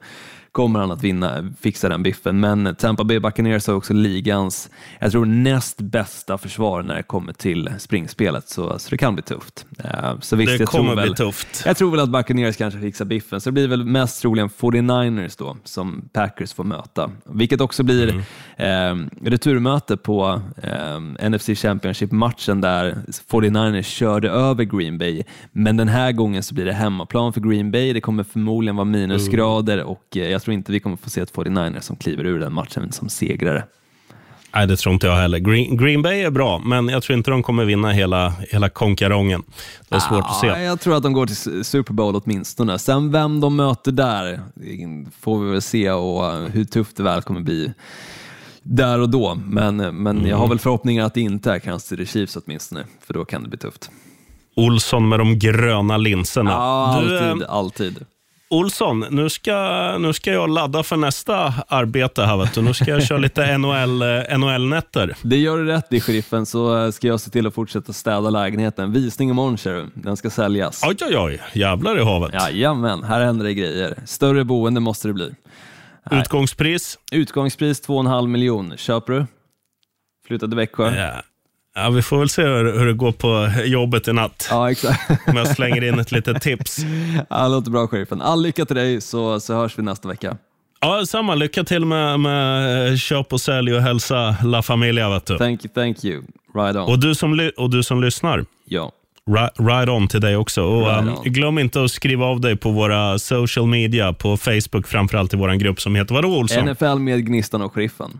kommer 0.53 0.79
han 0.79 0.91
att 0.91 1.03
vinna, 1.03 1.53
fixa 1.61 1.89
den 1.89 2.03
biffen. 2.03 2.39
Men 2.39 2.75
Tampa 2.75 3.03
Bay 3.03 3.19
Buccaneers 3.19 3.67
har 3.67 3.73
också 3.73 3.93
ligans, 3.93 4.69
jag 4.99 5.11
tror 5.11 5.25
näst 5.25 5.77
bästa 5.81 6.37
försvar 6.37 6.83
när 6.83 6.95
det 6.95 7.03
kommer 7.03 7.33
till 7.33 7.69
springspelet, 7.77 8.49
så, 8.49 8.79
så 8.79 8.89
det 8.89 8.97
kan 8.97 9.13
bli 9.15 9.23
tufft. 9.23 9.65
Eh, 9.83 10.19
Så 10.21 10.35
visst, 10.35 10.51
Det 10.51 10.57
jag 10.59 10.69
kommer 10.69 10.95
väl, 10.95 11.07
bli 11.09 11.15
tufft. 11.15 11.63
jag 11.65 11.77
tror 11.77 11.91
väl 11.91 11.99
att 11.99 12.09
Buccaneers 12.09 12.57
kanske 12.57 12.79
fixar 12.79 13.05
biffen, 13.05 13.41
så 13.41 13.49
det 13.49 13.51
blir 13.53 13.67
väl 13.67 13.85
mest 13.85 14.21
troligen 14.21 14.49
49ers 14.49 15.35
då 15.37 15.57
som 15.63 16.09
Packers 16.13 16.53
får 16.53 16.63
möta. 16.63 17.11
Vilket 17.25 17.61
också 17.61 17.83
blir 17.83 18.23
Mm. 18.57 19.01
eh, 19.01 19.09
returmöte 19.29 19.97
på 19.97 20.41
eh, 20.63 21.29
NFC 21.29 21.49
Championship-matchen 21.55 22.61
där 22.61 22.97
49ers 23.31 23.83
körde 23.83 24.29
över 24.29 24.63
Green 24.63 24.97
Bay. 24.97 25.23
Men 25.51 25.77
den 25.77 25.87
här 25.87 26.11
gången 26.11 26.43
så 26.43 26.53
blir 26.55 26.65
det 26.65 26.73
hemmaplan 26.73 27.33
för 27.33 27.41
Green 27.41 27.71
Bay. 27.71 27.93
Det 27.93 28.01
kommer 28.01 28.23
förmodligen 28.23 28.75
vara 28.75 28.85
minusgrader 28.85 29.83
och 29.83 30.17
eh, 30.17 30.31
jag 30.43 30.45
tror 30.45 30.53
inte 30.53 30.71
vi 30.71 30.79
kommer 30.79 30.97
få 30.97 31.09
se 31.09 31.21
ett 31.21 31.33
49ers 31.33 31.79
som 31.81 31.95
kliver 31.95 32.25
ur 32.25 32.39
den 32.39 32.53
matchen 32.53 32.91
som 32.91 33.09
segrare. 33.09 33.63
Nej, 34.55 34.67
det 34.67 34.75
tror 34.77 34.93
inte 34.93 35.07
jag 35.07 35.15
heller. 35.15 35.37
Green, 35.39 35.77
Green 35.77 36.01
Bay 36.01 36.21
är 36.21 36.29
bra, 36.31 36.59
men 36.59 36.87
jag 36.89 37.03
tror 37.03 37.17
inte 37.17 37.31
de 37.31 37.43
kommer 37.43 37.65
vinna 37.65 37.91
hela, 37.91 38.29
hela 38.49 38.69
konkarongen. 38.69 39.43
Det 39.89 39.95
är 39.95 39.99
svårt 39.99 40.19
att 40.25 40.39
Ja, 40.43 40.55
se. 40.55 40.63
Jag 40.63 40.79
tror 40.79 40.97
att 40.97 41.03
de 41.03 41.13
går 41.13 41.25
till 41.25 41.63
Super 41.65 41.93
Bowl 41.93 42.15
åtminstone. 42.15 42.79
Sen 42.79 43.11
vem 43.11 43.39
de 43.39 43.55
möter 43.55 43.91
där 43.91 44.39
får 45.19 45.39
vi 45.43 45.51
väl 45.51 45.61
se 45.61 45.91
och 45.91 46.25
eh, 46.25 46.39
hur 46.39 46.65
tufft 46.65 46.97
det 46.97 47.03
väl 47.03 47.21
kommer 47.21 47.41
bli 47.41 47.73
där 48.63 48.99
och 48.99 49.09
då. 49.09 49.35
Men, 49.45 49.75
men 49.77 50.15
jag 50.17 50.25
Mm. 50.25 50.39
har 50.39 50.47
väl 50.47 50.59
förhoppningar 50.59 51.05
att 51.05 51.13
det 51.13 51.21
inte 51.21 51.51
är 51.51 51.59
Kansas 51.59 51.87
City 51.89 52.05
Chiefs 52.05 52.37
åtminstone, 52.45 52.83
för 53.05 53.13
då 53.13 53.25
kan 53.25 53.43
det 53.43 53.49
bli 53.49 53.57
tufft. 53.57 53.91
Olsson 54.55 55.09
med 55.09 55.19
de 55.19 55.39
gröna 55.39 55.97
linserna. 55.97 56.51
Ja, 56.51 57.01
du, 57.03 57.17
eh, 57.17 57.29
alltid, 57.31 57.43
alltid. 57.47 58.05
Olsson, 58.53 59.05
nu 59.09 59.29
ska, 59.29 59.97
nu 59.99 60.13
ska 60.13 60.31
jag 60.31 60.49
ladda 60.49 60.83
för 60.83 60.97
nästa 60.97 61.53
arbete 61.67 62.23
här. 62.23 62.37
Vet 62.37 62.53
du. 62.53 62.61
Nu 62.61 62.73
ska 62.73 62.85
jag 62.85 63.03
köra 63.03 63.17
lite 63.17 63.57
NHL, 63.57 64.01
eh, 64.01 64.37
NHL-nätter. 64.37 65.15
Det 65.21 65.37
gör 65.37 65.57
du 65.57 65.65
rätt 65.65 65.93
i, 65.93 66.01
sheriffen, 66.01 66.45
så 66.45 66.85
eh, 66.85 66.91
ska 66.91 67.07
jag 67.07 67.19
se 67.19 67.29
till 67.29 67.47
att 67.47 67.53
fortsätta 67.53 67.93
städa 67.93 68.29
lägenheten. 68.29 68.91
Visning 68.91 69.29
imorgon, 69.29 69.57
ser 69.57 69.73
du. 69.73 69.89
Den 69.93 70.17
ska 70.17 70.29
säljas. 70.29 70.81
Oj, 70.85 70.95
oj, 71.01 71.17
oj. 71.17 71.41
Jävlar 71.53 71.99
i 71.99 72.03
havet. 72.03 72.33
Jajamän, 72.33 73.03
här 73.03 73.25
händer 73.25 73.45
det 73.45 73.53
grejer. 73.53 73.95
Större 74.05 74.43
boende 74.43 74.79
måste 74.79 75.07
det 75.07 75.13
bli. 75.13 75.31
Utgångspris? 76.11 76.99
Utgångspris 77.11 77.87
2,5 77.87 78.27
miljon. 78.27 78.73
Köper 78.77 79.13
du? 79.13 79.25
Flytta 80.27 80.47
till 80.47 80.57
Växjö? 80.57 80.95
Ja. 80.95 81.21
Ja, 81.75 81.89
vi 81.89 82.01
får 82.01 82.19
väl 82.19 82.29
se 82.29 82.41
hur, 82.43 82.79
hur 82.79 82.85
det 82.85 82.93
går 82.93 83.11
på 83.11 83.49
jobbet 83.65 84.07
i 84.07 84.13
natt. 84.13 84.47
Ja, 84.49 84.71
exakt. 84.71 85.09
Om 85.27 85.35
jag 85.35 85.47
slänger 85.47 85.83
in 85.83 85.99
ett 85.99 86.11
litet 86.11 86.41
tips. 86.41 86.77
Ja, 87.29 87.43
det 87.43 87.49
låter 87.49 87.71
bra, 87.71 87.87
sheriffen. 87.87 88.21
All 88.21 88.41
lycka 88.41 88.65
till 88.65 88.75
dig, 88.75 89.01
så, 89.01 89.39
så 89.39 89.55
hörs 89.55 89.79
vi 89.79 89.83
nästa 89.83 90.07
vecka. 90.07 90.37
Ja, 90.81 91.05
samma. 91.05 91.35
Lycka 91.35 91.63
till 91.63 91.85
med, 91.85 92.19
med 92.19 92.99
köp 92.99 93.33
och 93.33 93.41
sälj 93.41 93.73
och 93.75 93.81
hälsa 93.81 94.35
La 94.43 94.61
Familia. 94.61 95.09
Vet 95.09 95.25
du. 95.25 95.37
Thank 95.37 95.65
you, 95.65 95.73
thank 95.73 96.05
you. 96.05 96.21
Right 96.55 96.75
on. 96.75 96.81
Och, 96.81 96.99
du 96.99 97.15
som, 97.15 97.49
och 97.57 97.69
du 97.69 97.83
som 97.83 98.01
lyssnar, 98.01 98.45
ja. 98.65 98.91
ri- 99.29 99.79
ride 99.79 99.91
on 99.91 100.07
till 100.07 100.21
dig 100.21 100.37
också. 100.37 100.63
Och, 100.63 100.87
Right 100.87 101.25
um, 101.25 101.33
glöm 101.33 101.59
inte 101.59 101.83
att 101.83 101.91
skriva 101.91 102.25
av 102.25 102.41
dig 102.41 102.55
på 102.55 102.71
våra 102.71 103.19
social 103.19 103.67
media, 103.67 104.13
på 104.13 104.37
Facebook, 104.37 104.87
framförallt 104.87 105.33
i 105.33 105.37
vår 105.37 105.53
grupp 105.53 105.81
som 105.81 105.95
heter 105.95 106.15
vadå 106.15 106.37
Olsson? 106.37 106.65
NFL 106.69 106.99
med 106.99 107.25
Gnistan 107.25 107.61
och 107.61 107.73
Sheriffen. 107.73 108.19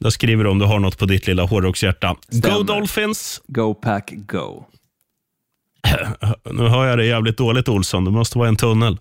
Där 0.00 0.10
skriver 0.10 0.44
du 0.44 0.50
om 0.50 0.58
du 0.58 0.64
har 0.64 0.78
något 0.78 0.98
på 0.98 1.06
ditt 1.06 1.26
lilla 1.26 1.42
hårdrockshjärta. 1.42 2.16
Go. 2.28 2.62
Dolphins! 2.62 3.42
Go 3.46 3.74
pack, 3.74 4.12
go. 4.16 4.64
Nu 6.50 6.68
hör 6.68 6.86
jag 6.86 6.98
det 6.98 7.04
jävligt 7.04 7.36
dåligt 7.36 7.68
Olsson, 7.68 8.04
det 8.04 8.10
måste 8.10 8.38
vara 8.38 8.48
en 8.48 8.56
tunnel. 8.56 8.98